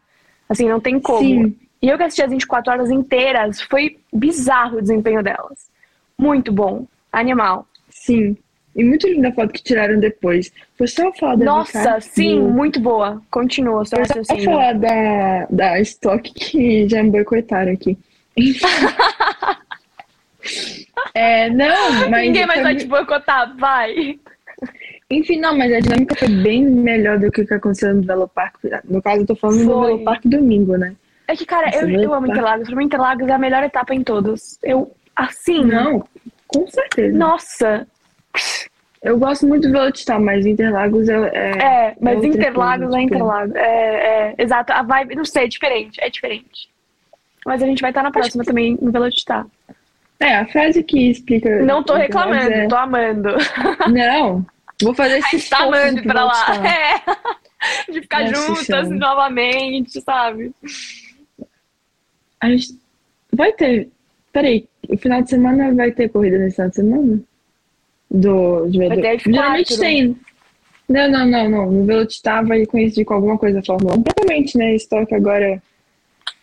[0.48, 1.20] Assim, não tem como.
[1.20, 1.56] Sim.
[1.80, 5.70] E eu que assisti as 24 horas inteiras, foi bizarro o desempenho delas.
[6.16, 6.86] Muito bom.
[7.12, 7.66] Animal.
[7.90, 8.36] Sim.
[8.74, 10.50] E muito linda a foto que tiraram depois.
[10.78, 13.20] Foi só falar da Nossa, sim, muito boa.
[13.30, 17.98] Continua, só Foi só falar da, da Stock que já me boicotaram aqui.
[21.12, 22.22] é, não, mas.
[22.22, 24.18] Ninguém mais vai te boicotar, vai.
[25.12, 28.26] Enfim, não, mas a dinâmica foi bem melhor do que o que aconteceu no Velo
[28.26, 28.56] Park.
[28.84, 29.66] No caso, eu tô falando foi.
[29.66, 30.96] do Velo Park domingo, né?
[31.28, 32.66] É que, cara, eu, eu amo Interlagos.
[32.66, 34.58] Pra mim, Interlagos é a melhor etapa em todos.
[34.62, 35.64] Eu, assim.
[35.64, 36.02] Não,
[36.46, 37.16] com certeza.
[37.16, 37.86] Nossa.
[39.02, 41.30] Eu gosto muito do Velocitar, mas Interlagos é.
[41.34, 43.14] É, é mas é Interlagos coisa, é tipo...
[43.14, 43.54] Interlagos.
[43.54, 44.72] É, é, exato.
[44.72, 46.00] A vibe, não sei, é diferente.
[46.00, 46.70] É diferente.
[47.44, 48.48] Mas a gente vai estar na próxima que...
[48.48, 49.46] também no Velocitar.
[50.18, 51.62] É, a frase que explica.
[51.62, 52.68] Não tô reclamando, é...
[52.68, 53.30] tô amando.
[53.92, 54.46] Não,
[54.82, 56.46] vou fazer esse Tá amando pra lá.
[57.64, 57.92] É.
[57.92, 58.96] De ficar Nossa, juntas chama.
[58.96, 60.52] novamente, sabe?
[62.40, 62.76] A gente
[63.32, 63.88] vai ter
[64.32, 67.20] Peraí, o final de semana vai ter corrida nesse final de semana?
[68.10, 69.34] Do, de Vai ter F4.
[69.34, 70.16] Geralmente tem.
[70.88, 71.70] Não, não, não, não.
[71.70, 73.96] No Velocitar vai coincidir com alguma coisa da Fórmula 1.
[73.96, 74.74] Completamente, né?
[74.74, 75.62] Estoque agora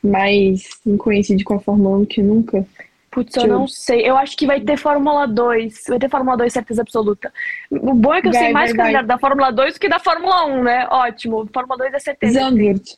[0.03, 2.65] mais coincide com a Fórmula 1 que nunca.
[3.11, 4.07] Putz, eu não sei.
[4.07, 5.83] Eu acho que vai ter Fórmula 2.
[5.87, 7.33] Vai ter Fórmula 2, certeza absoluta.
[7.71, 9.03] O bom é que eu Vai, sei mais vai, vai.
[9.03, 10.87] da Fórmula 2 do que da Fórmula 1, né?
[10.89, 11.49] Ótimo.
[11.51, 12.35] Fórmula 2 é setembro.
[12.39, 12.97] Zandvoort.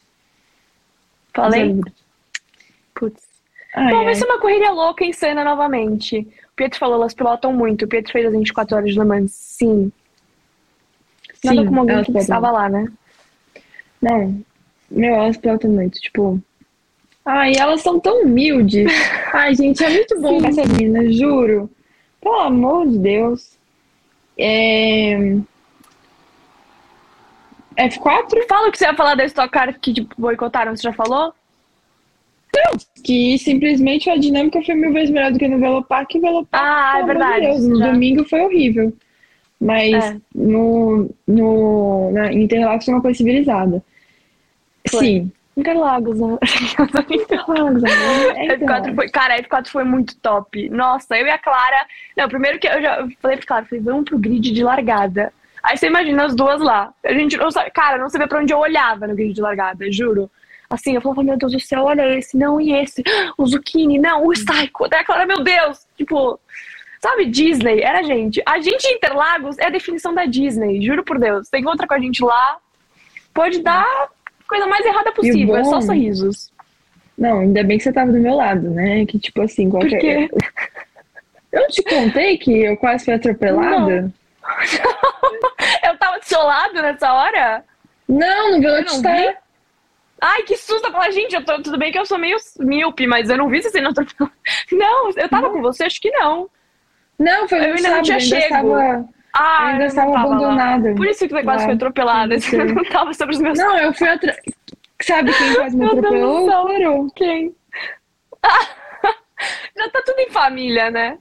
[1.33, 1.67] Falei?
[1.67, 1.95] Zandvoort.
[2.93, 3.23] Putz.
[3.73, 4.05] Ai, Bom, ai.
[4.05, 6.19] vai ser uma corrida louca em cena novamente.
[6.19, 7.85] O Pietro falou, elas pilotam muito.
[7.85, 9.31] O Pietro fez as 24 horas de Le Mans.
[9.31, 9.91] Sim.
[11.43, 12.91] Nada Sim, como alguém que estava lá, né?
[14.01, 14.43] Não,
[14.89, 16.41] meu, elas pilotam muito, tipo.
[17.25, 18.91] Ai, elas são tão humildes.
[19.33, 20.47] Ai, gente, é muito bom Sim.
[20.47, 21.69] essa menina, juro.
[22.19, 23.57] Pelo amor de Deus.
[24.37, 25.37] É...
[27.77, 28.47] F4?
[28.47, 31.33] Fala o que você ia falar da Stock Car que tipo, boicotaram, você já falou?
[33.03, 36.13] Que simplesmente a dinâmica foi mil vezes melhor do que no Velopark.
[36.13, 37.91] E o Velopark, Ah, é verdade, Deus, no já.
[37.91, 38.93] domingo foi horrível.
[39.59, 40.17] Mas É.
[40.35, 43.81] no, no, na Interlagos foi uma coisa civilizada.
[44.89, 44.99] Foi.
[44.99, 45.31] Sim.
[45.55, 46.37] Interlagos, né?
[47.11, 48.95] Interlagos, amor, é F4 Interlagos.
[48.95, 50.69] foi, cara, a F4 foi muito top.
[50.69, 51.85] Nossa, eu e a Clara.
[52.15, 55.33] Não, primeiro que eu já eu falei pra Clara, falei, vamos pro grid de largada.
[55.61, 56.93] Aí você imagina as duas lá.
[57.05, 59.91] A gente não sabe, cara, não sabia pra onde eu olhava no grid de largada,
[59.91, 60.31] juro.
[60.69, 63.03] Assim, eu falava, meu Deus do céu, olha esse, não, e esse,
[63.37, 64.87] o Zucchini, não, o Psycho.
[64.89, 66.39] Daí a Clara, meu Deus, tipo,
[67.01, 68.41] sabe, Disney, era a gente.
[68.45, 71.49] A gente em Interlagos é a definição da Disney, juro por Deus.
[71.49, 72.57] Você encontra com a gente lá,
[73.33, 74.09] pode dar
[74.51, 76.51] coisa mais errada possível, é só bom- sorrisos.
[77.17, 79.05] Não, ainda bem que você tava do meu lado, né?
[79.05, 79.99] Que tipo assim, Por qualquer.
[79.99, 80.29] quê?
[81.51, 84.09] Eu não te contei que eu quase fui atropelada?
[85.83, 87.63] Eu tava do seu lado nessa hora?
[88.07, 89.17] Não, no Eu não Velocitar.
[89.17, 89.35] vi.
[90.21, 90.87] Ai, que susto!
[90.87, 93.49] Eu falei, gente, eu tô, tudo bem que eu sou meio míope, mas eu não
[93.49, 94.31] vi você sendo atropelado.
[94.71, 96.47] Não, eu tava com você, acho que não.
[97.19, 98.43] Não, foi Eu no ainda não tinha chego.
[98.43, 99.05] estava.
[99.33, 100.35] Ah, ainda eu estava não tava lá.
[100.35, 100.93] abandonada.
[100.95, 102.35] Por isso que você quase foi atropelada.
[102.39, 104.35] Você não tava sobre os meus Não, eu fui atra...
[105.01, 107.09] Sabe quem quase me atropelou?
[107.15, 107.55] Quem?
[109.77, 111.17] Já tá tudo em família, né?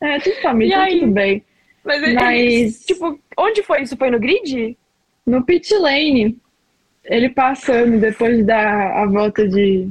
[0.00, 1.44] É, tudo família, E tá tudo bem.
[1.84, 3.96] Mas, ele- Mas- tipo, onde foi isso?
[3.96, 4.76] Foi no grid?
[5.26, 6.38] No pit lane,
[7.04, 9.90] ele passando depois de dar a volta de.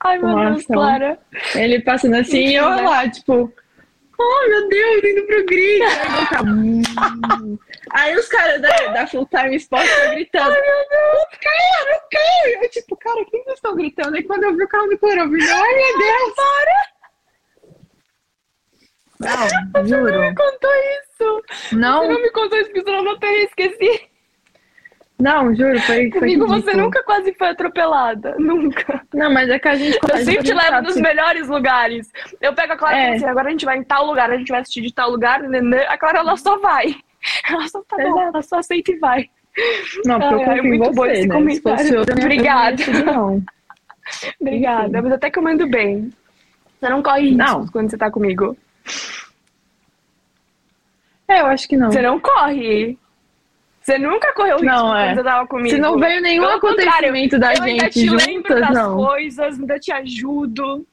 [0.00, 0.34] Ai, meu.
[0.36, 1.18] Deus, Clara.
[1.54, 3.52] Ele passando assim e eu lá, tipo.
[4.22, 5.82] Oh, meu Deus, indo pro grid.
[5.82, 7.58] Aí, eu tava, "Hum."
[7.92, 10.52] Aí os caras da, da Full Time Sports estão gritando.
[10.52, 11.22] Ai, meu Deus.
[11.22, 12.64] O cara, o cara.
[12.64, 14.16] Eu, tipo, cara, quem vocês estão gritando?
[14.16, 16.34] Aí quando eu vi o carro do Corovilho, ai, meu Deus.
[19.20, 20.34] Não, Você não me juro.
[20.34, 21.42] contou isso.
[21.68, 24.09] Você Não, não me contou isso, porque senão eu não teria esquecido.
[25.20, 26.82] Não, juro, foi, foi Comigo você ridículo.
[26.84, 28.34] nunca quase foi atropelada.
[28.40, 29.02] Nunca.
[29.14, 29.98] Não, mas é que a gente...
[30.08, 32.10] Eu sempre te levo nos melhores lugares.
[32.40, 33.04] Eu pego a Clara e É.
[33.04, 35.10] falo assim, agora a gente vai em tal lugar, a gente vai assistir de tal
[35.10, 35.86] lugar, né?
[35.88, 36.94] a Clara ela só vai.
[37.50, 39.28] Ela só tá bom, ela só aceita e vai.
[40.06, 41.34] Não, porque eu confio em muito bom você, esse né?
[41.34, 41.78] Se comentário.
[41.78, 42.82] fosse eu não Obrigada.
[43.04, 43.42] não.
[44.40, 45.00] Obrigada, Enfim.
[45.02, 46.10] mas até que eu mando bem.
[46.80, 47.66] Você não corre Não.
[47.68, 48.56] quando você tá comigo.
[51.28, 51.92] É, eu acho que não.
[51.92, 52.98] Você não corre.
[53.80, 55.14] Você nunca correu risco Não, quando é.
[55.14, 55.70] você tava comigo.
[55.70, 58.96] Se não veio nenhum Pelo acontecimento da eu ainda gente te lembro juntas, das não.
[58.96, 60.86] coisas, ainda te ajudo.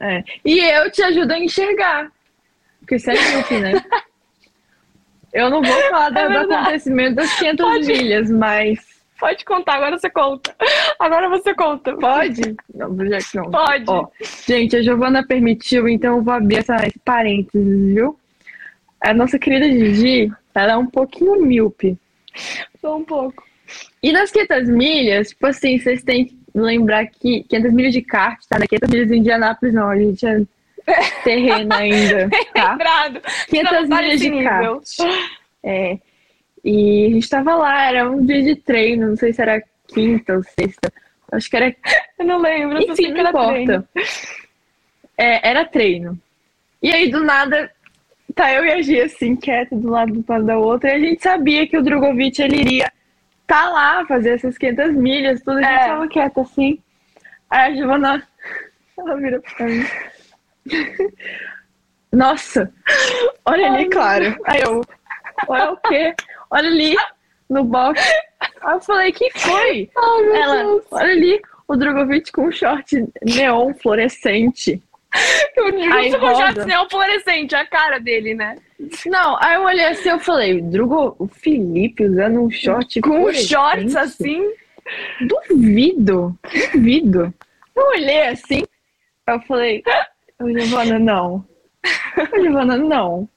[0.00, 0.22] É.
[0.44, 2.10] E eu te ajudo a enxergar.
[2.80, 3.72] Porque você é míope, né?
[5.32, 7.86] Eu não vou falar É do acontecimento das 500 Pode.
[7.86, 10.54] milhas, mas Pode contar, agora você conta.
[10.98, 11.94] Agora você conta.
[11.96, 12.54] pode?
[12.74, 13.50] Não, já que não.
[13.50, 13.84] Pode.
[13.88, 14.08] Ó,
[14.46, 18.18] gente, a Giovana permitiu, então eu vou abrir essa, esse parênteses, viu?
[19.00, 21.98] A nossa querida Gigi, ela é um pouquinho míope.
[22.80, 23.44] Só um pouco.
[24.02, 28.40] E nas 500 milhas, tipo assim, vocês têm que lembrar que 500 milhas de kart,
[28.48, 28.58] tá?
[28.58, 29.88] Não é 500 milhas em Indianápolis, não.
[29.90, 30.40] A gente é
[31.24, 32.72] terreno ainda, tá?
[32.72, 33.20] Lembrado.
[33.48, 34.50] 500 Não tá milhas de nível.
[34.50, 35.26] kart.
[35.64, 35.98] É.
[36.64, 40.34] E a gente tava lá, era um dia de treino, não sei se era quinta
[40.36, 40.92] ou sexta.
[41.32, 41.74] Acho que era.
[42.18, 42.78] Eu não lembro.
[42.82, 43.62] Enfim, não era treino.
[43.62, 43.88] importa.
[45.18, 46.18] É, era treino.
[46.82, 47.70] E aí, do nada,
[48.34, 50.98] tá eu e a Gia assim, quieta do lado do lado da outra, e a
[51.00, 52.92] gente sabia que o Drogovic ele iria
[53.46, 55.86] tá lá, fazer essas 500 milhas, tudo, a gente É.
[55.86, 56.78] tava quieta assim.
[57.48, 58.26] Aí a Giovana,
[58.98, 59.84] ela virou pra mim.
[62.12, 62.72] Nossa,
[63.44, 64.36] olha ali, claro.
[64.46, 64.82] Aí eu,
[65.48, 66.14] olha o quê?
[66.50, 66.96] Olha ali,
[67.48, 68.00] no box.
[68.62, 69.90] Aí eu falei, que foi?
[70.34, 70.84] Ela, Deus.
[70.90, 74.82] olha ali, o Drogovic com um short neon fluorescente.
[75.56, 75.72] Eu
[76.18, 76.36] com roda.
[76.36, 78.56] shorts neon fluorescente, a cara dele, né?
[79.06, 83.96] Não, aí eu olhei assim, eu falei, Drugo, o Felipe usando um short Com shorts
[83.96, 84.42] assim.
[85.20, 86.38] Duvido,
[86.72, 87.34] duvido.
[87.74, 88.62] Eu olhei assim,
[89.26, 89.82] eu falei,
[90.40, 91.44] Giovana, não.
[92.34, 93.28] Giovana, não.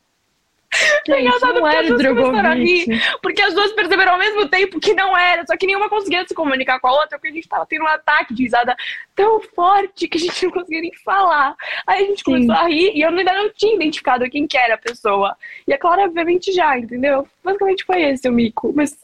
[1.10, 3.20] É engraçado não porque era as duas começaram a rir, Drogovic.
[3.22, 6.34] porque as duas perceberam ao mesmo tempo que não era, só que nenhuma conseguia se
[6.34, 8.76] comunicar com a outra, porque a gente tava tendo um ataque de risada
[9.16, 11.56] tão forte que a gente não conseguia nem falar.
[11.88, 12.24] Aí a gente Sim.
[12.26, 15.36] começou a rir e eu ainda não tinha identificado quem que era a pessoa.
[15.68, 17.28] E a Clara, obviamente, já, entendeu?
[17.44, 18.72] Basicamente foi esse o mico.
[18.76, 18.98] Mas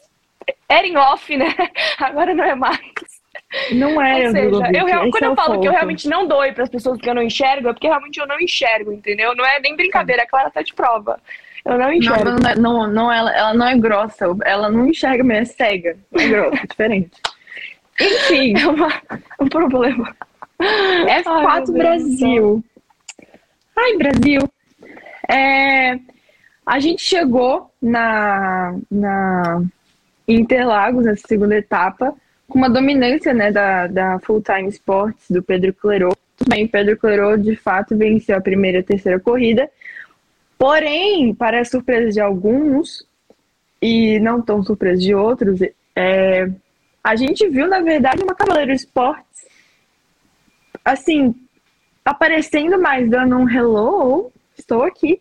[0.68, 1.52] era em off, né?
[1.98, 2.80] Agora não é mais.
[3.72, 5.70] Não era Ou seja, eu, esse quando é eu falo que eu ponto.
[5.70, 8.40] realmente não dou para as pessoas que eu não enxergo, é porque realmente eu não
[8.40, 9.34] enxergo, entendeu?
[9.34, 11.20] Não é nem brincadeira, a Clara tá de prova.
[11.66, 12.24] Eu não enxergo.
[12.24, 12.54] mas não, é-
[12.86, 15.96] não, não, ela, ela não é grossa, ela não enxerga mesmo, é cega.
[16.12, 17.10] Não é grossa, é diferente.
[18.00, 19.02] Enfim, É uma-
[19.40, 20.14] um problema.
[20.58, 22.64] Ai, F4 meu Deus Brasil.
[23.76, 24.40] Ai, Brasil.
[25.28, 25.98] É,
[26.64, 29.62] a gente chegou na, na
[30.28, 32.14] Interlagos, nessa segunda etapa,
[32.48, 36.16] com uma dominância né, da, da Full Time Sports, do Pedro Clerot.
[36.36, 39.68] Tudo bem, Pedro Clerot, de fato, venceu a primeira e a terceira corrida.
[40.58, 43.06] Porém, para a surpresa de alguns,
[43.80, 45.60] e não tão surpresa de outros,
[45.94, 46.48] é,
[47.04, 49.46] a gente viu, na verdade, uma Cavaleiro Sports,
[50.84, 51.34] assim,
[52.04, 55.20] aparecendo mais, dando um hello, estou aqui.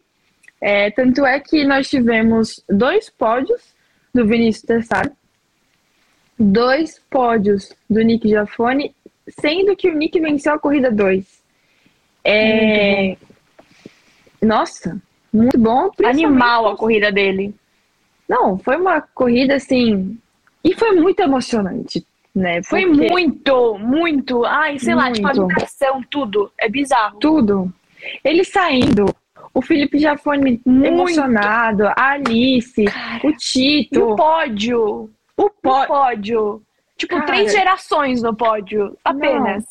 [0.62, 3.76] É, tanto é que nós tivemos dois pódios
[4.14, 5.12] do Vinícius Tessaro,
[6.40, 8.96] dois pódios do Nick Jafone,
[9.42, 11.44] sendo que o Nick venceu a corrida 2.
[12.24, 13.18] É...
[14.42, 15.02] Nossa,
[15.36, 15.90] muito bom.
[16.04, 17.54] Animal a corrida dele.
[18.28, 20.18] Não, foi uma corrida assim.
[20.64, 22.62] E foi muito emocionante, né?
[22.64, 24.44] Foi Porque muito, muito.
[24.46, 25.48] Ai, sei lá, tipo, a Muito.
[25.48, 26.52] vibração, tudo.
[26.60, 27.20] É bizarro.
[27.20, 27.72] Tudo.
[28.24, 29.06] Ele saindo,
[29.54, 30.62] o Felipe já foi Muito.
[30.68, 32.86] emocionado, a Alice,
[33.24, 35.10] o E o Tito, pódio?
[35.38, 35.86] o O Pó.
[35.86, 36.62] pódio.
[36.98, 37.26] Tipo, Cara.
[37.28, 38.98] três gerações no pódio.
[39.04, 39.64] Apenas.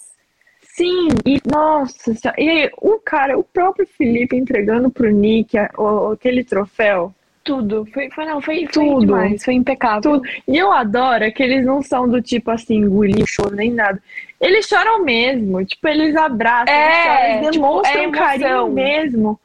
[0.76, 5.70] Sim, e nossa, senhora, e aí, o cara, o próprio Felipe entregando pro Nick a-
[6.12, 7.14] aquele troféu.
[7.44, 7.86] Tudo.
[7.92, 9.06] Foi, foi, não, foi, foi Tudo.
[9.06, 9.44] demais.
[9.44, 10.00] Foi impecável.
[10.02, 10.22] Tudo.
[10.48, 14.02] E eu adoro que eles não são do tipo assim, engolir choro nem nada.
[14.40, 18.24] Eles choram mesmo, tipo, eles abraçam, É, eles, tipo, demonstram é emoção.
[18.24, 19.40] carinho mesmo.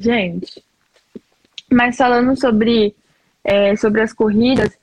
[0.00, 0.62] Gente,
[1.70, 2.94] mas falando sobre,
[3.44, 4.76] é, sobre as corridas,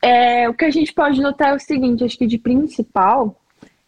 [0.00, 3.34] é, o que a gente pode notar é o seguinte, acho que de principal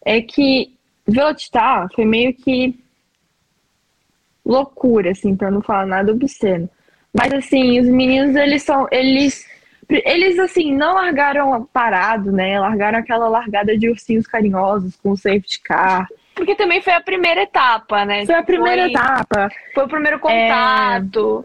[0.04, 0.74] é que
[1.06, 2.78] Velocitar foi meio que
[4.44, 6.68] loucura, assim, pra não falar nada obsceno.
[7.12, 9.46] Mas assim, os meninos, eles são, eles,
[9.88, 12.58] eles assim, não largaram parado, né?
[12.58, 16.08] Largaram aquela largada de ursinhos carinhosos com o safety car.
[16.34, 18.24] Porque também foi a primeira etapa, né?
[18.24, 19.50] Foi a primeira Foi- etapa.
[19.74, 21.44] Foi o primeiro contato.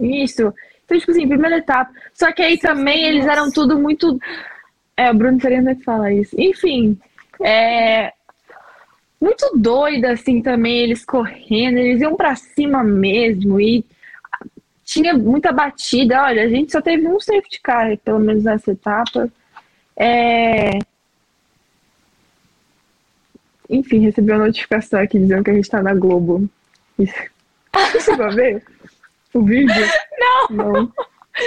[0.00, 0.52] Isso.
[0.84, 1.90] Então, tipo assim, primeira etapa.
[2.12, 4.18] Só que aí também eles eram tudo muito.
[4.96, 6.34] É, o Bruno Fernandes que fala isso.
[6.38, 6.98] Enfim,
[7.44, 8.12] é.
[9.20, 13.84] Muito doida, assim, também, eles correndo, eles iam pra cima mesmo e
[14.84, 16.22] tinha muita batida.
[16.22, 19.30] Olha, a gente só teve um safety car, pelo menos nessa etapa.
[19.96, 20.78] É...
[23.68, 26.48] Enfim, recebi uma notificação aqui dizendo que a gente tá na Globo.
[26.98, 27.14] Isso.
[27.72, 28.62] Você chegou a ver
[29.32, 29.86] o vídeo?
[30.18, 30.48] Não!
[30.50, 30.92] Não.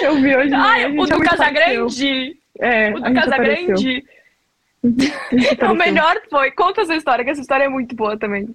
[0.02, 0.53] Eu vi hoje.
[0.53, 1.19] Ai, o do.
[1.19, 2.38] Casagrande!
[2.60, 3.76] É, O do apareceu.
[4.97, 5.11] Gente
[5.47, 5.76] O apareceu.
[5.76, 6.51] melhor foi.
[6.51, 8.47] Conta essa história, que essa história é muito boa também.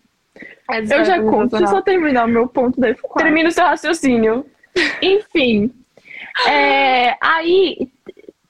[0.70, 3.16] Essa Eu história já é conto, deixa eu só terminar o meu ponto da F4.
[3.18, 4.46] Termina o seu raciocínio.
[5.02, 5.70] Enfim.
[6.48, 7.88] é, aí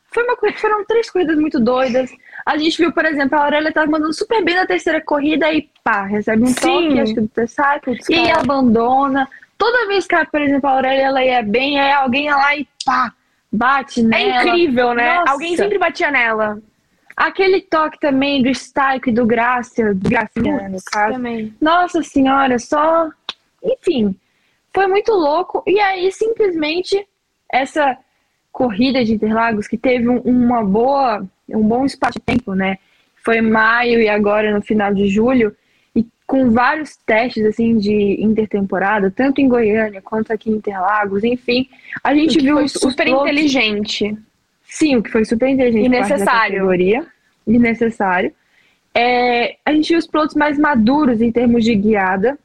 [0.06, 2.10] foi uma, foram três corridas muito doidas.
[2.46, 5.68] A gente viu, por exemplo, a Aurélia tava mandando super bem na terceira corrida e
[5.82, 6.54] pá, recebe um Sim.
[6.88, 8.40] toque, acho que do terceiro, Putz, e cara.
[8.40, 9.28] abandona.
[9.56, 12.66] Toda vez que, por exemplo, a Aurélia ela ia bem, aí alguém ia lá e
[12.84, 13.12] pá,
[13.50, 14.44] bate É nela.
[14.48, 15.14] incrível, né?
[15.20, 15.32] Nossa.
[15.32, 16.58] Alguém sempre batia nela.
[17.16, 21.14] Aquele toque também do Stike e do Gracia, do Gracinha, né, no caso.
[21.14, 21.54] Também.
[21.60, 23.10] Nossa senhora, só.
[23.62, 24.14] Enfim,
[24.74, 25.62] foi muito louco.
[25.66, 27.06] E aí, simplesmente,
[27.52, 27.96] essa
[28.50, 32.78] corrida de Interlagos, que teve um- uma boa, um bom espaço de tempo, né?
[33.24, 35.54] Foi em maio e agora no final de julho,
[35.94, 41.68] e com vários testes assim de intertemporada, tanto em Goiânia quanto aqui em Interlagos, enfim,
[42.02, 44.16] a gente viu foi super pilotos- inteligente.
[44.72, 45.84] Sim, o que foi super inteligente.
[45.84, 46.54] E necessário.
[46.54, 47.06] categoria.
[47.46, 48.32] E necessário.
[48.94, 52.38] É, a gente viu os pilotos mais maduros em termos de guiada,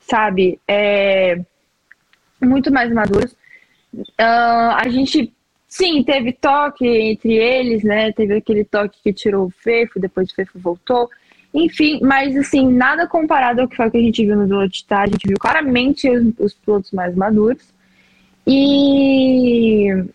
[0.00, 0.58] sabe?
[0.66, 1.38] É,
[2.40, 3.36] muito mais maduros.
[4.16, 5.30] Ah, a gente,
[5.68, 8.10] sim, teve toque entre eles, né?
[8.10, 11.10] Teve aquele toque que tirou o Fefo, depois o Fefo voltou.
[11.52, 15.02] Enfim, mas assim, nada comparado ao que foi que a gente viu no Velocitar.
[15.02, 17.74] A gente viu claramente os, os pilotos mais maduros.
[18.46, 20.06] E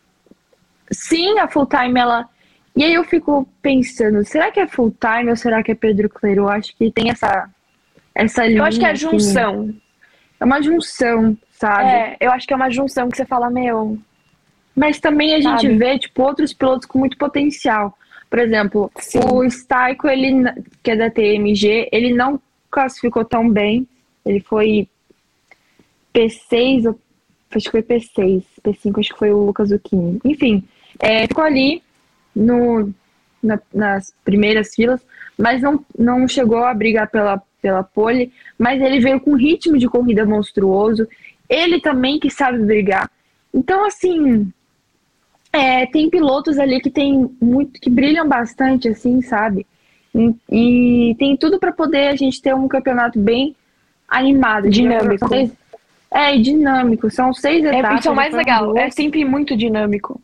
[0.92, 2.28] sim, a full time ela.
[2.76, 6.10] E aí eu fico pensando, será que é full time ou será que é Pedro
[6.10, 6.44] Cleiro?
[6.44, 7.50] Eu acho que tem essa
[8.16, 8.60] essa linha.
[8.60, 9.10] Eu acho que é a assim.
[9.10, 9.74] junção.
[10.40, 11.90] É uma junção, sabe?
[11.90, 13.98] É, eu acho que é uma junção que você fala, meu.
[14.76, 15.76] Mas também a gente Sabe?
[15.78, 17.98] vê, tipo, outros pilotos com muito potencial.
[18.30, 19.20] Por exemplo, Sim.
[19.20, 20.44] o Staiko, ele,
[20.82, 23.86] que é da TMG, ele não classificou tão bem.
[24.26, 24.88] Ele foi
[26.14, 27.00] P6, ou-
[27.54, 28.44] acho que foi P6.
[28.64, 30.20] P5 acho que foi o Lucas Zucchini.
[30.24, 30.64] Enfim,
[31.02, 31.82] é, ficou ali
[32.36, 32.94] no,
[33.42, 35.02] na- nas primeiras filas,
[35.38, 38.32] mas não, não chegou a brigar pela, pela pole.
[38.58, 41.08] Mas ele veio com um ritmo de corrida monstruoso.
[41.50, 43.10] Ele também que sabe brigar.
[43.54, 44.52] Então, assim,
[45.52, 49.66] é, tem pilotos ali que tem muito, que brilham bastante, assim, sabe?
[50.16, 53.56] E, e tem tudo para poder a gente ter um campeonato bem
[54.08, 55.28] animado, Dinâmico.
[55.28, 55.52] Seis-
[56.14, 57.10] É, dinâmico.
[57.10, 58.00] São seis É, etapas.
[58.00, 58.78] isso é o mais legal.
[58.78, 60.22] É sempre muito dinâmico.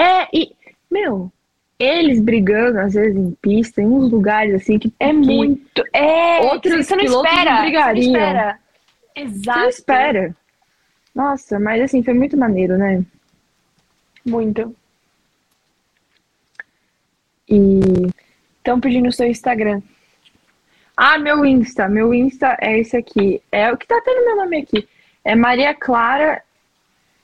[0.00, 0.52] É, e,
[0.90, 1.30] meu,
[1.78, 5.82] eles brigando, às vezes, em pista, em uns lugares assim que É muito.
[5.92, 7.50] É, Outros você não espera.
[7.50, 8.12] não Você brigariam.
[8.12, 8.58] não espera.
[9.16, 9.58] Você Exato.
[9.58, 10.36] não espera.
[11.14, 13.02] Nossa, mas assim, foi muito maneiro, né?
[14.24, 14.74] Muito.
[17.48, 17.80] E.
[18.58, 19.80] Estão pedindo o seu Instagram.
[20.96, 21.88] Ah, meu Insta.
[21.88, 23.42] Meu Insta é esse aqui.
[23.50, 24.86] É o que tá tendo meu nome aqui.
[25.24, 26.42] É Maria Clara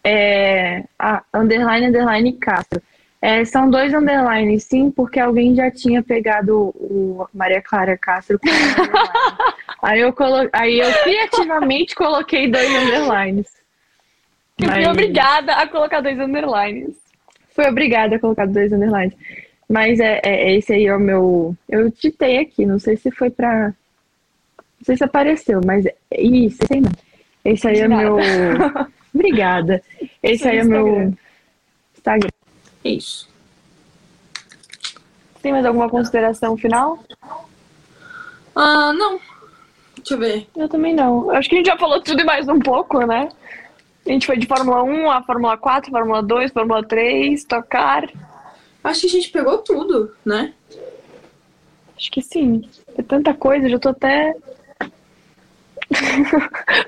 [0.06, 2.80] é, a, underline, underline Castro.
[3.20, 8.38] É, são dois underlines, sim, porque alguém já tinha pegado o Maria Clara Castro
[9.82, 10.48] aí, eu colo...
[10.52, 13.48] aí eu criativamente coloquei dois underlines.
[14.60, 16.94] Eu fui Mas- obrigada a colocar dois underlines.
[17.54, 19.14] Fui obrigada a colocar dois underlines.
[19.68, 21.56] Mas é, é- esse aí é o meu.
[21.68, 23.68] Eu ditei aqui, não sei se foi pra.
[23.68, 25.84] Não sei se apareceu, mas.
[25.84, 26.92] é- Isso, aí não.
[27.44, 28.16] Esse aí é o meu.
[29.16, 29.82] Obrigada.
[30.22, 31.14] Esse Seu aí é o meu
[31.96, 32.30] Instagram.
[32.84, 33.28] Isso.
[35.40, 37.02] Tem mais alguma consideração final?
[38.54, 39.18] Ah, não.
[39.96, 40.48] Deixa eu ver.
[40.54, 41.30] Eu também não.
[41.30, 43.30] Acho que a gente já falou tudo e mais um pouco, né?
[44.04, 48.04] A gente foi de Fórmula 1 a Fórmula 4, Fórmula 2, Fórmula 3, tocar.
[48.84, 50.52] Acho que a gente pegou tudo, né?
[51.96, 52.68] Acho que sim.
[52.96, 54.36] É tanta coisa, já tô até.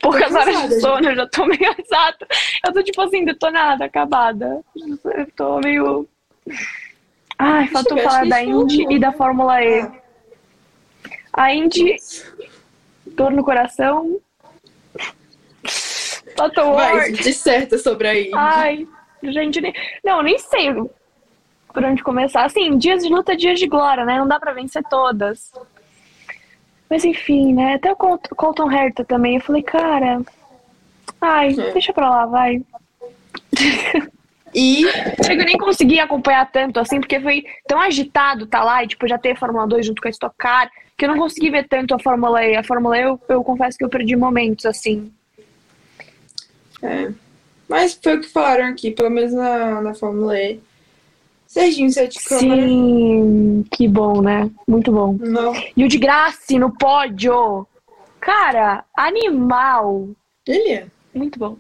[0.03, 2.27] Poucas horas de sono, eu já tô meio exato.
[2.65, 4.61] Eu tô tipo assim, detonada, acabada.
[5.05, 6.09] Eu tô meio.
[7.39, 9.91] Ai, Deixa faltou ver, falar da gente falou Indy e da Fórmula E.
[11.33, 11.97] A Indy,
[13.07, 14.21] dor no coração.
[16.35, 17.23] Toto Vai, World.
[17.23, 18.31] disserta sobre a Indy.
[18.35, 18.89] Ai,
[19.23, 19.73] gente, nem...
[20.05, 20.73] não, nem sei
[21.73, 22.45] por onde começar.
[22.45, 24.19] Assim, dias de luta, dias de glória, né?
[24.19, 25.53] Não dá pra vencer todas.
[26.91, 27.75] Mas enfim, né?
[27.75, 29.37] Até o Col- Colton Herta também.
[29.37, 30.23] Eu falei, cara,
[31.21, 31.73] ai, É.
[31.73, 32.63] deixa pra lá, vai.
[34.55, 39.07] E Eu nem consegui acompanhar tanto, assim, porque foi tão agitado tá lá e, tipo,
[39.07, 41.95] já ter Fórmula 2 junto com a Stock Car, que eu não consegui ver tanto
[41.95, 42.57] a Fórmula E.
[42.57, 45.13] A Fórmula E, eu, eu confesso que eu perdi momentos, assim.
[46.83, 47.11] É.
[47.69, 50.59] Mas foi o que falaram aqui, pelo menos na, na Fórmula E.
[51.47, 52.61] Serginho Sete Câmara.
[52.63, 53.48] Sim,
[53.79, 54.51] que bom, né?
[54.67, 55.17] Muito bom.
[55.21, 55.53] Não.
[55.77, 57.65] E o de Graça no pódio.
[58.19, 60.09] Cara, animal.
[60.45, 60.87] Ele é.
[61.15, 61.57] Muito bom.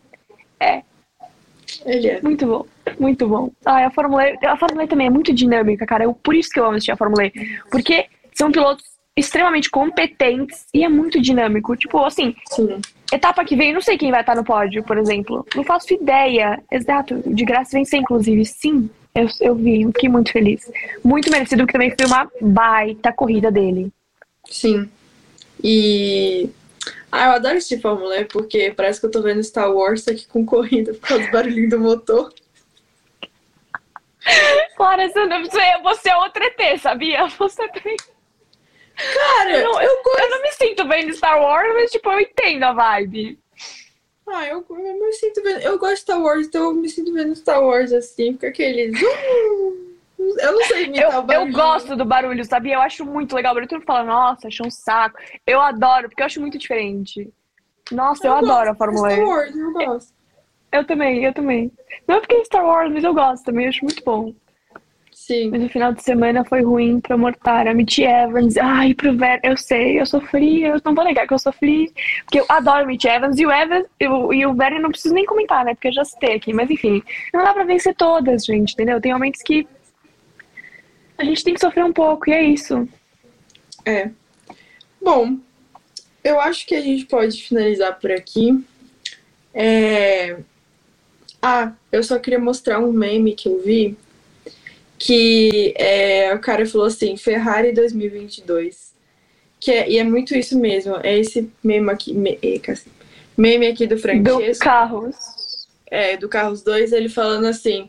[1.86, 2.20] Ele é.
[2.20, 2.66] Muito bom.
[2.98, 3.52] Muito bom.
[3.64, 6.02] Ai, a Fórmula E, a Fórmula E também é muito dinâmica, cara.
[6.02, 7.32] Eu, por isso que eu amo assistir a Fórmula E.
[7.70, 8.84] Porque são pilotos
[9.16, 11.76] extremamente competentes e é muito dinâmico.
[11.76, 12.80] Tipo, assim, Sim.
[13.12, 15.46] etapa que vem, não sei quem vai estar no pódio, por exemplo.
[15.54, 16.60] Não faço ideia.
[16.68, 17.22] Exato.
[17.24, 18.44] De graça vencer, inclusive.
[18.44, 19.82] Sim, eu, eu vi.
[19.82, 20.70] Eu fiquei muito feliz.
[21.02, 23.92] Muito merecido, porque também foi uma baita corrida dele.
[24.48, 24.90] Sim.
[25.62, 26.48] E.
[27.10, 30.26] Ah, eu adoro assistir Fórmula E porque parece que eu tô vendo Star Wars que
[30.28, 32.32] com corrida por causa do barulhinho do motor.
[34.76, 35.08] Clara,
[35.82, 37.26] você, é outra ET, sabia?
[37.38, 37.96] Você também.
[38.94, 42.64] Cara, Eu não, eu, eu não me sinto vendo Star Wars, mas tipo, eu entendo
[42.64, 43.38] a vibe.
[44.30, 45.60] Ah, eu, eu me sinto vendo.
[45.60, 49.00] Eu gosto de Star Wars, então eu me sinto vendo Star Wars assim, com aqueles.
[50.18, 52.74] Eu não sei imitar o Eu, eu gosto do barulho, sabia?
[52.74, 53.52] Eu acho muito legal.
[53.52, 55.18] O barulho todo fala, nossa, achei um saco.
[55.46, 57.32] Eu adoro, porque eu acho muito diferente.
[57.90, 59.24] Nossa, eu, adoro gosto a Fórmula Star E.
[59.24, 60.14] Wars, eu gosto.
[60.70, 61.72] Eu também, eu também.
[62.06, 64.34] Não é porque é Star Wars, mas eu gosto também, eu acho muito bom.
[65.28, 65.50] Sim.
[65.50, 68.56] Mas o final de semana foi ruim pra Mortara, Mitch Evans.
[68.56, 71.92] Ai, pro Ver, eu sei, eu sofri, eu não vou negar que eu sofri.
[72.24, 75.12] Porque eu adoro Mitch Evans e o Evans e o, e o Vernon não preciso
[75.12, 75.74] nem comentar, né?
[75.74, 76.54] Porque eu já citei aqui.
[76.54, 77.02] Mas enfim,
[77.34, 79.02] não dá pra vencer todas, gente, entendeu?
[79.02, 79.68] Tem momentos que
[81.18, 82.88] a gente tem que sofrer um pouco, e é isso.
[83.84, 84.08] É.
[85.02, 85.36] Bom,
[86.24, 88.64] eu acho que a gente pode finalizar por aqui.
[89.52, 90.38] É...
[91.42, 93.94] Ah, eu só queria mostrar um meme que eu vi.
[94.98, 98.92] Que é, o cara falou assim, Ferrari 2022.
[99.60, 100.96] Que é, e é muito isso mesmo.
[101.02, 102.12] É esse meme aqui.
[102.12, 102.38] Me,
[103.36, 104.52] meme aqui do Francesco.
[104.52, 105.16] Do Carros.
[105.90, 107.88] É, do Carros 2, ele falando assim.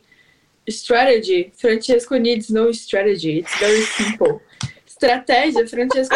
[0.68, 3.40] Strategy, Francesco needs no strategy.
[3.40, 4.40] It's very simple.
[4.86, 6.16] Estratégia, Francesco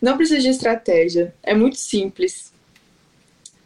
[0.00, 1.34] não precisa de estratégia.
[1.42, 2.52] É muito simples.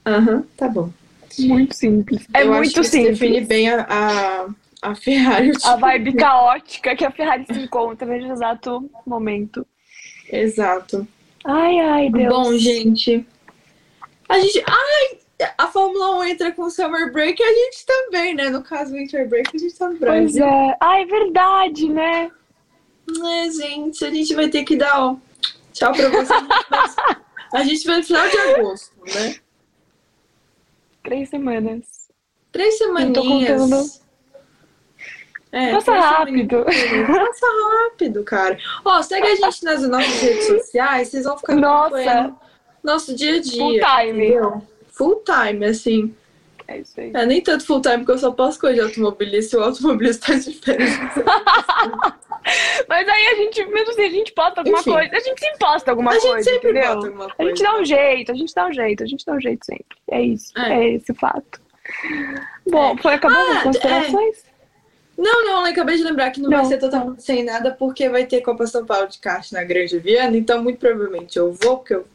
[0.05, 0.91] Aham, uhum, tá bom.
[1.39, 2.23] Muito simples.
[2.35, 3.19] É Eu muito acho que simples.
[3.19, 4.49] define bem a, a,
[4.83, 5.53] a Ferrari.
[5.65, 9.67] A vibe caótica que a Ferrari se encontra nesse exato momento.
[10.31, 11.07] Exato.
[11.45, 12.29] Ai, ai, Deus.
[12.29, 13.27] Bom, gente.
[14.29, 14.63] A gente.
[14.67, 15.19] Ai!
[15.57, 18.51] A Fórmula 1 entra com o Summer Break e a gente também, né?
[18.51, 20.45] No caso, Winter Break, a gente tá no Brasil.
[20.45, 20.77] Pois é.
[20.81, 22.31] Ai, é verdade, né?
[23.09, 25.17] É, gente, a gente vai ter que dar, ó.
[25.73, 26.43] Tchau pra vocês.
[27.55, 29.37] a gente vai no final de agosto, né?
[31.03, 32.11] Três semanas.
[32.53, 34.00] Três semaninhas.
[35.53, 36.65] É, Passa rápido.
[36.65, 37.47] Passa
[37.83, 38.57] rápido, cara.
[38.85, 42.35] Ó, segue a gente nas nossas redes sociais, vocês vão ficar Nossa.
[42.85, 43.59] nosso dia a dia.
[43.59, 44.27] Full time.
[44.29, 44.63] Entendeu?
[44.93, 46.15] Full time, assim.
[46.69, 47.11] É isso aí.
[47.13, 50.29] É, nem tanto full time, porque eu só posso coisa de automobilista e o automobilista
[50.33, 50.91] tá de férias.
[52.89, 54.93] Mas aí a gente, mesmo assim, a gente posta alguma Enfim.
[54.93, 55.17] coisa.
[55.17, 56.95] A gente sempre posta alguma a coisa, gente sempre entendeu?
[56.95, 57.51] bota alguma A coisa.
[57.51, 59.97] gente dá um jeito, a gente dá um jeito, a gente dá um jeito sempre.
[60.11, 60.73] É isso, É.
[60.85, 61.61] é, esse o fato.
[62.69, 64.45] Bom, foi acabando Ah, as considerações?
[65.21, 66.65] Não, não, eu acabei de lembrar que não, vai Não.
[66.65, 70.35] ser totalmente sem nada, porque vai ter Copa São Paulo de kart na Grande Viana,
[70.35, 72.09] então muito provavelmente eu vou, porque eu.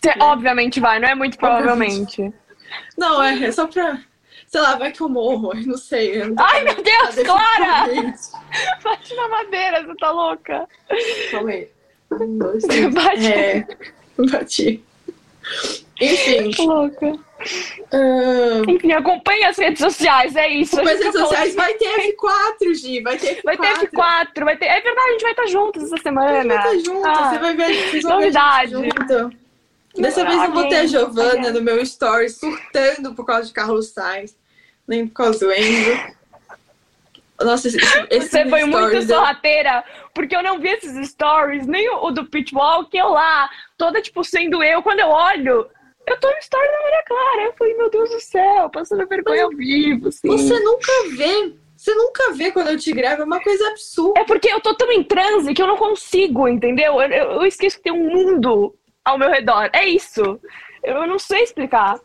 [0.00, 2.32] Você obviamente vai, não é muito provavelmente.
[2.96, 4.00] Não, é, é só pra.
[4.46, 6.22] Sei lá, vai que eu morro, eu não sei.
[6.22, 7.86] eu não Ai, meu Deus, Clara!
[8.82, 10.68] Bate na madeira, você tá louca?
[11.32, 11.68] Calma aí.
[12.12, 12.94] Um, dois, três.
[12.94, 13.26] Bate.
[13.26, 13.66] É,
[14.30, 14.84] bati.
[16.00, 16.64] Enfim.
[16.64, 17.18] Louca.
[17.92, 20.78] Ahn, Enfim, acompanhe as redes sociais, é isso.
[20.80, 23.00] A gente redes sociais vai ter F4, Gi.
[23.02, 23.42] Vai ter F4.
[23.44, 24.66] Vai ter F4, vai ter.
[24.66, 26.42] É verdade, a gente vai estar juntos essa A semana.
[26.42, 28.04] gente vai estar junto, Ah, você vai ver.
[28.04, 28.70] A novidade.
[28.72, 29.40] junto.
[29.96, 33.88] Dessa vez eu vou ter a Giovana no meu story surtando por causa de Carlos
[33.88, 34.36] Sainz,
[34.86, 36.00] nem por causa do Enzo.
[37.42, 37.78] Nossa, esse,
[38.10, 39.82] esse Você foi muito deu- sorrateira,
[40.14, 43.48] porque eu não vi esses stories, nem o, o do Pitwall, que eu lá,
[43.78, 44.82] toda tipo sendo eu.
[44.82, 45.66] Quando eu olho,
[46.12, 47.42] eu tô no story da Maria Clara.
[47.42, 50.28] Eu falei, meu Deus do céu, passando vergonha ao vivo, assim.
[50.28, 51.54] Você nunca vê.
[51.76, 54.20] Você nunca vê quando eu te gravo, é uma coisa absurda.
[54.20, 57.00] É porque eu tô tão em transe que eu não consigo, entendeu?
[57.00, 58.74] Eu, eu- eu esqueço que tem um mundo
[59.04, 59.70] ao meu redor.
[59.72, 60.38] É isso.
[60.82, 61.98] Eu não sei explicar.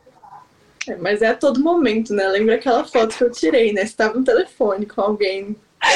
[0.88, 2.26] É, mas é a todo momento, né?
[2.27, 3.86] Lembra aquela foto que eu tirei, né?
[3.86, 5.56] Você tava no telefone com alguém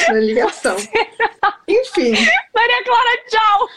[0.09, 0.75] na ligação.
[1.67, 2.11] Enfim,
[2.53, 3.69] Maria Clara, tchau!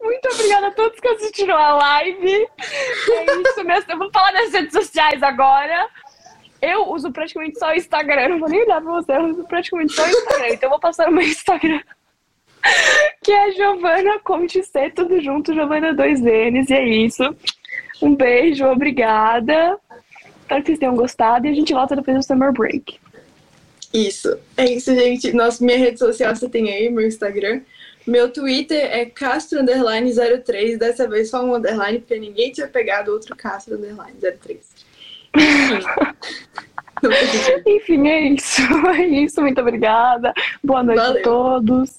[0.00, 2.48] Muito obrigada a todos que assistiram a live.
[3.10, 3.92] É isso mesmo.
[3.92, 5.88] Eu vou falar nas redes sociais agora.
[6.60, 8.28] Eu uso praticamente só o Instagram.
[8.28, 9.12] Não vou nem olhar pra você.
[9.12, 10.48] Eu uso praticamente só o Instagram.
[10.48, 11.80] Então eu vou passar o meu Instagram.
[13.22, 16.70] Que é Giovana Conte C, tudo junto, Giovana 2Ns.
[16.70, 17.36] E é isso.
[18.00, 19.78] Um beijo, obrigada.
[20.40, 21.46] Espero que vocês tenham gostado.
[21.46, 22.98] E a gente volta depois do Summer Break.
[23.92, 24.38] isso.
[24.56, 25.32] É isso, gente.
[25.32, 27.60] Nossa, minha rede social você tem aí, meu Instagram.
[28.06, 30.78] Meu Twitter é Castro03.
[30.78, 34.58] Dessa vez só um underline, porque ninguém tinha pegado outro Castro 03.
[37.66, 38.08] Enfim.
[38.08, 38.62] É isso.
[38.88, 39.40] É isso.
[39.40, 40.32] Muito obrigada.
[40.62, 41.20] Boa noite Valeu.
[41.20, 41.90] a todos.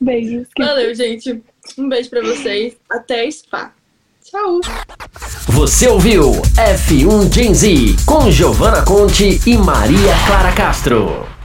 [0.00, 0.46] Beijos.
[0.56, 1.42] Valeu, gente.
[1.76, 2.76] Um beijo pra vocês.
[2.88, 3.72] Até Spa.
[4.24, 4.60] Tchau.
[5.48, 7.68] Você ouviu F1 Gen Z
[8.06, 11.37] com Giovanna Conte e Maria Clara Castro.